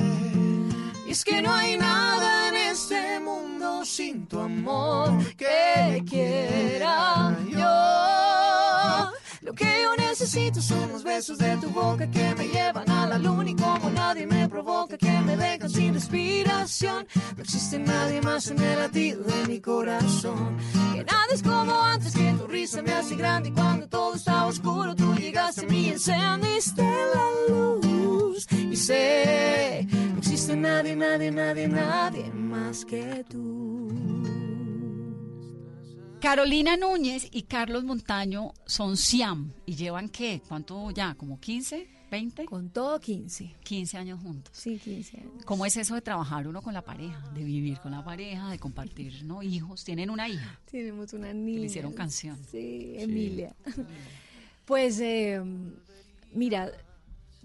Y 1.08 1.12
es 1.12 1.24
que 1.24 1.42
no 1.42 1.52
hay 1.52 1.76
nada 1.76 2.50
en 2.50 2.56
este 2.56 3.20
mundo 3.20 3.84
sin 3.84 4.28
tu 4.28 4.40
amor 4.40 5.26
que 5.36 6.04
quiera. 6.08 7.36
Que 9.58 9.84
yo 9.84 9.96
necesito 9.96 10.62
son 10.62 10.92
los 10.92 11.04
besos 11.04 11.40
de 11.40 11.58
tu 11.58 11.70
boca 11.70 12.10
que 12.10 12.36
me 12.36 12.48
llevan 12.48 12.90
a 12.90 13.08
la 13.08 13.18
luna 13.18 13.50
y 13.50 13.56
como 13.56 13.90
nadie 13.90 14.28
me 14.28 14.48
provoca 14.48 14.98
que 14.98 15.12
me 15.22 15.36
dejan 15.36 15.70
sin 15.70 15.94
respiración. 15.96 17.08
No 17.36 17.44
existe 17.44 17.80
nadie 17.80 18.22
más 18.22 18.52
en 18.52 18.62
el 18.62 18.80
latido 18.80 19.24
de 19.24 19.48
mi 19.48 19.60
corazón. 19.60 20.58
Que 20.94 21.04
nada 21.04 21.34
es 21.34 21.42
como 21.42 21.74
antes 21.82 22.14
que 22.14 22.32
tu 22.34 22.46
risa 22.48 22.82
me 22.84 22.94
hace 22.94 23.16
grande 23.16 23.50
y 23.50 23.52
cuando 23.52 23.88
todo 23.88 24.16
estaba 24.16 24.46
oscuro 24.46 24.96
tú 24.96 25.16
llegaste 25.16 25.66
a 25.66 25.70
mí 25.70 25.88
y 25.88 25.90
encendiste 25.90 26.84
la 26.84 27.54
luz. 27.54 28.48
Y 28.52 28.76
sé, 28.76 29.88
no 30.14 30.20
existe 30.20 30.56
nadie, 30.56 30.96
nadie, 30.96 31.32
nadie, 31.32 31.68
nadie 31.68 32.32
más 32.32 32.86
que 32.86 33.26
tú. 33.28 34.37
Carolina 36.28 36.76
Núñez 36.76 37.30
y 37.32 37.44
Carlos 37.44 37.86
Montaño 37.86 38.52
son 38.66 38.98
Siam 38.98 39.54
y 39.66 39.76
llevan 39.76 40.10
qué? 40.10 40.42
¿Cuánto 40.46 40.92
ya? 40.92 41.16
¿Como 41.16 41.40
15? 41.40 41.88
¿20? 42.12 42.44
Con 42.44 42.70
todo 42.70 43.00
15. 43.00 43.56
15 43.64 43.98
años 43.98 44.20
juntos. 44.22 44.52
Sí, 44.54 44.78
15 44.78 45.20
años. 45.20 45.46
¿Cómo 45.46 45.66
es 45.66 45.78
eso 45.78 45.96
de 45.96 46.02
trabajar 46.02 46.46
uno 46.46 46.62
con 46.62 46.74
la 46.74 46.82
pareja? 46.82 47.18
De 47.34 47.46
vivir 47.46 47.80
con 47.80 47.94
la 47.94 48.04
pareja, 48.04 48.50
de 48.50 48.60
compartir, 48.60 49.24
¿no? 49.24 49.42
Hijos. 49.42 49.86
¿Tienen 49.86 50.10
una 50.10 50.28
hija? 50.28 50.60
Tenemos 50.70 51.14
una 51.14 51.30
Que 51.30 51.34
niña. 51.34 51.62
le 51.62 51.66
hicieron 51.68 51.94
canción. 51.94 52.38
Sí, 52.52 52.96
Emilia. 52.98 53.56
Pues 54.66 55.00
eh, 55.00 55.42
mira, 56.34 56.70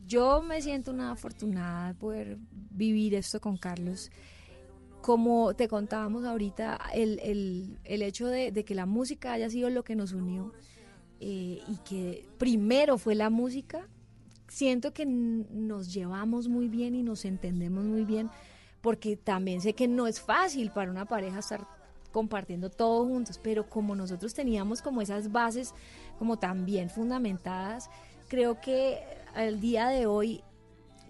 yo 0.09 0.43
me 0.43 0.61
siento 0.61 0.91
una 0.91 1.13
afortunada 1.13 1.87
de 1.93 1.95
poder 1.95 2.37
vivir 2.73 3.15
esto 3.15 3.41
con 3.41 3.57
Carlos. 3.57 4.11
Como 5.03 5.55
te 5.55 5.69
contábamos 5.69 6.25
ahorita, 6.25 6.79
el, 6.95 7.19
el- 7.21 7.79
el 7.85 8.03
hecho 8.03 8.29
de, 8.29 8.53
de 8.53 8.65
que 8.65 8.75
la 8.75 8.87
música 8.87 9.33
haya 9.33 9.51
sido 9.51 9.69
lo 9.69 9.83
que 9.85 9.97
nos 9.97 10.13
unió 10.13 10.53
eh, 11.21 11.61
y 11.69 11.77
que 11.85 12.29
primero 12.39 12.99
fue 12.99 13.15
la 13.17 13.29
música, 13.29 13.89
siento 14.49 14.93
que 14.95 15.05
nos 15.07 15.93
llevamos 15.93 16.49
muy 16.49 16.69
bien 16.69 16.95
y 16.95 17.03
nos 17.03 17.25
entendemos 17.25 17.85
muy 17.85 18.05
bien, 18.05 18.31
porque 18.81 19.17
también 19.17 19.61
sé 19.61 19.75
que 19.75 19.89
no 19.89 20.07
es 20.07 20.21
fácil 20.21 20.71
para 20.71 20.91
una 20.91 21.05
pareja 21.05 21.41
estar 21.41 21.67
compartiendo 22.13 22.71
todo 22.71 23.05
juntos, 23.07 23.41
pero 23.43 23.69
como 23.69 23.97
nosotros 23.97 24.35
teníamos 24.35 24.83
como 24.83 25.01
esas 25.03 25.33
bases 25.33 25.75
como 26.19 26.39
tan 26.39 26.65
bien 26.65 26.91
fundamentadas, 26.91 27.91
creo 28.29 28.61
que 28.61 29.01
al 29.35 29.61
día 29.61 29.89
de 29.89 30.07
hoy 30.07 30.43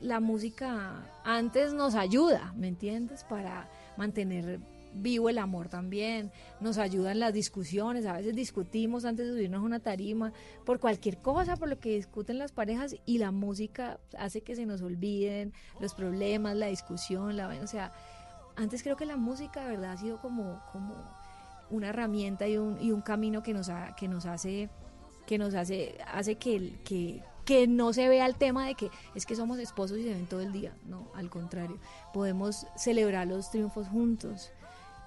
la 0.01 0.20
música 0.20 1.03
antes 1.24 1.72
nos 1.74 1.95
ayuda, 1.95 2.53
¿me 2.57 2.68
entiendes? 2.68 3.24
Para 3.24 3.68
mantener 3.97 4.61
vivo 4.95 5.30
el 5.30 5.38
amor 5.38 5.68
también, 5.70 6.30
nos 6.61 6.76
ayuda 6.76 7.12
en 7.12 7.20
las 7.20 7.32
discusiones, 7.32 8.05
a 8.05 8.12
veces 8.12 8.34
discutimos 8.36 9.07
antes 9.07 9.26
de 9.26 9.32
subirnos 9.32 9.61
a 9.62 9.64
una 9.64 9.80
tarima 9.80 10.34
por 10.66 10.80
cualquier 10.80 11.16
cosa, 11.22 11.57
por 11.57 11.70
lo 11.70 11.78
que 11.80 11.97
discuten 11.97 12.36
las 12.38 12.53
parejas 12.53 12.97
y 13.07 13.16
la 13.16 13.30
música 13.30 13.99
hace 14.18 14.43
que 14.43 14.55
se 14.55 14.66
nos 14.66 14.82
olviden 14.82 15.55
los 15.80 15.95
problemas, 15.95 16.57
la 16.57 16.66
discusión, 16.66 17.38
la 17.38 17.49
o 17.49 17.66
sea, 17.66 17.90
antes 18.55 18.82
creo 18.82 18.97
que 18.97 19.07
la 19.07 19.16
música 19.16 19.62
de 19.64 19.70
verdad 19.70 19.93
ha 19.93 19.97
sido 19.97 20.20
como, 20.20 20.61
como 20.72 20.95
una 21.70 21.88
herramienta 21.88 22.47
y 22.47 22.59
un, 22.59 22.78
y 22.78 22.90
un 22.93 23.01
camino 23.01 23.43
que 23.43 23.55
nos, 23.55 23.70
ha- 23.70 23.95
que 23.97 24.09
nos 24.09 24.26
hace 24.26 24.68
que 25.26 25.38
nos 25.38 25.55
hace 25.55 25.97
hace 26.12 26.34
que, 26.34 26.80
que 26.84 27.22
que 27.45 27.66
no 27.66 27.93
se 27.93 28.09
vea 28.09 28.26
el 28.26 28.36
tema 28.36 28.66
de 28.66 28.74
que 28.74 28.90
es 29.14 29.26
que 29.26 29.34
somos 29.36 29.59
esposos 29.59 29.99
y 29.99 30.05
se 30.05 30.11
ven 30.11 30.26
todo 30.26 30.40
el 30.40 30.53
día. 30.53 30.74
No 30.86 31.09
al 31.14 31.28
contrario 31.30 31.78
podemos 32.12 32.66
celebrar 32.76 33.26
los 33.26 33.51
triunfos 33.51 33.88
juntos. 33.88 34.51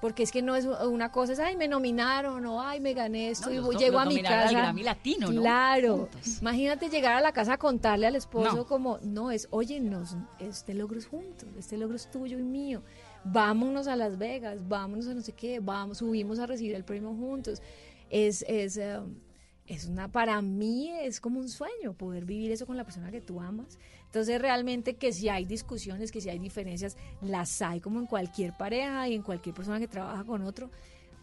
Porque 0.01 0.23
es 0.23 0.31
que 0.31 0.41
no 0.41 0.55
es 0.57 0.65
una 0.65 1.11
cosa 1.11 1.33
es 1.33 1.39
ay 1.39 1.55
me 1.55 1.67
nominaron 1.69 2.45
o 2.45 2.61
ay 2.61 2.79
me 2.81 2.93
gané 2.93 3.29
esto 3.29 3.47
No, 3.47 3.53
y 3.53 3.57
los 3.57 3.81
llego 3.81 3.93
los 3.93 4.01
a 4.01 4.05
mi 4.05 4.15
nominaron 4.15 4.39
al 4.39 4.45
casa 4.47 4.59
Grammy 4.59 4.83
Latino, 4.83 5.31
¿no? 5.31 5.41
claro. 5.41 6.09
Imagínate 6.41 6.89
llegar 6.89 7.15
a 7.15 7.21
la 7.21 7.31
casa 7.31 7.53
a 7.53 7.57
contarle 7.57 8.05
al 8.05 8.15
esposo 8.15 8.55
No. 8.57 8.65
como 8.67 8.99
no 9.01 9.31
es 9.31 9.47
oye 9.51 9.79
nos 9.79 10.15
este 10.37 10.73
logro 10.73 10.99
es 10.99 11.07
juntos 11.07 11.47
este 11.57 11.77
logro 11.77 11.95
es 11.95 12.11
tuyo 12.11 12.37
y 12.37 12.43
mío. 12.43 12.81
Vámonos 13.23 13.87
a 13.87 13.95
Las 13.95 14.17
Vegas 14.17 14.67
vámonos 14.67 15.07
a 15.07 15.13
no 15.13 15.21
sé 15.21 15.31
qué 15.31 15.59
vamos 15.61 15.99
subimos 15.99 16.39
a 16.39 16.45
recibir 16.45 16.75
el 16.75 16.83
premio 16.83 17.09
juntos 17.15 17.61
es 18.09 18.43
es 18.47 18.75
eh, 18.77 18.99
es 19.67 19.85
una 19.85 20.11
para 20.11 20.41
mí 20.41 20.91
es 21.01 21.19
como 21.19 21.39
un 21.39 21.49
sueño 21.49 21.93
poder 21.93 22.25
vivir 22.25 22.51
eso 22.51 22.65
con 22.65 22.77
la 22.77 22.83
persona 22.83 23.11
que 23.11 23.21
tú 23.21 23.41
amas 23.41 23.77
entonces 24.05 24.39
realmente 24.39 24.95
que 24.95 25.11
si 25.11 25.29
hay 25.29 25.45
discusiones 25.45 26.11
que 26.11 26.21
si 26.21 26.29
hay 26.29 26.39
diferencias 26.39 26.97
las 27.21 27.61
hay 27.61 27.79
como 27.79 27.99
en 27.99 28.05
cualquier 28.05 28.53
pareja 28.55 29.07
y 29.07 29.15
en 29.15 29.23
cualquier 29.23 29.55
persona 29.55 29.79
que 29.79 29.87
trabaja 29.87 30.23
con 30.23 30.43
otro 30.43 30.69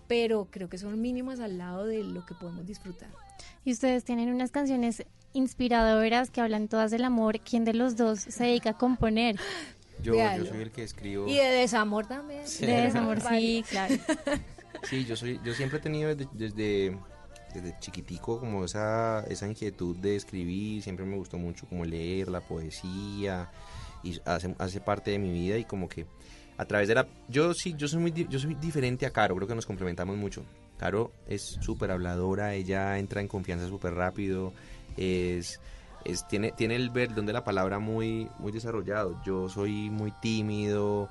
pero 0.09 0.49
creo 0.51 0.69
que 0.69 0.77
son 0.79 1.01
mínimas 1.01 1.41
al 1.41 1.57
lado 1.59 1.87
de 1.87 2.03
lo 2.03 2.27
que 2.27 2.35
podemos 2.35 2.67
disfrutar 2.67 3.09
Y 3.65 3.73
ustedes 3.73 4.05
tienen 4.05 4.29
unas 4.33 4.51
canciones 4.51 5.05
inspiradoras 5.33 6.31
que 6.31 6.41
hablan 6.41 6.69
todas 6.69 6.91
del 6.91 7.05
amor. 7.05 7.41
¿Quién 7.41 7.65
de 7.65 7.73
los 7.73 7.97
dos 7.97 8.21
se 8.21 8.45
dedica 8.45 8.71
a 8.71 8.77
componer? 8.77 9.37
Yo, 10.03 10.15
yo 10.15 10.45
soy 10.47 10.63
el 10.63 10.71
que 10.73 10.83
escribo. 10.83 11.27
y 11.29 11.37
de 11.37 11.45
desamor 11.45 12.07
también 12.07 12.47
Sí. 12.47 12.67
De 12.67 12.73
desamor, 12.83 13.21
sí, 13.21 13.65
claro. 13.71 13.95
Sí, 14.83 15.05
yo 15.05 15.15
soy, 15.15 15.41
yo 15.45 15.55
siempre 15.55 15.79
he 15.79 15.81
tenido 15.81 16.15
desde, 16.15 16.29
desde, 16.35 16.99
desde 17.53 17.79
chiquitico 17.79 18.41
como 18.41 18.65
esa, 18.65 19.25
esa 19.29 19.47
inquietud 19.47 19.97
de 19.97 20.17
escribir, 20.17 20.83
siempre 20.83 21.05
me 21.05 21.17
gustó 21.17 21.39
mucho 21.39 21.67
como 21.67 21.85
leer 21.85 22.29
la 22.29 22.41
poesía 22.41 23.51
y 24.03 24.21
hace, 24.25 24.55
hace 24.59 24.81
parte 24.81 25.13
de 25.13 25.19
mi 25.19 25.31
vida 25.31 25.59
y 25.59 25.65
como 25.65 25.89
que 25.89 26.07
a 26.57 26.65
través 26.65 26.89
de 26.89 26.95
la 26.95 27.07
yo 27.29 27.55
sí, 27.55 27.75
yo 27.77 27.89
soy 27.89 28.01
muy 28.01 28.13
yo 28.13 28.39
soy 28.39 28.55
diferente 28.55 29.07
a 29.07 29.11
Caro, 29.11 29.37
creo 29.37 29.49
que 29.49 29.55
nos 29.55 29.67
complementamos 29.67 30.17
mucho. 30.17 30.43
Caro 30.79 31.13
es 31.29 31.43
súper 31.61 31.91
habladora, 31.91 32.55
ella 32.55 32.99
entra 32.99 33.21
en 33.21 33.29
confianza 33.29 33.69
súper 33.69 33.95
rápido, 33.95 34.53
es, 34.97 35.61
es 36.05 36.27
tiene, 36.27 36.53
tiene 36.53 36.75
el 36.75 36.91
perdón 36.91 37.27
de 37.27 37.33
la 37.33 37.45
palabra 37.45 37.79
muy, 37.79 38.29
muy 38.39 38.51
desarrollado. 38.51 39.21
Yo 39.25 39.49
soy 39.49 39.91
muy 39.91 40.13
tímido 40.21 41.09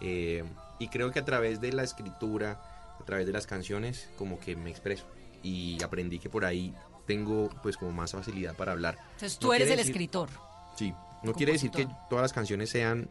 eh, 0.00 0.44
y 0.78 0.88
creo 0.88 1.10
que 1.10 1.20
a 1.20 1.24
través 1.24 1.60
de 1.60 1.72
la 1.72 1.84
escritura, 1.84 2.60
a 3.00 3.04
través 3.04 3.26
de 3.26 3.32
las 3.32 3.46
canciones, 3.46 4.10
como 4.18 4.38
que 4.38 4.56
me 4.56 4.70
expreso 4.70 5.06
y 5.44 5.80
aprendí 5.82 6.18
que 6.18 6.28
por 6.28 6.44
ahí 6.44 6.74
tengo 7.06 7.48
pues 7.62 7.76
como 7.76 7.92
más 7.92 8.10
facilidad 8.12 8.56
para 8.56 8.72
hablar. 8.72 8.98
Entonces 9.12 9.34
No 9.34 9.40
tú 9.40 9.52
eres 9.52 9.66
quiere 9.68 9.82
el 9.82 9.86
decir- 9.86 9.92
escritor. 9.92 10.30
Sí, 10.76 10.92
no 11.22 11.32
quiere 11.34 11.52
decir 11.52 11.70
que 11.70 11.86
todas 12.10 12.22
las 12.22 12.32
canciones 12.32 12.70
sean 12.70 13.08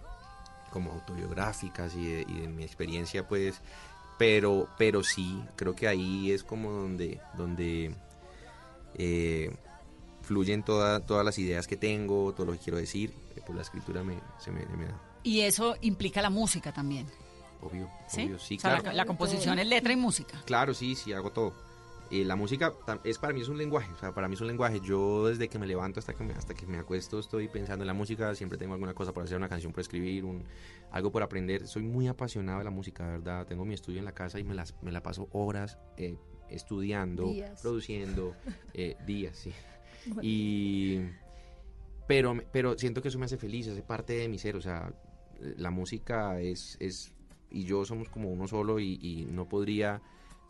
como 0.71 0.91
autobiográficas 0.91 1.95
y 1.95 2.05
de, 2.05 2.25
y 2.27 2.39
de 2.41 2.47
mi 2.49 2.63
experiencia, 2.63 3.27
pues, 3.27 3.61
pero, 4.17 4.67
pero 4.77 5.03
sí, 5.03 5.41
creo 5.55 5.75
que 5.75 5.87
ahí 5.87 6.31
es 6.31 6.43
como 6.43 6.71
donde, 6.71 7.21
donde 7.37 7.95
eh, 8.95 9.55
fluyen 10.21 10.63
toda- 10.63 10.99
todas 11.01 11.25
las 11.25 11.37
ideas 11.37 11.67
que 11.67 11.77
tengo, 11.77 12.33
todo 12.33 12.47
lo 12.47 12.51
que 12.53 12.59
quiero 12.59 12.77
decir, 12.77 13.13
eh, 13.35 13.41
por 13.45 13.55
la 13.55 13.61
escritura 13.61 14.03
me, 14.03 14.19
se 14.39 14.51
me, 14.51 14.65
me 14.65 14.85
da, 14.85 14.99
Y 15.23 15.41
eso 15.41 15.75
implica 15.81 16.21
la 16.21 16.29
música 16.29 16.71
también. 16.73 17.07
obvio, 17.61 17.89
¿Sí? 18.07 18.25
obvio, 18.25 18.39
sí, 18.39 18.57
O 18.57 18.59
sea, 18.59 18.73
la- 18.73 18.79
claro. 18.81 18.97
la, 18.97 19.05
composición 19.05 19.57
es 19.59 19.67
letra 19.67 19.93
y 19.93 19.95
música. 19.95 20.41
Claro, 20.45 20.73
sí, 20.73 20.95
sí, 20.95 21.13
hago 21.13 21.31
todo. 21.31 21.53
Eh, 22.11 22.23
la 22.25 22.35
música 22.35 22.73
es 23.03 23.17
para 23.17 23.33
mí 23.33 23.41
es 23.41 23.49
un 23.49 23.57
lenguaje, 23.57 23.91
o 23.91 23.97
sea, 23.97 24.13
para 24.13 24.27
mí 24.27 24.35
es 24.35 24.41
un 24.41 24.47
lenguaje. 24.47 24.79
Yo 24.81 25.27
desde 25.27 25.47
que 25.47 25.57
me 25.57 25.65
levanto 25.65 25.99
hasta 25.99 26.13
que 26.13 26.23
me, 26.23 26.33
hasta 26.33 26.53
que 26.53 26.65
me 26.67 26.77
acuesto 26.77 27.19
estoy 27.19 27.47
pensando 27.47 27.83
en 27.83 27.87
la 27.87 27.93
música, 27.93 28.35
siempre 28.35 28.57
tengo 28.57 28.73
alguna 28.73 28.93
cosa 28.93 29.13
por 29.13 29.23
hacer, 29.23 29.37
una 29.37 29.49
canción 29.49 29.71
por 29.71 29.81
escribir, 29.81 30.25
un, 30.25 30.43
algo 30.91 31.11
por 31.11 31.23
aprender. 31.23 31.67
Soy 31.67 31.83
muy 31.83 32.07
apasionado 32.07 32.59
de 32.59 32.65
la 32.65 32.71
música, 32.71 33.05
de 33.05 33.11
verdad. 33.13 33.47
Tengo 33.47 33.65
mi 33.65 33.73
estudio 33.73 33.99
en 33.99 34.05
la 34.05 34.13
casa 34.13 34.39
y 34.39 34.43
me, 34.43 34.53
las, 34.53 34.75
me 34.81 34.91
la 34.91 35.01
paso 35.01 35.27
horas 35.31 35.79
eh, 35.97 36.17
estudiando, 36.49 37.27
Días. 37.27 37.61
produciendo, 37.61 38.35
eh, 38.73 38.95
días, 39.07 39.37
sí. 39.37 39.51
Bueno. 40.05 40.21
Y... 40.23 41.01
Pero, 42.05 42.35
pero 42.51 42.77
siento 42.77 43.01
que 43.01 43.07
eso 43.07 43.17
me 43.17 43.25
hace 43.25 43.37
feliz, 43.37 43.69
hace 43.69 43.81
parte 43.81 44.13
de 44.13 44.27
mi 44.27 44.37
ser, 44.37 44.57
o 44.57 44.61
sea, 44.61 44.93
la 45.39 45.71
música 45.71 46.41
es, 46.41 46.75
es 46.81 47.13
y 47.49 47.63
yo 47.63 47.85
somos 47.85 48.09
como 48.09 48.29
uno 48.29 48.45
solo 48.47 48.79
y, 48.79 48.99
y 49.01 49.25
no 49.29 49.47
podría 49.47 50.01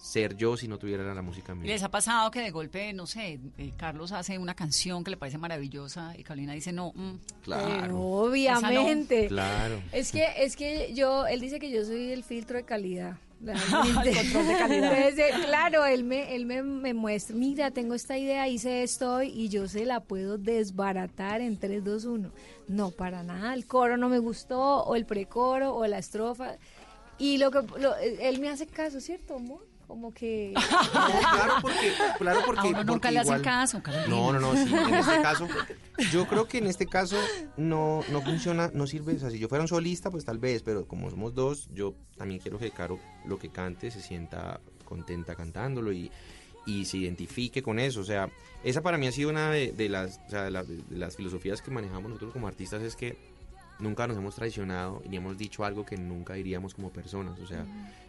ser 0.03 0.35
yo 0.35 0.57
si 0.57 0.67
no 0.67 0.77
tuviera 0.77 1.13
la 1.15 1.21
música 1.21 1.53
en 1.53 1.59
¿Y 1.59 1.61
mí. 1.61 1.67
les 1.69 1.81
ha 1.81 1.89
pasado 1.89 2.29
que 2.29 2.41
de 2.41 2.51
golpe, 2.51 2.91
no 2.91 3.07
sé, 3.07 3.39
eh, 3.57 3.71
Carlos 3.77 4.11
hace 4.11 4.37
una 4.37 4.53
canción 4.53 5.01
que 5.01 5.11
le 5.11 5.15
parece 5.17 5.37
maravillosa 5.37 6.13
y 6.17 6.23
Carolina 6.23 6.51
dice, 6.51 6.73
no, 6.73 6.91
mm, 6.93 7.13
Claro. 7.41 7.81
Pero 7.81 7.99
obviamente. 8.01 9.27
Claro. 9.27 9.81
Es 9.93 10.11
que, 10.11 10.25
es 10.39 10.57
que 10.57 10.93
yo, 10.93 11.25
él 11.25 11.39
dice 11.39 11.57
que 11.57 11.71
yo 11.71 11.85
soy 11.85 12.11
el 12.11 12.23
filtro 12.23 12.57
de 12.57 12.63
calidad. 12.65 13.15
El 13.43 13.53
control 13.59 14.47
de 14.47 14.57
calidad. 14.57 14.93
Entonces, 14.97 15.19
eh, 15.19 15.31
claro, 15.45 15.85
él 15.85 16.03
me, 16.05 16.33
él 16.35 16.45
me, 16.45 16.63
me 16.63 16.93
muestra, 16.93 17.35
mira, 17.35 17.71
tengo 17.71 17.93
esta 17.93 18.17
idea, 18.17 18.47
hice 18.47 18.83
esto 18.83 19.21
y 19.21 19.49
yo 19.49 19.67
se 19.67 19.85
la 19.85 19.99
puedo 20.01 20.37
desbaratar 20.37 21.41
en 21.41 21.57
3, 21.57 21.83
2, 21.83 22.05
1. 22.05 22.31
No, 22.69 22.91
para 22.91 23.21
nada, 23.23 23.53
el 23.53 23.65
coro 23.67 23.97
no 23.97 24.07
me 24.07 24.19
gustó, 24.19 24.83
o 24.83 24.95
el 24.95 25.05
precoro, 25.05 25.75
o 25.75 25.85
la 25.87 25.97
estrofa. 25.97 26.55
Y 27.17 27.37
lo 27.37 27.51
que 27.51 27.59
lo- 27.79 27.95
él 27.97 28.39
me 28.39 28.47
hace 28.49 28.65
caso, 28.65 28.99
¿cierto, 29.01 29.35
amor? 29.35 29.65
Como 29.87 30.13
que... 30.13 30.53
claro, 30.91 31.53
porque, 31.61 31.91
claro, 32.17 32.39
porque, 32.45 32.59
A 32.61 32.63
uno 32.65 32.77
nunca 32.79 32.85
porque 32.93 33.11
le 33.11 33.19
hacen 33.19 33.33
igual- 33.35 33.41
caso, 33.41 33.83
Carolina. 33.83 34.07
No, 34.07 34.33
no, 34.33 34.39
no, 34.39 34.53
sí, 34.55 34.73
en 34.73 34.93
este 34.95 35.21
caso, 35.21 35.47
yo 36.11 36.25
creo 36.27 36.47
que 36.47 36.57
en 36.59 36.67
este 36.67 36.87
caso 36.87 37.17
no, 37.57 38.01
no 38.11 38.21
funciona, 38.21 38.71
no 38.73 38.87
sirve, 38.87 39.13
o 39.15 39.19
sea, 39.19 39.29
si 39.29 39.39
yo 39.39 39.47
fuera 39.47 39.61
un 39.61 39.67
solista, 39.67 40.09
pues 40.09 40.25
tal 40.25 40.39
vez, 40.39 40.63
pero 40.63 40.87
como 40.87 41.09
somos 41.09 41.35
dos, 41.35 41.69
yo 41.73 41.93
también 42.17 42.39
quiero 42.39 42.57
que 42.57 42.71
Caro 42.71 42.99
lo 43.25 43.37
que 43.37 43.49
cante 43.49 43.91
se 43.91 44.01
sienta 44.01 44.59
contenta 44.85 45.35
cantándolo 45.35 45.91
y, 45.91 46.11
y 46.65 46.85
se 46.85 46.97
identifique 46.97 47.61
con 47.61 47.77
eso, 47.79 47.99
o 48.01 48.05
sea, 48.05 48.29
esa 48.63 48.81
para 48.81 48.97
mí 48.97 49.07
ha 49.07 49.11
sido 49.11 49.29
una 49.29 49.51
de, 49.51 49.71
de 49.73 49.89
las, 49.89 50.19
o 50.27 50.29
sea, 50.29 50.43
de, 50.43 50.51
la- 50.51 50.63
de 50.63 50.81
las 50.97 51.15
filosofías 51.17 51.61
que 51.61 51.71
manejamos 51.71 52.09
nosotros 52.09 52.31
como 52.33 52.47
artistas, 52.47 52.81
es 52.81 52.95
que 52.95 53.17
nunca 53.79 54.07
nos 54.07 54.17
hemos 54.17 54.35
traicionado 54.35 55.01
y 55.05 55.09
ni 55.09 55.17
hemos 55.17 55.37
dicho 55.37 55.65
algo 55.65 55.85
que 55.85 55.97
nunca 55.97 56.33
diríamos 56.35 56.73
como 56.73 56.89
personas, 56.91 57.39
o 57.39 57.45
sea, 57.47 57.65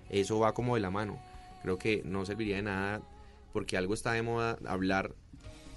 eso 0.09 0.39
va 0.39 0.53
como 0.55 0.75
de 0.77 0.81
la 0.81 0.91
mano. 0.91 1.19
Creo 1.65 1.79
que 1.79 2.03
no 2.05 2.27
serviría 2.27 2.57
de 2.57 2.63
nada 2.63 3.01
porque 3.55 3.79
algo 3.79 3.95
está 3.95 4.13
de 4.13 4.21
moda 4.21 4.59
hablar 4.67 5.15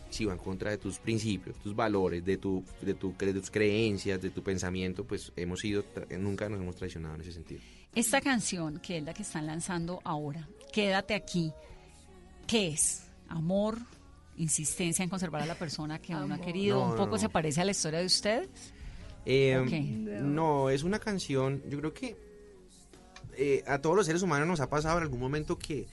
si 0.10 0.26
va 0.26 0.34
en 0.34 0.38
contra 0.40 0.70
de 0.70 0.78
tus 0.78 1.00
principios, 1.00 1.58
tus 1.60 1.74
valores, 1.74 2.26
de 2.26 2.36
tu 2.36 2.62
de 2.82 2.94
tu 2.94 3.16
de 3.18 3.34
tus 3.34 3.50
creencias, 3.50 4.22
de 4.22 4.30
tu 4.30 4.44
pensamiento, 4.44 5.06
pues 5.06 5.32
hemos 5.38 5.62
sido 5.62 5.86
nunca 6.20 6.50
nos 6.50 6.60
hemos 6.60 6.76
traicionado 6.76 7.16
en 7.16 7.22
ese 7.22 7.32
sentido. 7.32 7.62
Esta 7.96 8.20
canción, 8.20 8.80
que 8.80 8.98
es 8.98 9.04
la 9.06 9.14
que 9.14 9.22
están 9.24 9.48
lanzando 9.48 10.02
ahora, 10.04 10.46
Quédate 10.74 11.16
aquí, 11.16 11.54
¿qué 12.46 12.68
es? 12.68 13.08
¿Amor? 13.30 13.78
¿Insistencia 14.36 15.04
en 15.04 15.10
conservar 15.10 15.42
a 15.42 15.46
la 15.46 15.56
persona 15.56 16.00
que 16.00 16.14
uno 16.14 16.36
ha 16.36 16.42
querido? 16.42 16.80
No, 16.80 16.92
¿Un 16.92 16.98
poco 16.98 17.12
no. 17.12 17.18
se 17.18 17.30
parece 17.30 17.62
a 17.62 17.66
la 17.66 17.72
historia 17.72 18.00
de 18.00 18.06
ustedes? 18.06 18.50
Eh, 19.26 19.58
Ok. 19.58 19.72
No, 20.22 20.70
es 20.70 20.84
una 20.84 21.00
canción, 21.00 21.64
yo 21.70 21.80
creo 21.80 21.94
que 21.94 22.27
eh, 23.38 23.64
a 23.68 23.80
todos 23.80 23.96
los 23.96 24.06
seres 24.06 24.22
humanos 24.22 24.48
nos 24.48 24.60
ha 24.60 24.70
pasado 24.70 24.98
en 24.98 25.04
algún 25.04 25.20
momento 25.20 25.58
que, 25.58 25.86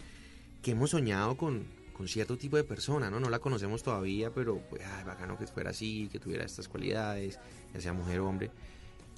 que 0.63 0.73
hemos 0.73 0.91
soñado 0.91 1.37
con, 1.37 1.65
con 1.93 2.09
cierto 2.09 2.37
tipo 2.37 2.57
de 2.57 2.65
persona, 2.65 3.11
¿no? 3.11 3.21
No 3.21 3.31
la 3.31 3.39
conocemos 3.39 3.83
todavía, 3.83 4.31
pero 4.31 4.59
pues, 4.71 4.83
ay, 4.85 5.05
bacano 5.05 5.39
que 5.39 5.47
fuera 5.47 5.71
así, 5.71 6.09
que 6.11 6.19
tuviera 6.19 6.45
estas 6.45 6.69
cualidades, 6.69 7.39
ya 7.73 7.81
sea 7.81 7.93
mujer 7.93 8.21
o 8.21 8.29
hombre. 8.29 8.51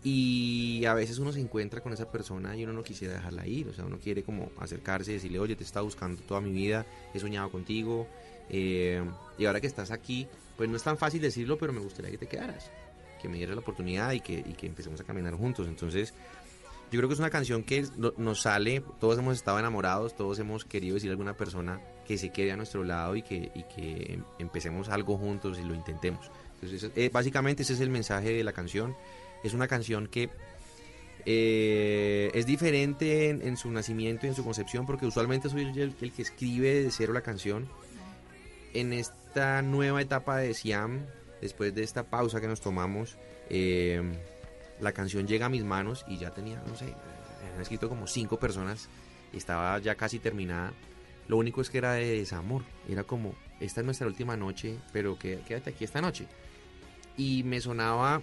Y 0.04 0.84
a 0.84 0.94
veces 0.94 1.18
uno 1.18 1.32
se 1.32 1.40
encuentra 1.40 1.80
con 1.80 1.92
esa 1.92 2.10
persona 2.12 2.56
y 2.56 2.64
uno 2.64 2.72
no 2.72 2.84
quisiera 2.84 3.14
dejarla 3.14 3.46
ir, 3.46 3.68
o 3.68 3.72
sea, 3.72 3.84
uno 3.84 3.98
quiere 3.98 4.22
como 4.22 4.52
acercarse 4.58 5.10
y 5.10 5.14
decirle, 5.14 5.40
oye, 5.40 5.56
te 5.56 5.64
he 5.64 5.66
estado 5.66 5.84
buscando 5.84 6.20
toda 6.22 6.40
mi 6.40 6.52
vida, 6.52 6.86
he 7.12 7.18
soñado 7.18 7.50
contigo, 7.50 8.06
eh, 8.48 9.02
y 9.38 9.46
ahora 9.46 9.60
que 9.60 9.66
estás 9.66 9.90
aquí, 9.90 10.28
pues 10.56 10.68
no 10.68 10.76
es 10.76 10.82
tan 10.82 10.96
fácil 10.96 11.20
decirlo, 11.20 11.58
pero 11.58 11.72
me 11.72 11.80
gustaría 11.80 12.10
que 12.10 12.18
te 12.18 12.28
quedaras, 12.28 12.70
que 13.20 13.28
me 13.28 13.36
dieras 13.36 13.56
la 13.56 13.62
oportunidad 13.62 14.12
y 14.12 14.20
que, 14.20 14.34
y 14.34 14.52
que 14.52 14.66
empecemos 14.66 15.00
a 15.00 15.04
caminar 15.04 15.34
juntos. 15.34 15.66
Entonces, 15.66 16.14
yo 16.90 16.98
creo 16.98 17.08
que 17.08 17.14
es 17.14 17.18
una 17.20 17.30
canción 17.30 17.62
que 17.64 17.84
no- 17.96 18.12
nos 18.16 18.42
sale, 18.42 18.82
todos 19.00 19.18
hemos 19.18 19.34
estado 19.36 19.58
enamorados, 19.58 20.14
todos 20.16 20.38
hemos 20.38 20.64
querido 20.64 20.94
decir 20.94 21.10
a 21.10 21.12
alguna 21.12 21.36
persona 21.36 21.80
que 22.06 22.16
se 22.18 22.30
quede 22.30 22.52
a 22.52 22.56
nuestro 22.56 22.84
lado 22.84 23.16
y 23.16 23.22
que, 23.22 23.50
y 23.54 23.62
que 23.64 24.14
em- 24.14 24.24
empecemos 24.38 24.88
algo 24.88 25.16
juntos 25.18 25.58
y 25.58 25.64
lo 25.64 25.74
intentemos. 25.74 26.30
Entonces, 26.60 26.90
eh, 26.96 27.10
básicamente 27.12 27.62
ese 27.64 27.72
es 27.74 27.80
el 27.80 27.90
mensaje 27.90 28.32
de 28.32 28.44
la 28.44 28.52
canción. 28.52 28.94
Es 29.44 29.52
una 29.54 29.68
canción 29.68 30.06
que 30.06 30.30
eh, 31.26 32.30
es 32.34 32.46
diferente 32.46 33.28
en, 33.30 33.42
en 33.42 33.56
su 33.56 33.70
nacimiento 33.70 34.26
y 34.26 34.28
en 34.30 34.34
su 34.36 34.44
concepción 34.44 34.86
porque 34.86 35.06
usualmente 35.06 35.48
soy 35.48 35.62
el, 35.62 35.94
el 36.00 36.12
que 36.12 36.22
escribe 36.22 36.82
de 36.84 36.90
cero 36.90 37.12
la 37.12 37.20
canción. 37.22 37.68
En 38.74 38.92
esta 38.92 39.62
nueva 39.62 40.02
etapa 40.02 40.36
de 40.38 40.54
Siam, 40.54 41.00
después 41.40 41.74
de 41.74 41.82
esta 41.82 42.04
pausa 42.04 42.40
que 42.40 42.46
nos 42.46 42.60
tomamos, 42.60 43.16
eh, 43.50 44.02
la 44.80 44.92
canción 44.92 45.26
llega 45.26 45.46
a 45.46 45.48
mis 45.48 45.64
manos 45.64 46.04
y 46.08 46.18
ya 46.18 46.30
tenía, 46.30 46.62
no 46.66 46.76
sé, 46.76 46.94
han 47.54 47.60
escrito 47.60 47.88
como 47.88 48.06
cinco 48.06 48.38
personas, 48.38 48.88
estaba 49.32 49.78
ya 49.78 49.94
casi 49.94 50.18
terminada. 50.18 50.72
Lo 51.28 51.36
único 51.36 51.60
es 51.60 51.70
que 51.70 51.78
era 51.78 51.94
de 51.94 52.18
desamor, 52.18 52.62
era 52.88 53.04
como, 53.04 53.34
esta 53.60 53.80
es 53.80 53.84
nuestra 53.84 54.06
última 54.06 54.36
noche, 54.36 54.78
pero 54.92 55.18
quédate 55.18 55.70
aquí 55.70 55.84
esta 55.84 56.00
noche. 56.00 56.26
Y 57.16 57.42
me 57.42 57.60
sonaba 57.60 58.22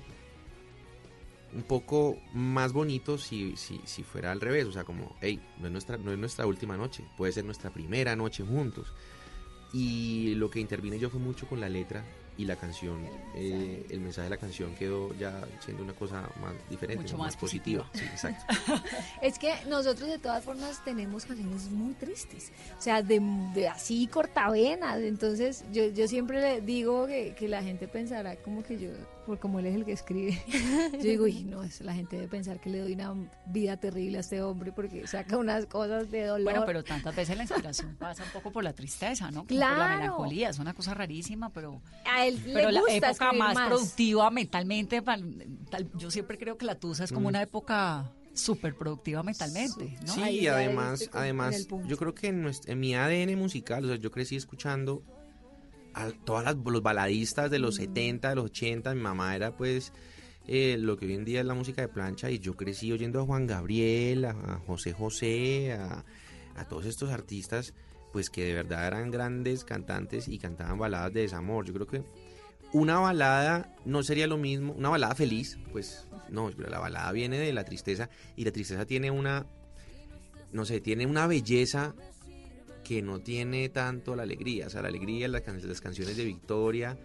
un 1.53 1.63
poco 1.63 2.17
más 2.33 2.73
bonito 2.73 3.17
si, 3.17 3.55
si, 3.57 3.81
si 3.83 4.03
fuera 4.03 4.31
al 4.31 4.41
revés, 4.41 4.65
o 4.65 4.71
sea, 4.71 4.83
como, 4.83 5.15
hey, 5.21 5.39
no 5.59 5.67
es, 5.67 5.71
nuestra, 5.71 5.97
no 5.97 6.11
es 6.11 6.17
nuestra 6.17 6.45
última 6.45 6.77
noche, 6.77 7.03
puede 7.17 7.33
ser 7.33 7.45
nuestra 7.45 7.71
primera 7.71 8.15
noche 8.15 8.43
juntos. 8.43 8.93
Y 9.73 10.35
lo 10.35 10.49
que 10.49 10.59
intervine 10.59 10.99
yo 10.99 11.09
fue 11.09 11.19
mucho 11.19 11.47
con 11.47 11.59
la 11.59 11.67
letra 11.67 12.03
y 12.37 12.45
la 12.45 12.55
canción, 12.55 13.05
eh, 13.35 13.85
el 13.89 13.99
mensaje 13.99 14.23
de 14.23 14.29
la 14.31 14.37
canción 14.37 14.73
quedó 14.75 15.13
ya 15.15 15.45
siendo 15.63 15.83
una 15.83 15.93
cosa 15.93 16.29
más 16.41 16.53
diferente, 16.69 17.03
Mucho 17.03 17.17
más, 17.17 17.27
más 17.27 17.37
positiva. 17.37 17.89
Sí, 17.93 18.03
exacto. 18.05 18.45
Es 19.21 19.37
que 19.37 19.53
nosotros 19.67 20.09
de 20.09 20.19
todas 20.19 20.43
formas 20.43 20.83
tenemos 20.83 21.25
canciones 21.25 21.69
muy 21.69 21.93
tristes, 21.93 22.51
o 22.77 22.81
sea, 22.81 23.01
de, 23.01 23.21
de 23.53 23.67
así 23.67 24.07
cortavenas. 24.07 24.99
Entonces 24.99 25.63
yo, 25.71 25.85
yo 25.85 26.07
siempre 26.07 26.41
le 26.41 26.61
digo 26.61 27.07
que, 27.07 27.35
que 27.35 27.47
la 27.47 27.61
gente 27.63 27.87
pensará 27.87 28.35
como 28.37 28.63
que 28.63 28.79
yo, 28.79 28.89
por 29.25 29.39
como 29.39 29.59
él 29.59 29.65
es 29.67 29.75
el 29.75 29.85
que 29.85 29.93
escribe, 29.93 30.41
yo 30.93 30.99
digo, 30.99 31.27
y 31.27 31.43
no, 31.45 31.63
es- 31.63 31.81
la 31.81 31.93
gente 31.93 32.15
debe 32.17 32.27
pensar 32.27 32.59
que 32.59 32.69
le 32.69 32.79
doy 32.79 32.93
una 32.93 33.13
vida 33.47 33.77
terrible 33.77 34.17
a 34.17 34.21
este 34.21 34.41
hombre 34.41 34.71
porque 34.71 35.07
saca 35.07 35.37
unas 35.37 35.65
cosas 35.65 36.11
de 36.11 36.25
dolor. 36.25 36.43
Bueno, 36.43 36.63
pero 36.65 36.83
tantas 36.83 37.15
veces 37.15 37.35
la 37.37 37.43
inspiración 37.43 37.95
pasa 37.99 38.23
un 38.23 38.29
poco 38.31 38.51
por 38.51 38.63
la 38.63 38.73
tristeza, 38.73 39.31
¿no? 39.31 39.45
Como 39.45 39.47
por 39.47 39.57
la 39.57 39.75
Claro. 39.75 39.99
melancolía, 39.99 40.49
es 40.49 40.59
una 40.59 40.73
cosa 40.73 40.93
rarísima, 40.93 41.49
pero... 41.51 41.81
a 42.05 42.25
él 42.25 42.39
Pero 42.43 42.67
le 42.69 42.73
la 42.73 42.81
gusta 42.81 42.95
época 43.09 43.33
más, 43.33 43.55
más. 43.55 43.67
productiva 43.69 44.29
mentalmente, 44.29 45.01
yo 45.95 46.11
siempre 46.11 46.37
creo 46.37 46.57
que 46.57 46.65
la 46.65 46.75
tusa 46.75 47.03
es 47.03 47.11
como 47.11 47.23
Mm. 47.27 47.33
una 47.33 47.41
época 47.41 48.11
súper 48.33 48.75
productiva 48.75 49.21
mentalmente, 49.23 49.95
¿no? 50.05 50.13
Sí, 50.13 50.21
y 50.39 50.47
además, 50.47 51.09
además 51.13 51.67
yo 51.85 51.97
creo 51.97 52.13
que 52.15 52.27
en 52.27 52.79
mi 52.79 52.95
ADN 52.95 53.35
musical, 53.37 53.85
o 53.85 53.87
sea, 53.87 53.95
yo 53.97 54.11
crecí 54.11 54.35
escuchando 54.35 55.03
a 55.93 56.11
todas 56.11 56.55
los 56.55 56.83
baladistas 56.83 57.51
de 57.51 57.59
los 57.59 57.75
70, 57.75 58.29
de 58.29 58.35
los 58.35 58.45
80, 58.45 58.93
mi 58.95 59.01
mamá 59.01 59.35
era 59.35 59.55
pues 59.55 59.93
eh, 60.47 60.77
lo 60.79 60.97
que 60.97 61.05
hoy 61.05 61.13
en 61.13 61.25
día 61.25 61.41
es 61.41 61.45
la 61.45 61.53
música 61.53 61.81
de 61.81 61.87
plancha 61.87 62.29
y 62.29 62.39
yo 62.39 62.55
crecí 62.55 62.91
oyendo 62.91 63.21
a 63.21 63.25
Juan 63.25 63.47
Gabriel, 63.47 64.25
a, 64.25 64.31
a 64.31 64.59
José 64.65 64.93
José, 64.93 65.73
a, 65.73 66.03
a 66.55 66.67
todos 66.67 66.85
estos 66.85 67.11
artistas 67.11 67.73
pues 68.13 68.29
que 68.29 68.45
de 68.45 68.53
verdad 68.53 68.87
eran 68.87 69.09
grandes 69.09 69.65
cantantes 69.65 70.27
y 70.27 70.37
cantaban 70.37 70.77
baladas 70.77 71.11
de 71.13 71.21
desamor. 71.21 71.65
Yo 71.65 71.73
creo 71.73 71.87
que 71.87 72.03
una 72.71 72.99
balada 72.99 73.75
no 73.85 74.03
sería 74.03 74.27
lo 74.27 74.37
mismo, 74.37 74.73
una 74.73 74.89
balada 74.89 75.15
feliz, 75.15 75.57
pues 75.71 76.07
no, 76.29 76.49
pero 76.55 76.69
la 76.69 76.79
balada 76.79 77.11
viene 77.11 77.39
de 77.39 77.51
la 77.53 77.65
tristeza 77.65 78.09
y 78.35 78.45
la 78.45 78.51
tristeza 78.51 78.85
tiene 78.85 79.09
una, 79.09 79.47
no 80.51 80.63
sé, 80.63 80.79
tiene 80.79 81.07
una 81.07 81.25
belleza 81.25 81.95
que 82.83 83.01
no 83.01 83.19
tiene 83.19 83.69
tanto 83.69 84.15
la 84.15 84.23
alegría, 84.23 84.67
o 84.67 84.69
sea, 84.69 84.81
la 84.81 84.87
alegría, 84.89 85.27
las, 85.27 85.41
can- 85.41 85.61
las 85.67 85.81
canciones 85.81 86.15
de 86.17 86.25
Victoria, 86.25 86.97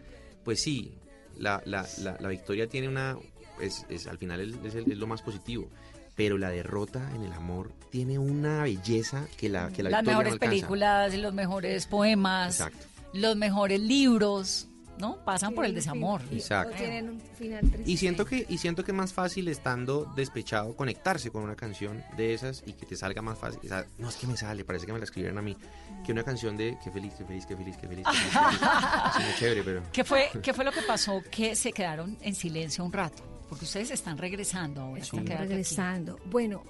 pues 0.44 0.60
sí, 0.62 0.92
la, 1.36 1.62
la, 1.66 1.86
la, 1.98 2.16
la 2.20 2.28
Victoria 2.28 2.68
tiene 2.68 2.88
una, 2.88 3.16
es, 3.60 3.86
es- 3.88 4.06
al 4.06 4.18
final 4.18 4.40
es, 4.40 4.54
es 4.64 4.74
el- 4.74 4.90
es 4.92 4.98
lo 4.98 5.06
más 5.06 5.22
positivo, 5.22 5.68
pero 6.16 6.36
la 6.38 6.50
derrota 6.50 7.10
en 7.14 7.22
el 7.22 7.32
amor 7.32 7.72
tiene 7.90 8.18
una 8.18 8.62
belleza 8.64 9.26
que 9.36 9.48
la, 9.48 9.70
que 9.70 9.82
la 9.82 9.90
Las 9.90 10.00
Victoria 10.00 10.18
mejores 10.18 10.30
no 10.30 10.34
alcanza. 10.34 10.50
películas, 10.50 11.14
los 11.18 11.34
mejores 11.34 11.86
poemas, 11.86 12.60
Exacto. 12.60 12.86
los 13.14 13.36
mejores 13.36 13.80
libros, 13.80 14.67
¿no? 14.98 15.16
Pasan 15.24 15.54
por 15.54 15.64
el 15.64 15.74
desamor. 15.74 16.20
Exacto. 16.32 16.74
O 16.74 16.76
tienen 16.76 17.08
un 17.10 17.20
final 17.20 17.60
triste. 17.70 17.90
Y 17.90 17.96
siento 17.96 18.24
que 18.24 18.46
y 18.48 18.58
siento 18.58 18.84
que 18.84 18.90
es 18.92 18.96
más 18.96 19.12
fácil 19.12 19.48
estando 19.48 20.04
despechado 20.16 20.74
conectarse 20.76 21.30
con 21.30 21.42
una 21.42 21.54
canción 21.56 22.02
de 22.16 22.34
esas 22.34 22.62
y 22.66 22.72
que 22.72 22.86
te 22.86 22.96
salga 22.96 23.22
más 23.22 23.38
fácil. 23.38 23.60
O 23.64 23.68
sea, 23.68 23.86
no 23.98 24.08
es 24.08 24.16
que 24.16 24.26
me 24.26 24.36
sale, 24.36 24.64
parece 24.64 24.86
que 24.86 24.92
me 24.92 24.98
la 24.98 25.04
escribieron 25.04 25.38
a 25.38 25.42
mí, 25.42 25.56
que 26.04 26.12
una 26.12 26.22
canción 26.24 26.56
de 26.56 26.76
qué 26.82 26.90
feliz, 26.90 27.12
qué 27.16 27.24
feliz, 27.24 27.46
qué 27.46 27.56
feliz, 27.56 27.76
qué 27.76 27.88
feliz. 27.88 28.04
Qué 28.06 28.16
feliz, 28.16 28.32
qué 28.32 28.38
feliz. 28.38 28.60
Sí, 29.16 29.22
muy 29.22 29.34
chévere, 29.38 29.62
pero 29.62 29.82
¿Qué 29.92 30.04
fue, 30.04 30.28
¿Qué 30.42 30.52
fue 30.52 30.64
lo 30.64 30.72
que 30.72 30.82
pasó? 30.82 31.22
Que 31.30 31.54
se 31.56 31.72
quedaron 31.72 32.16
en 32.20 32.34
silencio 32.34 32.84
un 32.84 32.92
rato, 32.92 33.22
porque 33.48 33.64
ustedes 33.64 33.90
están 33.90 34.18
regresando 34.18 34.82
ahora. 34.82 35.02
Están 35.02 35.20
aquí. 35.20 35.32
regresando. 35.34 36.18
Bueno, 36.26 36.62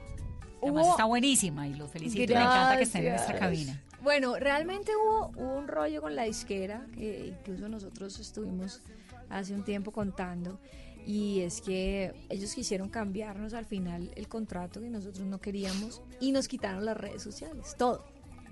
Además 0.62 0.84
hubo- 0.86 0.90
está 0.92 1.04
buenísima 1.04 1.66
y 1.68 1.74
los 1.74 1.90
felicito. 1.90 2.32
Me 2.34 2.40
encanta 2.40 2.76
que 2.76 2.82
estén 2.84 3.06
en 3.06 3.14
esta 3.14 3.32
Gracias. 3.32 3.40
cabina. 3.40 3.82
Bueno, 4.08 4.38
realmente 4.38 4.92
hubo, 4.96 5.32
hubo 5.36 5.58
un 5.58 5.68
rollo 5.68 6.00
con 6.00 6.16
la 6.16 6.22
disquera, 6.22 6.86
que 6.94 7.26
incluso 7.26 7.68
nosotros 7.68 8.18
estuvimos 8.18 8.80
hace 9.28 9.52
un 9.52 9.64
tiempo 9.64 9.92
contando, 9.92 10.58
y 11.04 11.40
es 11.40 11.60
que 11.60 12.14
ellos 12.30 12.54
quisieron 12.54 12.88
cambiarnos 12.88 13.52
al 13.52 13.66
final 13.66 14.10
el 14.16 14.26
contrato 14.26 14.80
que 14.80 14.88
nosotros 14.88 15.26
no 15.26 15.42
queríamos 15.42 16.00
y 16.20 16.32
nos 16.32 16.48
quitaron 16.48 16.86
las 16.86 16.96
redes 16.96 17.22
sociales, 17.22 17.76
todo, 17.76 18.06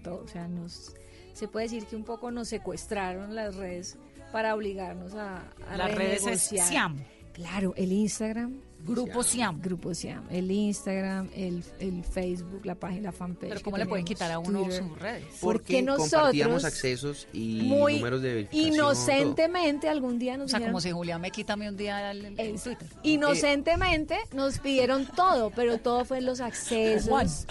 todo, 0.04 0.24
o 0.24 0.28
sea, 0.28 0.46
nos 0.46 0.94
se 1.32 1.48
puede 1.48 1.64
decir 1.64 1.86
que 1.86 1.96
un 1.96 2.04
poco 2.04 2.30
nos 2.30 2.48
secuestraron 2.48 3.34
las 3.34 3.56
redes 3.56 3.96
para 4.32 4.54
obligarnos 4.54 5.14
a, 5.14 5.38
a 5.70 5.76
Las 5.78 5.94
redes 5.94 6.18
es 6.18 6.24
renegociar. 6.24 6.68
Siam. 6.68 7.04
Claro, 7.32 7.72
el 7.78 7.92
Instagram, 7.92 8.60
Grupo 8.86 9.22
Siam. 9.22 9.60
Grupo 9.60 9.94
Siam. 9.94 10.24
El 10.30 10.50
Instagram, 10.50 11.28
el, 11.34 11.62
el 11.80 12.04
Facebook, 12.04 12.64
la 12.64 12.74
página, 12.74 13.02
la 13.02 13.12
fanpage. 13.12 13.48
Pero 13.50 13.62
¿cómo 13.62 13.76
le 13.78 13.86
pueden 13.86 14.04
quitar 14.04 14.30
a 14.32 14.38
uno 14.38 14.62
Twitter. 14.62 14.82
sus 14.82 14.98
redes? 14.98 15.24
Porque 15.40 15.82
nosotros 15.82 16.10
compartíamos 16.12 16.64
accesos 16.64 17.28
y 17.32 17.62
muy 17.64 17.96
números 17.96 18.22
de 18.22 18.34
verificación. 18.34 18.74
inocentemente 18.74 19.88
algún 19.88 20.18
día 20.18 20.36
nos 20.36 20.52
O 20.52 20.56
sea, 20.58 20.66
como 20.66 20.80
si 20.80 20.90
Julián 20.90 21.20
me 21.20 21.30
mí 21.56 21.68
un 21.68 21.76
día 21.76 22.10
el, 22.10 22.24
el- 22.24 22.40
el 22.40 22.54
Eso. 22.54 22.64
Twitter. 22.70 22.88
inocentemente 23.02 24.16
nos 24.32 24.58
pidieron 24.58 25.06
todo, 25.06 25.50
pero 25.50 25.78
todo 25.78 26.04
fue 26.04 26.20
los 26.20 26.40
accesos. 26.40 27.46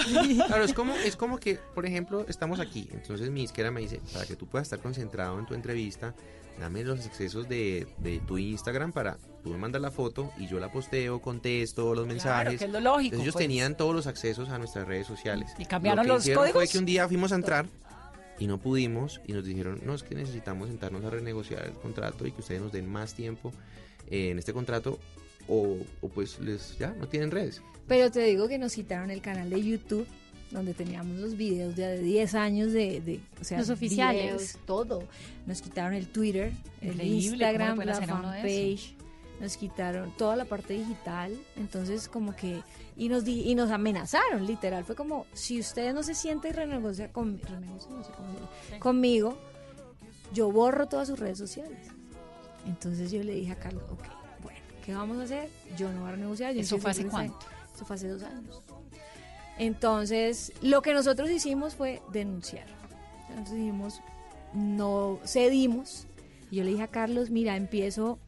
Claro, 0.48 0.64
es 0.64 0.74
como, 0.74 0.94
es 0.94 1.16
como 1.16 1.38
que, 1.40 1.56
por 1.74 1.86
ejemplo, 1.86 2.26
estamos 2.28 2.60
aquí. 2.60 2.88
Entonces 2.92 3.30
mi 3.30 3.44
izquierda 3.44 3.72
me 3.72 3.82
dice, 3.82 4.00
para 4.14 4.26
que 4.26 4.36
tú 4.36 4.48
puedas 4.48 4.66
estar 4.68 4.80
concentrado 4.80 5.40
en 5.40 5.46
tu 5.46 5.54
entrevista, 5.54 6.14
dame 6.60 6.84
los 6.84 7.06
accesos 7.06 7.48
de, 7.50 7.88
de 8.00 8.20
tu 8.20 8.38
Instagram 8.38 8.92
para 8.92 9.18
tú 9.46 9.52
me 9.52 9.60
mandas 9.60 9.80
la 9.80 9.92
foto 9.92 10.32
y 10.40 10.48
yo 10.48 10.60
la 10.60 10.72
posteo, 10.72 11.22
contesto 11.22 11.94
los 11.94 12.08
mensajes. 12.08 12.58
que 12.58 12.66
es 12.66 12.72
lo 12.72 12.80
lógico, 12.80 13.04
Entonces 13.04 13.22
ellos 13.22 13.34
pues. 13.34 13.44
tenían 13.44 13.78
todos 13.78 13.94
los 13.94 14.08
accesos 14.08 14.50
a 14.50 14.58
nuestras 14.58 14.88
redes 14.88 15.06
sociales. 15.06 15.52
¿Y 15.60 15.66
cambiaron 15.66 15.98
Lo 15.98 16.04
que 16.04 16.08
los 16.16 16.24
hicieron 16.24 16.42
códigos? 16.46 16.64
Fue 16.64 16.68
que 16.72 16.78
un 16.80 16.86
día 16.86 17.08
fuimos 17.08 17.32
a 17.32 17.36
entrar 17.36 17.68
y 18.40 18.48
no 18.48 18.58
pudimos 18.58 19.22
y 19.28 19.34
nos 19.34 19.46
dijeron, 19.46 19.82
no, 19.86 19.94
es 19.94 20.02
que 20.02 20.16
necesitamos 20.16 20.70
sentarnos 20.70 21.06
a 21.06 21.12
renegociar 21.12 21.64
el 21.64 21.74
contrato 21.74 22.26
y 22.26 22.32
que 22.32 22.42
ustedes 22.42 22.60
nos 22.60 22.72
den 22.72 22.92
más 22.92 23.14
tiempo 23.14 23.52
eh, 24.10 24.32
en 24.32 24.40
este 24.40 24.52
contrato 24.52 24.98
o, 25.48 25.78
o 26.02 26.10
pues 26.10 26.40
les 26.40 26.76
ya 26.80 26.96
no 27.00 27.08
tienen 27.08 27.30
redes. 27.30 27.62
Pero 27.88 28.10
te 28.10 28.22
digo 28.22 28.48
que 28.48 28.58
nos 28.58 28.74
quitaron 28.74 29.12
el 29.12 29.22
canal 29.22 29.52
de 29.52 29.62
YouTube 29.62 30.08
donde 30.50 30.74
teníamos 30.74 31.18
los 31.18 31.38
videos 31.38 31.76
de 31.76 32.00
10 32.00 32.34
años 32.36 32.72
de, 32.72 33.02
de 33.02 33.20
o 33.40 33.44
sea, 33.44 33.60
Los 33.60 33.70
oficiales. 33.70 34.24
videos, 34.24 34.58
todo. 34.66 35.04
Nos 35.46 35.62
quitaron 35.62 35.94
el 35.94 36.08
Twitter, 36.08 36.52
el 36.82 36.94
Increíble, 36.94 36.98
¿cómo 36.98 37.04
le 37.04 37.14
Instagram, 37.16 37.80
la 37.80 37.96
fanpage. 37.96 38.95
Nos 39.40 39.58
quitaron 39.58 40.12
toda 40.18 40.36
la 40.38 40.46
parte 40.46 40.74
digital, 40.76 41.38
entonces 41.58 42.08
como 42.08 42.36
que 42.36 42.62
y 42.96 43.10
nos 43.10 43.26
di- 43.26 43.42
y 43.42 43.54
nos 43.56 43.70
amenazaron, 43.70 44.46
literal, 44.48 44.86
fue 44.86 44.96
como 44.96 45.26
si 45.34 45.60
ustedes 45.60 45.94
no 45.94 46.04
se 46.04 46.16
sienten 46.16 46.52
y 46.52 46.54
renegocian 46.56 47.12
con, 47.12 47.34
no 47.42 47.80
sé 47.80 48.80
conmigo, 48.80 49.38
yo 50.34 50.50
borro 50.52 50.88
todas 50.88 51.10
sus 51.10 51.20
redes 51.20 51.38
sociales. 51.38 51.78
Entonces 52.66 53.12
yo 53.12 53.22
le 53.24 53.34
dije 53.36 53.52
a 53.52 53.56
Carlos, 53.60 53.84
ok, 53.92 54.04
bueno, 54.42 54.60
¿qué 54.86 54.94
vamos 54.96 55.18
a 55.20 55.24
hacer? 55.24 55.50
Yo 55.78 55.92
no 55.92 56.00
voy 56.00 56.10
a 56.10 56.12
renegociar. 56.14 56.54
yo 56.54 56.62
¿Eso 56.62 56.78
fue 56.80 56.92
hace 56.92 57.06
cuánto? 57.06 57.38
Eso 57.76 57.86
fue 57.86 57.96
hace 57.98 58.08
dos 58.08 58.24
años. 58.24 58.62
Entonces, 59.58 60.52
lo 60.62 60.82
que 60.82 60.94
nosotros 60.94 61.30
hicimos 61.30 61.76
fue 61.76 62.02
denunciar. 62.12 62.66
Entonces 63.30 63.56
dijimos, 63.56 64.02
no 64.54 65.20
cedimos. 65.26 66.08
Y 66.52 66.58
yo 66.58 66.64
le 66.64 66.72
dije 66.72 66.84
a 66.84 66.88
Carlos, 66.88 67.30
mira, 67.30 67.56
empiezo 67.56 68.20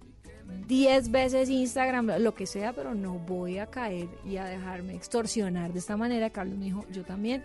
10 0.67 1.11
veces 1.11 1.49
Instagram, 1.49 2.19
lo 2.19 2.33
que 2.35 2.45
sea, 2.45 2.73
pero 2.73 2.93
no 2.95 3.13
voy 3.19 3.57
a 3.57 3.67
caer 3.67 4.07
y 4.25 4.37
a 4.37 4.45
dejarme 4.45 4.95
extorsionar 4.95 5.73
de 5.73 5.79
esta 5.79 5.97
manera. 5.97 6.29
Carlos 6.29 6.57
me 6.57 6.65
dijo, 6.65 6.85
yo 6.91 7.03
también. 7.03 7.43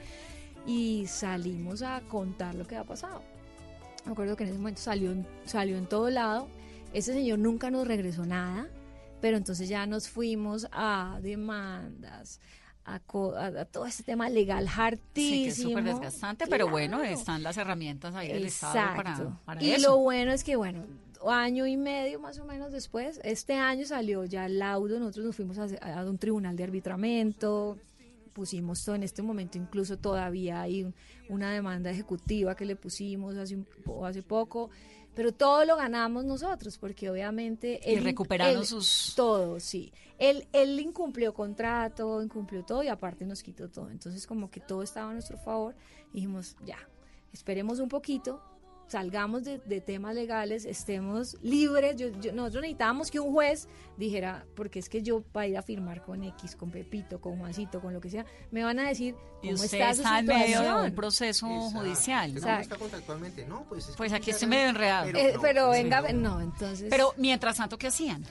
Y 0.66 1.06
salimos 1.08 1.82
a 1.82 2.00
contar 2.08 2.54
lo 2.54 2.66
que 2.66 2.76
había 2.76 2.86
pasado. 2.88 3.22
Me 4.04 4.12
acuerdo 4.12 4.36
que 4.36 4.44
en 4.44 4.50
ese 4.50 4.58
momento 4.58 4.80
salió, 4.80 5.12
en- 5.12 5.26
salió 5.44 5.76
en 5.76 5.86
todo 5.86 6.10
lado. 6.10 6.48
Ese 6.92 7.12
señor 7.12 7.38
nunca 7.38 7.70
nos 7.70 7.86
regresó 7.86 8.26
nada, 8.26 8.66
pero 9.20 9.36
entonces 9.36 9.68
ya 9.68 9.86
nos 9.86 10.08
fuimos 10.08 10.66
a 10.72 11.18
demandas, 11.22 12.40
a, 12.84 12.94
a- 12.96 13.46
a 13.60 13.64
todo 13.64 13.86
este 13.86 14.02
tema 14.02 14.28
legal 14.28 14.66
Sí, 14.68 14.74
que 14.74 14.80
hartísimo. 14.82 15.46
es 15.48 15.56
súper 15.56 15.84
desgastante, 15.84 16.46
pero 16.48 16.68
bueno, 16.68 16.98
Claro. 16.98 17.14
están 17.14 17.42
las 17.42 17.56
herramientas 17.56 18.14
ahí 18.14 18.28
del 18.32 18.44
Estado 18.46 18.74
Exacto. 18.74 19.02
para, 19.02 19.44
para 19.44 19.62
y 19.62 19.70
eso. 19.72 19.90
lo 19.90 19.98
bueno 19.98 20.32
es 20.32 20.42
que, 20.44 20.56
bueno, 20.56 20.84
año 21.30 21.66
y 21.66 21.76
medio 21.76 22.18
más 22.20 22.38
o 22.38 22.44
menos 22.44 22.72
después, 22.72 23.20
este 23.24 23.54
año 23.54 23.86
salió 23.86 24.24
ya 24.24 24.46
el 24.46 24.58
laudo, 24.58 24.98
nosotros 24.98 25.26
nos 25.26 25.36
fuimos 25.36 25.58
a, 25.58 25.64
a 26.00 26.04
un 26.04 26.18
tribunal 26.18 26.56
de 26.56 26.64
arbitramiento, 26.64 27.78
pusimos 28.32 28.84
todo 28.84 28.94
en 28.94 29.02
este 29.02 29.22
momento, 29.22 29.58
incluso 29.58 29.98
todavía 29.98 30.62
hay 30.62 30.84
un- 30.84 30.94
una 31.28 31.52
demanda 31.52 31.90
ejecutiva 31.90 32.54
que 32.54 32.64
le 32.64 32.76
pusimos 32.76 33.36
hace, 33.36 33.56
un, 33.56 33.66
hace 34.04 34.22
poco, 34.22 34.70
pero 35.14 35.32
todo 35.32 35.64
lo 35.66 35.76
ganamos 35.76 36.24
nosotros, 36.24 36.78
porque 36.78 37.10
obviamente... 37.10 37.78
Y 37.84 37.94
él- 37.96 38.04
recuperaron 38.04 38.60
él- 38.60 38.66
sus- 38.66 39.12
Todo, 39.14 39.60
sí. 39.60 39.92
Él, 40.18 40.46
él 40.52 40.78
incumplió 40.80 41.34
contrato, 41.34 42.22
incumplió 42.22 42.64
todo 42.64 42.82
y 42.82 42.88
aparte 42.88 43.26
nos 43.26 43.42
quitó 43.42 43.68
todo. 43.68 43.90
Entonces 43.90 44.26
como 44.26 44.50
que 44.50 44.60
todo 44.60 44.82
estaba 44.82 45.10
a 45.10 45.12
nuestro 45.12 45.36
favor. 45.36 45.74
Dijimos, 46.14 46.56
ya, 46.64 46.78
esperemos 47.32 47.78
un 47.80 47.88
poquito, 47.90 48.40
salgamos 48.86 49.44
de, 49.44 49.58
de 49.58 49.80
temas 49.80 50.14
legales, 50.14 50.64
estemos 50.64 51.36
libres. 51.42 51.96
Yo, 51.96 52.08
yo- 52.20 52.32
nosotros 52.32 52.62
necesitábamos 52.62 53.10
que 53.10 53.20
un 53.20 53.32
juez 53.32 53.68
dijera, 53.96 54.44
porque 54.54 54.78
es 54.78 54.88
que 54.88 55.02
yo 55.02 55.22
para 55.22 55.46
ir 55.46 55.56
a 55.56 55.62
firmar 55.62 56.02
con 56.04 56.22
X, 56.24 56.56
con 56.56 56.70
Pepito, 56.70 57.20
con 57.20 57.38
Juancito, 57.38 57.80
con 57.80 57.92
lo 57.94 58.00
que 58.00 58.10
sea, 58.10 58.24
me 58.50 58.62
van 58.64 58.78
a 58.78 58.88
decir 58.88 59.14
Y 59.42 59.48
cómo 59.50 59.62
usted 59.62 59.78
está 59.80 59.94
su 59.94 60.00
está 60.02 60.18
en 60.18 60.26
medio 60.26 60.60
de 60.62 60.74
un 60.88 60.94
proceso 60.94 61.46
judicial. 61.46 62.34
¿no? 62.34 62.38
¿Usted 62.40 62.48
cómo 62.50 62.60
está 62.62 62.76
contractualmente? 62.76 63.46
No, 63.46 63.64
pues 63.68 63.88
es 63.88 63.96
Pues 63.96 64.10
que 64.10 64.16
aquí 64.16 64.30
estoy 64.30 64.48
medio 64.48 64.68
enredado. 64.68 65.08
Eh, 65.08 65.34
pero 65.40 65.64
no, 65.66 65.70
venga, 65.70 66.00
no. 66.12 66.34
no, 66.34 66.40
entonces... 66.40 66.88
Pero 66.90 67.14
mientras 67.16 67.56
tanto, 67.56 67.78
¿qué 67.78 67.86
hacían? 67.88 68.24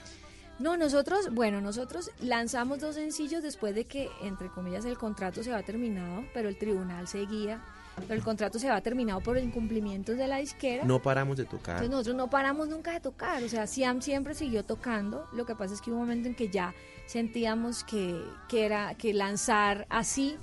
No, 0.58 0.76
nosotros, 0.76 1.30
bueno, 1.32 1.60
nosotros 1.60 2.10
lanzamos 2.20 2.78
dos 2.78 2.94
sencillos 2.94 3.42
después 3.42 3.74
de 3.74 3.86
que, 3.86 4.08
entre 4.22 4.48
comillas, 4.48 4.84
el 4.84 4.96
contrato 4.96 5.42
se 5.42 5.52
había 5.52 5.66
terminado, 5.66 6.24
pero 6.34 6.48
el 6.48 6.56
tribunal 6.56 7.08
seguía. 7.08 7.60
Pero 7.96 8.14
el 8.14 8.22
contrato 8.22 8.58
se 8.58 8.68
había 8.68 8.80
terminado 8.82 9.20
por 9.20 9.38
incumplimientos 9.38 10.16
de 10.16 10.26
la 10.26 10.38
disquera. 10.38 10.84
No 10.84 11.00
paramos 11.00 11.36
de 11.36 11.44
tocar. 11.44 11.76
Entonces 11.76 11.90
nosotros 11.90 12.16
no 12.16 12.30
paramos 12.30 12.68
nunca 12.68 12.92
de 12.92 13.00
tocar, 13.00 13.42
o 13.42 13.48
sea, 13.48 13.66
Siam 13.66 14.00
siempre 14.00 14.34
siguió 14.34 14.64
tocando, 14.64 15.26
lo 15.32 15.46
que 15.46 15.54
pasa 15.54 15.74
es 15.74 15.80
que 15.80 15.90
hubo 15.90 15.98
un 15.98 16.04
momento 16.04 16.28
en 16.28 16.34
que 16.34 16.48
ya 16.48 16.74
sentíamos 17.06 17.84
que, 17.84 18.22
que 18.48 18.64
era 18.64 18.94
que 18.94 19.12
lanzar 19.12 19.86
así 19.90 20.36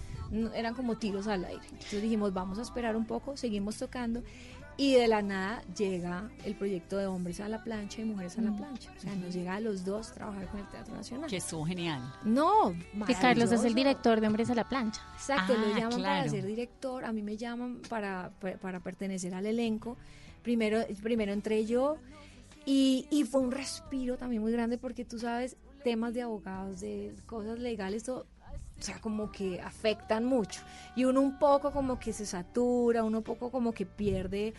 eran 0.54 0.76
como 0.76 0.96
tiros 0.98 1.28
al 1.28 1.46
aire. 1.46 1.66
Entonces 1.72 2.02
dijimos, 2.02 2.34
vamos 2.34 2.60
a 2.60 2.62
esperar 2.62 2.96
un 2.96 3.06
poco, 3.06 3.36
seguimos 3.36 3.78
tocando 3.78 4.22
y 4.80 4.94
de 4.94 5.08
la 5.10 5.22
nada 5.22 5.62
llega 5.78 6.30
el 6.46 6.56
proyecto 6.56 6.98
de 6.98 7.06
Hombres 7.06 7.40
a 7.42 7.50
la 7.50 7.62
plancha 7.64 8.02
y 8.02 8.06
Mujeres 8.06 8.38
a 8.38 8.42
la 8.42 8.52
Mm. 8.52 8.58
plancha. 8.58 8.92
O 8.98 9.00
sea, 9.02 9.14
nos 9.16 9.34
llega 9.34 9.56
a 9.56 9.60
los 9.60 9.84
dos 9.84 10.14
trabajar 10.14 10.48
con 10.48 10.62
el 10.62 10.68
Teatro 10.70 10.96
Nacional. 10.96 11.30
Que 11.30 11.38
estuvo 11.38 11.66
genial. 11.66 12.02
No, 12.24 12.74
Que 13.06 13.14
Carlos 13.16 13.52
es 13.52 13.64
el 13.66 13.74
director 13.76 14.22
de 14.22 14.28
Hombres 14.28 14.50
a 14.50 14.56
la 14.56 14.68
Plancha. 14.70 15.02
Exacto, 15.16 15.54
Ah, 15.56 15.62
lo 15.68 15.78
llaman 15.78 16.02
para 16.02 16.30
ser 16.30 16.46
director, 16.46 17.04
a 17.04 17.12
mí 17.12 17.22
me 17.22 17.36
llaman 17.36 17.82
para, 17.90 18.32
para, 18.40 18.58
para 18.58 18.80
pertenecer 18.80 19.34
al 19.36 19.46
elenco. 19.46 19.98
Primero, 20.44 20.80
primero 21.04 21.34
entré 21.34 21.66
yo 21.66 21.98
y, 22.66 23.06
y 23.12 23.26
fue 23.26 23.42
un 23.42 23.52
respiro 23.52 24.16
también 24.18 24.42
muy 24.42 24.52
grande 24.54 24.78
porque 24.78 25.04
tú 25.04 25.20
sabes, 25.20 25.58
temas 25.84 26.14
de 26.14 26.22
abogados, 26.22 26.80
de 26.80 27.14
cosas 27.26 27.60
legales, 27.60 28.04
todo, 28.04 28.26
o 28.80 28.82
sea, 28.82 29.00
como 29.00 29.32
que 29.32 29.62
afectan 29.62 30.26
mucho. 30.26 30.62
Y 30.96 31.06
uno 31.06 31.22
un 31.22 31.38
poco 31.38 31.72
como 31.72 32.00
que 32.00 32.14
se 32.14 32.26
satura, 32.26 33.04
uno 33.04 33.20
un 33.20 33.24
poco 33.24 33.52
como 33.52 33.74
que 33.74 33.86
pierde, 33.86 34.54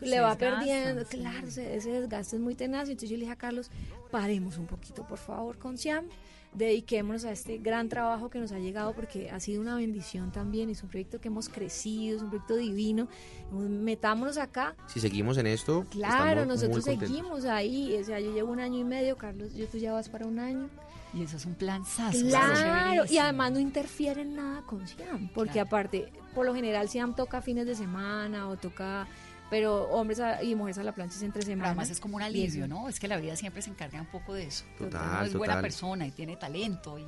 le 0.00 0.20
va 0.20 0.34
desgasta, 0.34 0.58
perdiendo, 0.58 1.04
sí. 1.04 1.18
claro, 1.18 1.46
ese, 1.48 1.62
desgaste 1.62 2.36
es 2.36 2.42
muy 2.42 2.54
tenaz. 2.54 2.88
Entonces 2.88 3.10
yo 3.10 3.16
le 3.16 3.22
dije 3.22 3.32
a 3.32 3.36
Carlos, 3.36 3.70
paremos 4.10 4.58
un 4.58 4.66
poquito, 4.66 5.06
por 5.06 5.18
favor, 5.18 5.58
con 5.58 5.76
Siam 5.76 6.06
dediquémonos 6.54 7.24
a 7.24 7.32
este 7.32 7.58
gran 7.58 7.88
trabajo 7.88 8.30
que 8.30 8.38
nos 8.38 8.52
ha 8.52 8.58
llegado 8.58 8.92
porque 8.94 9.30
ha 9.30 9.40
sido 9.40 9.60
una 9.60 9.76
bendición 9.76 10.32
también, 10.32 10.70
es 10.70 10.82
un 10.82 10.88
proyecto 10.88 11.20
que 11.20 11.28
hemos 11.28 11.48
crecido, 11.48 12.16
es 12.16 12.22
un 12.22 12.30
proyecto 12.30 12.56
divino, 12.56 13.08
metámonos 13.52 14.38
acá. 14.38 14.74
Si 14.86 15.00
seguimos 15.00 15.38
en 15.38 15.46
esto, 15.46 15.86
Claro, 15.90 16.46
nosotros 16.46 16.84
seguimos 16.84 17.44
ahí, 17.44 17.96
o 18.00 18.04
sea, 18.04 18.20
yo 18.20 18.32
llevo 18.32 18.52
un 18.52 18.60
año 18.60 18.78
y 18.78 18.84
medio, 18.84 19.16
Carlos, 19.16 19.54
yo 19.54 19.66
tú 19.66 19.78
ya 19.78 19.92
vas 19.92 20.08
para 20.08 20.26
un 20.26 20.38
año. 20.38 20.68
Y 21.14 21.22
eso 21.22 21.38
es 21.38 21.46
un 21.46 21.54
plan 21.54 21.86
sas. 21.86 22.16
Claro, 22.16 23.04
y 23.08 23.16
además 23.16 23.52
no 23.52 23.58
interfiere 23.58 24.22
en 24.22 24.36
nada 24.36 24.62
con 24.62 24.86
Siam, 24.86 25.30
porque 25.34 25.58
aparte, 25.58 26.12
por 26.34 26.44
lo 26.44 26.54
general 26.54 26.88
Siam 26.88 27.14
toca 27.14 27.40
fines 27.40 27.66
de 27.66 27.74
semana 27.74 28.48
o 28.48 28.56
toca, 28.56 29.08
pero 29.50 29.84
hombres 29.90 30.20
a- 30.20 30.42
y 30.42 30.54
mujeres 30.54 30.78
a 30.78 30.82
la 30.82 30.92
plancha 30.92 31.16
es 31.16 31.22
entre 31.22 31.40
Pero 31.40 31.52
semana. 31.52 31.68
además 31.70 31.90
es 31.90 32.00
como 32.00 32.16
un 32.16 32.22
alivio, 32.22 32.64
eso- 32.64 32.68
¿no? 32.74 32.88
Es 32.88 33.00
que 33.00 33.08
la 33.08 33.16
vida 33.16 33.34
siempre 33.36 33.62
se 33.62 33.70
encarga 33.70 34.00
un 34.00 34.06
poco 34.06 34.34
de 34.34 34.44
eso. 34.44 34.64
Total, 34.78 35.02
Uno 35.18 35.22
es 35.24 35.34
buena 35.34 35.60
persona 35.60 36.06
y 36.06 36.10
tiene 36.10 36.36
talento 36.36 36.98
y, 36.98 37.04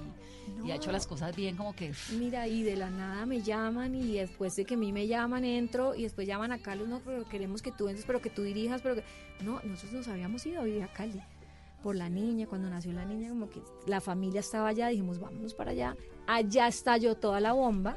y 0.67 0.71
ha 0.71 0.77
hecho 0.77 0.91
las 0.93 1.07
cosas 1.07 1.35
bien 1.37 1.57
como 1.57 1.75
que... 1.75 1.93
Mira, 2.19 2.47
y 2.49 2.63
de 2.63 2.77
la 2.77 2.91
nada 2.91 3.27
me 3.27 3.43
llaman 3.43 3.95
y 3.95 4.15
después 4.19 4.57
de 4.57 4.65
que 4.65 4.75
a 4.75 4.77
mí 4.79 4.93
me 4.93 5.07
llaman 5.07 5.45
entro 5.45 5.95
y 5.95 6.03
después 6.05 6.27
llaman 6.27 6.53
a 6.53 6.59
Carlos, 6.59 6.89
no, 6.89 7.01
pero 7.01 7.25
queremos 7.29 7.63
que 7.63 7.73
tú 7.73 7.89
entres, 7.89 8.07
pero 8.07 8.21
que 8.21 8.31
tú 8.31 8.43
dirijas, 8.43 8.81
pero 8.83 8.97
que... 8.97 9.05
No, 9.43 9.61
nosotros 9.65 9.93
nos 9.93 10.09
habíamos 10.09 10.45
ido 10.47 10.61
a 10.61 10.65
vivir 10.65 10.83
a 10.83 10.89
Cali 10.93 11.21
por 11.83 11.97
la 11.97 12.11
niña, 12.11 12.47
cuando 12.47 12.69
nació 12.69 12.93
la 12.93 13.07
niña, 13.07 13.31
como 13.31 13.49
que 13.49 13.63
la 13.87 14.03
familia 14.03 14.41
estaba 14.41 14.69
allá, 14.69 14.89
dijimos, 14.89 15.19
vámonos 15.19 15.55
para 15.55 15.71
allá. 15.71 15.97
Allá 16.27 16.67
estalló 16.69 17.15
toda 17.15 17.41
la 17.41 17.53
bomba. 17.53 17.97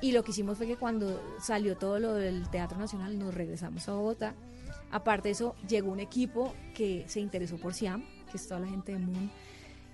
Y 0.00 0.12
lo 0.12 0.22
que 0.22 0.32
hicimos 0.32 0.58
fue 0.58 0.66
que 0.66 0.76
cuando 0.76 1.20
salió 1.40 1.76
todo 1.76 1.98
lo 1.98 2.14
del 2.14 2.48
Teatro 2.50 2.78
Nacional, 2.78 3.18
nos 3.18 3.34
regresamos 3.34 3.88
a 3.88 3.92
Bogotá. 3.92 4.34
Aparte 4.90 5.28
de 5.28 5.32
eso, 5.32 5.56
llegó 5.68 5.90
un 5.90 6.00
equipo 6.00 6.54
que 6.74 7.04
se 7.08 7.20
interesó 7.20 7.56
por 7.56 7.74
Siam, 7.74 8.04
que 8.30 8.36
es 8.36 8.46
toda 8.46 8.60
la 8.60 8.68
gente 8.68 8.92
de 8.92 8.98
Moon, 8.98 9.30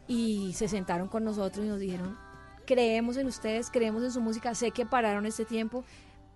y 0.08 0.52
se 0.54 0.68
sentaron 0.68 1.08
con 1.08 1.24
nosotros 1.24 1.64
y 1.64 1.68
nos 1.68 1.78
dijeron, 1.78 2.18
creemos 2.66 3.16
en 3.16 3.26
ustedes, 3.26 3.70
creemos 3.70 4.02
en 4.02 4.12
su 4.12 4.20
música, 4.20 4.54
sé 4.54 4.72
que 4.72 4.84
pararon 4.84 5.26
este 5.26 5.44
tiempo, 5.44 5.84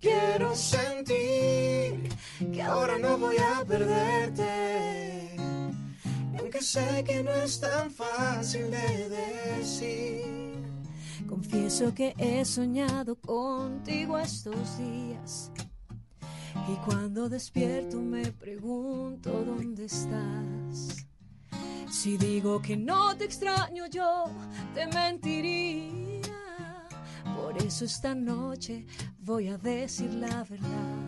Quiero 0.00 0.54
sentir 0.54 2.08
que 2.50 2.62
ahora 2.62 2.96
no 2.96 3.18
voy 3.18 3.36
a 3.36 3.62
perderte. 3.66 5.36
Aunque 6.38 6.62
sé 6.62 7.04
que 7.04 7.22
no 7.22 7.32
es 7.32 7.60
tan 7.60 7.90
fácil 7.90 8.70
de 8.70 9.08
decir. 9.10 10.24
Confieso 11.28 11.92
que 11.92 12.14
he 12.16 12.42
soñado 12.46 13.16
contigo 13.16 14.18
estos 14.18 14.78
días. 14.78 15.50
Y 16.68 16.76
cuando 16.84 17.28
despierto 17.28 18.00
me 18.00 18.32
pregunto 18.32 19.30
dónde 19.30 19.84
estás. 19.84 21.06
Si 21.90 22.16
digo 22.16 22.60
que 22.60 22.76
no 22.76 23.16
te 23.16 23.24
extraño 23.24 23.86
yo, 23.86 24.24
te 24.74 24.86
mentiría. 24.86 26.32
Por 27.36 27.56
eso 27.58 27.84
esta 27.84 28.14
noche 28.14 28.86
voy 29.18 29.48
a 29.48 29.58
decir 29.58 30.12
la 30.14 30.44
verdad. 30.44 31.06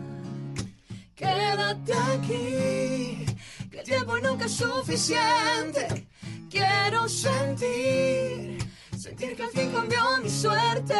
Quédate 1.15 1.93
aquí, 1.93 3.25
que 3.69 3.79
el 3.79 3.85
tiempo 3.85 4.17
nunca 4.19 4.45
es 4.45 4.53
suficiente. 4.53 6.07
Quiero 6.49 7.09
sentir, 7.09 8.57
sentir 8.99 9.33
que 9.35 9.43
al 9.43 9.49
fin 9.51 9.71
cambió 9.71 10.01
mi 10.21 10.29
suerte. 10.29 10.93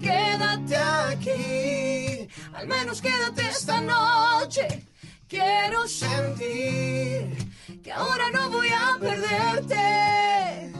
Quédate 0.00 0.76
aquí, 0.76 2.28
al 2.54 2.66
menos 2.66 3.02
quédate 3.02 3.42
esta 3.42 3.80
noche. 3.82 4.86
Quiero 5.28 5.86
sentir 5.86 7.36
que 7.82 7.92
ahora 7.92 8.30
no 8.32 8.50
voy 8.50 8.68
a 8.68 8.98
perderte. 8.98 10.72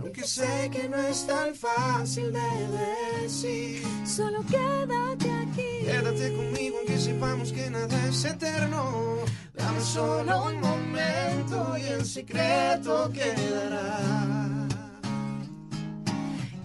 Aunque 0.00 0.24
sé 0.24 0.70
que 0.72 0.88
no 0.88 0.96
es 0.96 1.24
tan 1.26 1.54
fácil 1.54 2.32
de 2.32 3.22
decir. 3.22 3.82
Solo 4.04 4.44
quédate 4.44 5.30
aquí. 5.30 5.84
Quédate 5.84 6.34
conmigo 6.34 6.78
aunque 6.78 6.98
sepamos 6.98 7.52
que 7.52 7.70
nada 7.70 8.06
es 8.08 8.24
eterno. 8.24 9.18
Dame 9.54 9.80
solo 9.80 10.46
un 10.46 10.60
momento 10.60 11.76
y 11.78 11.82
el 11.82 12.04
secreto 12.04 13.10
quedará. 13.12 14.27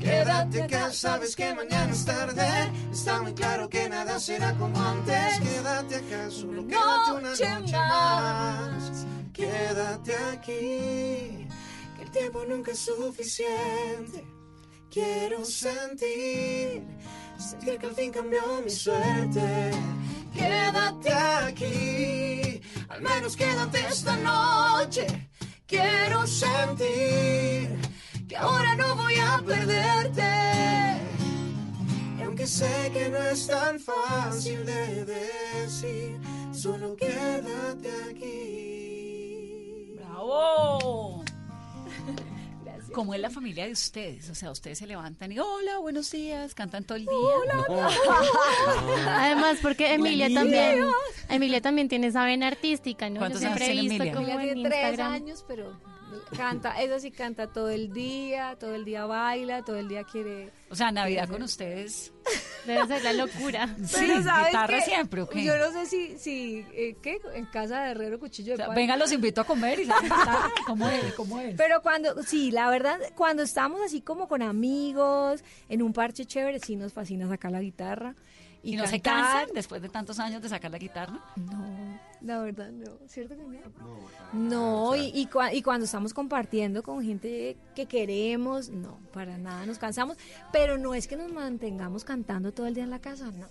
Quédate 0.03 0.61
acá, 0.63 0.91
sabes 0.91 1.35
que 1.35 1.53
mañana 1.53 1.91
es 1.93 2.03
tarde. 2.03 2.45
Está 2.91 3.21
muy 3.21 3.33
claro 3.33 3.69
que 3.69 3.87
nada 3.87 4.19
será 4.19 4.53
como 4.55 4.77
antes. 4.77 5.39
Quédate 5.39 5.95
acá, 5.95 6.29
solo 6.29 6.67
quédate 6.67 7.11
una 7.11 7.29
noche 7.29 7.49
noche 7.49 7.77
más. 7.77 9.05
Quédate 9.33 10.15
aquí, 10.33 11.47
que 11.95 12.03
el 12.03 12.11
tiempo 12.11 12.43
nunca 12.45 12.71
es 12.71 12.79
suficiente. 12.79 14.25
Quiero 14.91 15.43
sentir, 15.45 16.83
sentir 17.37 17.79
que 17.79 17.87
al 17.87 17.95
fin 17.95 18.11
cambió 18.11 18.61
mi 18.63 18.69
suerte. 18.69 19.71
Quédate 20.33 21.13
aquí, 21.13 22.61
al 22.89 23.01
menos 23.01 23.35
quédate 23.37 23.79
esta 23.87 24.15
noche. 24.17 25.07
Quiero 25.65 26.27
sentir 26.27 27.92
que 28.33 28.37
ahora 28.39 28.75
no 28.75 28.95
voy 28.95 29.13
a 29.15 29.41
perderte. 29.45 30.23
Y 32.17 32.21
aunque 32.23 32.47
sé 32.47 32.89
que 32.91 33.09
no 33.09 33.17
es 33.19 33.45
tan 33.45 33.79
fácil 33.79 34.65
de 34.65 35.05
decir, 35.05 36.17
solo 36.51 36.95
quédate 36.95 37.91
aquí. 38.09 39.93
¡Bravo! 39.97 41.23
¿Cómo 42.93 43.13
es 43.13 43.19
la 43.21 43.29
familia 43.29 43.65
de 43.65 43.71
ustedes? 43.73 44.29
O 44.31 44.35
sea, 44.35 44.49
ustedes 44.51 44.79
se 44.79 44.87
levantan 44.87 45.31
y 45.31 45.37
hola, 45.39 45.77
buenos 45.79 46.09
días, 46.11 46.55
cantan 46.55 46.83
todo 46.85 46.95
el 46.97 47.05
día. 47.05 47.11
Además, 49.19 49.57
porque 49.61 49.93
Emilia 49.93 50.25
Emilia. 50.25 50.41
también, 50.41 50.85
Emilia 51.29 51.61
también 51.61 51.87
tiene 51.87 52.07
esa 52.07 52.25
vena 52.25 52.47
artística, 52.47 53.09
¿no? 53.09 53.15
Yo 53.15 53.19
¿Cuántos 53.19 53.41
siempre 53.41 53.65
he 53.67 53.71
tiene 53.73 53.89
visto 53.89 54.03
Emilia? 54.03 54.13
como 54.15 54.27
Ella 54.27 54.43
en 54.43 54.53
tiene 54.53 54.69
tres 54.69 54.89
Instagram. 54.89 55.11
años, 55.13 55.45
pero 55.47 55.77
canta, 56.35 56.81
eso 56.81 56.99
sí 56.99 57.11
canta 57.11 57.47
todo 57.47 57.69
el 57.69 57.91
día, 57.93 58.55
todo 58.59 58.75
el 58.75 58.85
día 58.85 59.05
baila, 59.05 59.63
todo 59.63 59.77
el 59.77 59.87
día 59.87 60.03
quiere... 60.03 60.51
O 60.69 60.75
sea, 60.75 60.91
Navidad 60.91 61.23
quiere 61.23 61.33
con 61.33 61.43
ustedes. 61.43 62.11
Debe 62.65 62.87
ser 62.87 63.03
la 63.03 63.13
locura. 63.13 63.67
Sí, 63.85 63.95
Pero 63.99 64.23
¿sabes 64.23 64.47
guitarra 64.47 64.77
qué? 64.79 64.81
siempre, 64.85 65.21
¿o 65.21 65.29
qué? 65.29 65.43
Yo 65.43 65.57
no 65.57 65.71
sé 65.71 65.85
si, 65.85 66.17
si 66.17 66.65
eh, 66.73 66.95
¿qué? 67.01 67.19
En 67.33 67.45
casa 67.45 67.83
de 67.83 67.91
Herrero, 67.91 68.19
cuchillo 68.19 68.55
de. 68.55 68.65
Venga, 68.73 68.95
los 68.95 69.11
invito 69.11 69.41
a 69.41 69.43
comer 69.43 69.81
y. 69.81 69.89
¿Cómo 70.65 70.87
es? 70.87 71.13
¿Cómo 71.13 71.39
es? 71.39 71.55
Pero 71.57 71.81
cuando, 71.81 72.23
sí, 72.23 72.51
la 72.51 72.69
verdad, 72.69 72.99
cuando 73.15 73.43
estamos 73.43 73.81
así 73.81 74.01
como 74.01 74.27
con 74.27 74.41
amigos, 74.41 75.43
en 75.67 75.81
un 75.81 75.91
parche 75.91 76.25
chévere, 76.25 76.59
sí 76.59 76.75
nos 76.75 76.93
fascina 76.93 77.27
sacar 77.27 77.51
la 77.51 77.61
guitarra. 77.61 78.15
Y, 78.63 78.73
¿Y 78.73 78.75
no 78.77 78.87
se 78.87 79.01
cantar. 79.01 79.33
cansan 79.33 79.55
después 79.55 79.81
de 79.81 79.89
tantos 79.89 80.19
años 80.19 80.41
de 80.41 80.47
sacar 80.49 80.71
la 80.71 80.77
guitarra? 80.77 81.19
No, 81.35 81.99
la 82.21 82.39
verdad 82.39 82.71
no, 82.71 82.91
¿cierto 83.07 83.35
que 83.35 83.43
no? 83.43 83.59
No, 84.31 84.95
y, 84.95 85.11
y, 85.13 85.27
cua- 85.27 85.53
y 85.53 85.61
cuando 85.61 85.85
estamos 85.85 86.13
compartiendo 86.13 86.81
con 86.81 87.03
gente 87.03 87.57
que 87.75 87.85
queremos, 87.85 88.69
no, 88.69 88.99
para 89.11 89.37
nada 89.37 89.65
nos 89.65 89.77
cansamos, 89.77 90.17
pero 90.51 90.77
no 90.77 90.93
es 90.95 91.07
que 91.07 91.15
nos 91.17 91.31
mantengamos 91.31 92.03
cantando 92.05 92.51
todo 92.53 92.65
el 92.67 92.73
día 92.73 92.83
en 92.85 92.89
la 92.89 92.99
casa, 92.99 93.31
no. 93.31 93.47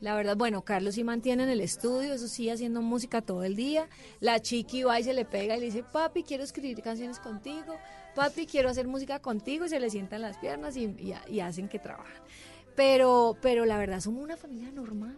La 0.00 0.14
verdad, 0.14 0.36
bueno, 0.36 0.62
Carlos 0.62 0.96
sí 0.96 1.04
mantiene 1.04 1.44
en 1.44 1.48
el 1.50 1.60
estudio, 1.60 2.12
eso 2.14 2.28
sí, 2.28 2.50
haciendo 2.50 2.82
música 2.82 3.22
todo 3.22 3.42
el 3.44 3.56
día. 3.56 3.88
La 4.20 4.38
chiqui 4.40 4.82
va 4.82 5.00
y 5.00 5.04
se 5.04 5.14
le 5.14 5.24
pega 5.24 5.56
y 5.56 5.60
le 5.60 5.66
dice, 5.66 5.82
papi, 5.82 6.24
quiero 6.24 6.42
escribir 6.44 6.82
canciones 6.82 7.18
contigo, 7.20 7.74
papi, 8.14 8.46
quiero 8.46 8.68
hacer 8.68 8.86
música 8.86 9.20
contigo, 9.20 9.64
y 9.64 9.68
se 9.68 9.80
le 9.80 9.88
sientan 9.90 10.20
las 10.20 10.36
piernas 10.38 10.76
y, 10.76 10.84
y- 10.84 11.14
y 11.28 11.40
hacen 11.40 11.68
que 11.68 11.78
trabajan. 11.78 12.22
Pero, 12.76 13.36
pero 13.40 13.64
la 13.64 13.78
verdad, 13.78 14.00
somos 14.00 14.22
una 14.22 14.36
familia 14.36 14.70
normal 14.70 15.16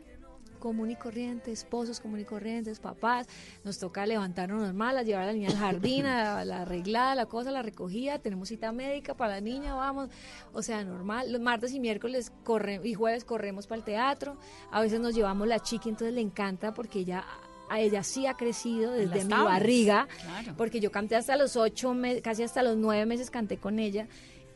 común 0.58 0.90
y 0.90 0.96
corriente, 0.96 1.52
esposos 1.52 2.00
común 2.00 2.18
y 2.18 2.24
corrientes, 2.24 2.80
papás. 2.80 3.28
Nos 3.62 3.78
toca 3.78 4.04
levantarnos 4.04 4.60
normal, 4.62 5.04
llevar 5.04 5.22
a 5.24 5.26
la 5.26 5.32
niña 5.32 5.50
al 5.50 5.56
jardín, 5.56 6.06
a 6.06 6.44
la 6.44 6.62
arreglada, 6.62 7.14
la 7.14 7.26
cosa, 7.26 7.52
la 7.52 7.62
recogida. 7.62 8.18
Tenemos 8.18 8.48
cita 8.48 8.72
médica 8.72 9.14
para 9.14 9.34
la 9.34 9.40
niña, 9.40 9.74
vamos. 9.74 10.08
O 10.52 10.62
sea, 10.62 10.82
normal. 10.82 11.30
Los 11.30 11.40
martes 11.40 11.72
y 11.72 11.78
miércoles 11.78 12.32
corre, 12.42 12.80
y 12.82 12.94
jueves 12.94 13.24
corremos 13.24 13.68
para 13.68 13.78
el 13.78 13.84
teatro. 13.84 14.38
A 14.72 14.80
veces 14.80 14.98
nos 14.98 15.14
llevamos 15.14 15.46
la 15.46 15.60
chiqui, 15.60 15.90
entonces 15.90 16.14
le 16.14 16.22
encanta 16.22 16.74
porque 16.74 17.00
ella 17.00 17.24
a 17.68 17.80
ella 17.80 18.02
sí 18.04 18.26
ha 18.26 18.34
crecido 18.34 18.92
desde 18.92 19.24
mi 19.24 19.30
tablas, 19.30 19.44
barriga, 19.44 20.06
claro. 20.22 20.54
porque 20.56 20.78
yo 20.78 20.92
canté 20.92 21.16
hasta 21.16 21.36
los 21.36 21.56
ocho, 21.56 21.94
me- 21.94 22.22
casi 22.22 22.44
hasta 22.44 22.62
los 22.62 22.76
nueve 22.76 23.06
meses 23.06 23.28
canté 23.28 23.58
con 23.58 23.80
ella, 23.80 24.06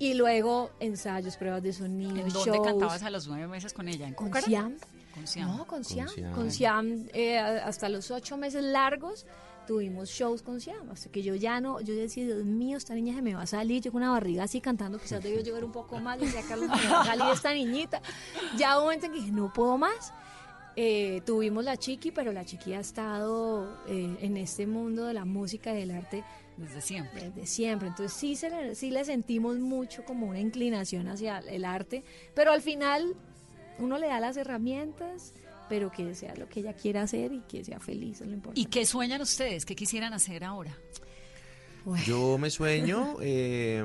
y 0.01 0.15
luego 0.15 0.71
ensayos, 0.81 1.37
pruebas 1.37 1.63
de 1.63 1.73
sonido, 1.75 2.17
¿En 2.17 2.29
dónde 2.31 2.51
shows. 2.51 2.67
cantabas 2.67 3.03
a 3.03 3.11
los 3.11 3.29
nueve 3.29 3.47
meses 3.47 3.73
con 3.75 3.87
ella? 3.87 4.09
¿En 4.09 4.15
Con 4.15 4.29
Cúcara? 4.29 4.47
Siam. 4.47 4.77
Con 5.15 5.27
Siam. 5.27 5.57
No, 5.57 5.67
con 5.67 5.85
Siam. 5.85 6.09
Siam. 6.09 6.33
Con 6.33 6.51
Siam, 6.51 7.07
eh, 7.13 7.39
hasta 7.39 7.89
los 7.91 8.11
ocho 8.11 8.39
meses 8.39 8.65
largos 8.65 9.27
tuvimos 9.67 10.09
shows 10.09 10.41
con 10.41 10.59
Siam, 10.59 10.91
hasta 10.91 11.11
que 11.11 11.23
yo 11.23 11.35
ya 11.35 11.61
no, 11.61 11.81
yo 11.83 11.95
decía, 11.95 12.25
Dios 12.25 12.45
mío, 12.45 12.79
esta 12.79 12.95
niña 12.95 13.15
se 13.15 13.21
me 13.21 13.35
va 13.35 13.43
a 13.43 13.47
salir, 13.47 13.83
yo 13.83 13.93
con 13.93 14.03
una 14.03 14.11
barriga 14.13 14.45
así 14.45 14.61
cantando, 14.63 14.99
quizás 14.99 15.23
debió 15.23 15.43
llevar 15.43 15.65
un 15.65 15.71
poco 15.71 16.01
más, 16.01 16.19
decía 16.19 16.41
Carlos, 16.49 16.69
me 16.69 16.91
va 16.91 17.03
a 17.03 17.05
salir 17.05 17.27
esta 17.35 17.53
niñita. 17.53 18.01
Ya 18.57 18.77
hubo 18.77 18.81
un 18.81 18.85
momento 18.87 19.07
en 19.07 19.13
que 19.13 19.19
dije, 19.19 19.33
no 19.33 19.53
puedo 19.53 19.77
más. 19.77 20.15
Eh, 20.77 21.21
tuvimos 21.27 21.65
la 21.65 21.77
chiqui, 21.77 22.11
pero 22.11 22.33
la 22.33 22.45
chiqui 22.45 22.73
ha 22.73 22.81
estado 22.81 23.77
eh, 23.87 24.17
en 24.23 24.37
este 24.39 24.67
mundo 24.67 25.05
de 25.05 25.13
la 25.13 25.25
música 25.25 25.75
y 25.75 25.81
del 25.81 25.91
arte 25.91 26.25
desde 26.61 26.81
siempre. 26.81 27.31
Desde 27.31 27.47
siempre. 27.47 27.89
Entonces 27.89 28.17
sí, 28.19 28.37
se 28.37 28.51
le, 28.51 28.75
sí 28.75 28.91
le 28.91 29.05
sentimos 29.05 29.59
mucho 29.59 30.05
como 30.05 30.27
una 30.27 30.41
inclinación 30.41 31.09
hacia 31.09 31.39
el 31.39 31.65
arte, 31.65 32.05
pero 32.35 32.53
al 32.53 32.63
final 32.63 33.15
uno 33.79 33.99
le 33.99 34.07
da 34.09 34.21
las 34.21 34.37
herramientas, 34.37 35.33
pero 35.69 35.91
que 35.91 36.15
sea 36.15 36.35
lo 36.37 36.49
que 36.49 36.61
ella 36.61 36.75
quiera 36.75 37.03
hacer 37.03 37.33
y 37.33 37.41
que 37.41 37.65
sea 37.65 37.81
feliz, 37.81 38.21
es 38.21 38.27
lo 38.27 38.35
importante. 38.35 38.61
¿Y 38.61 38.67
qué 38.67 38.85
sueñan 38.85 39.21
ustedes? 39.23 39.65
¿Qué 39.65 39.75
quisieran 39.75 40.13
hacer 40.13 40.45
ahora? 40.45 40.77
Yo 42.07 42.37
me 42.39 42.51
sueño, 42.51 43.17
eh, 43.23 43.85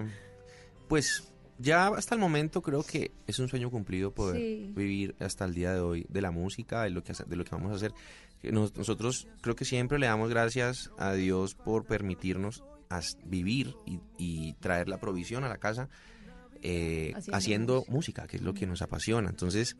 pues 0.88 1.32
ya 1.58 1.88
hasta 1.88 2.16
el 2.16 2.20
momento 2.22 2.62
creo 2.62 2.84
que 2.84 3.12
es 3.28 3.40
un 3.40 3.48
sueño 3.48 3.72
cumplido 3.72 4.12
poder 4.14 4.36
Sí. 4.38 4.72
vivir 4.76 5.16
hasta 5.20 5.46
el 5.46 5.54
día 5.54 5.74
de 5.74 5.80
hoy 5.80 6.06
de 6.10 6.22
la 6.22 6.32
música, 6.32 6.84
de 6.84 6.90
lo 6.90 7.04
que, 7.04 7.14
hace- 7.14 7.24
de 7.24 7.36
lo 7.38 7.46
que 7.46 7.52
vamos 7.52 7.72
a 7.72 7.76
hacer. 7.76 7.94
Nosotros 8.52 9.28
creo 9.42 9.56
que 9.56 9.66
siempre 9.66 10.00
le 10.00 10.08
damos 10.08 10.30
gracias 10.30 10.92
a 10.98 11.14
Dios 11.14 11.56
por 11.56 11.86
permitirnos 11.86 12.64
vivir 13.26 13.76
y, 13.86 14.00
y 14.18 14.54
traer 14.54 14.88
la 14.88 15.00
provisión 15.00 15.44
a 15.44 15.50
la 15.50 15.58
casa 15.58 15.90
eh, 16.62 17.14
Haciendo 17.34 17.84
música, 17.90 18.26
que 18.28 18.38
es 18.38 18.42
lo 18.44 18.54
que 18.54 18.66
nos 18.66 18.82
apasiona. 18.82 19.30
Entonces, 19.30 19.76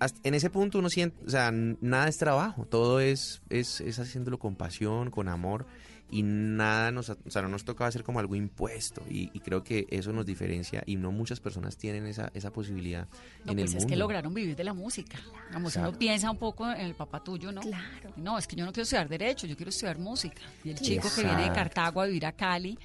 hasta- 0.00 0.20
en 0.24 0.34
ese 0.34 0.50
punto 0.50 0.78
uno 0.80 0.90
siente, 0.90 1.16
o 1.24 1.30
sea, 1.30 1.50
nada 1.52 2.08
es 2.08 2.18
trabajo, 2.18 2.66
todo 2.66 3.00
es, 3.00 3.40
es, 3.48 3.80
es 3.80 3.98
haciéndolo 3.98 4.38
con 4.38 4.56
pasión, 4.56 5.10
con 5.10 5.28
amor 5.28 5.66
y 6.12 6.22
nada 6.22 6.92
nos, 6.92 7.08
o 7.10 7.16
sea, 7.28 7.42
no 7.42 7.48
nos 7.48 7.64
toca 7.64 7.86
hacer 7.86 8.04
como 8.04 8.20
algo 8.20 8.36
impuesto 8.36 9.02
y, 9.10 9.30
y 9.32 9.40
creo 9.40 9.64
que 9.64 9.86
eso 9.90 10.12
nos 10.12 10.24
diferencia 10.26 10.82
y 10.86 10.94
no 10.96 11.10
muchas 11.10 11.40
personas 11.40 11.76
tienen 11.76 12.06
esa, 12.06 12.30
esa 12.34 12.52
posibilidad 12.52 13.08
No, 13.44 13.52
en 13.52 13.58
pues 13.58 13.58
el 13.58 13.64
es 13.64 13.74
mundo. 13.74 13.86
que 13.88 13.96
lograron 13.96 14.34
vivir 14.34 14.54
de 14.54 14.62
la 14.64 14.74
música. 14.74 15.18
Vamos, 15.52 15.74
uno 15.76 15.86
Claro. 15.86 15.98
piensa 15.98 16.30
un 16.30 16.36
poco 16.38 16.70
en 16.70 16.80
el 16.82 16.94
papá 16.94 17.24
tuyo, 17.24 17.50
¿no? 17.50 17.62
Claro. 17.62 18.12
No, 18.16 18.38
es 18.38 18.46
que 18.46 18.54
yo 18.56 18.64
no 18.64 18.72
quiero 18.72 18.82
estudiar 18.84 19.08
Derecho, 19.08 19.46
yo 19.46 19.56
quiero 19.56 19.70
estudiar 19.70 19.98
música. 19.98 20.42
Y 20.64 20.70
el 20.70 20.78
Sí. 20.78 20.84
chico 20.84 21.08
que 21.14 21.22
viene 21.22 21.36
de 21.38 21.46
Exacto. 21.48 21.54
Cartago 21.74 22.00
a 22.02 22.06
vivir 22.06 22.26
a 22.26 22.32
Cali, 22.32 22.78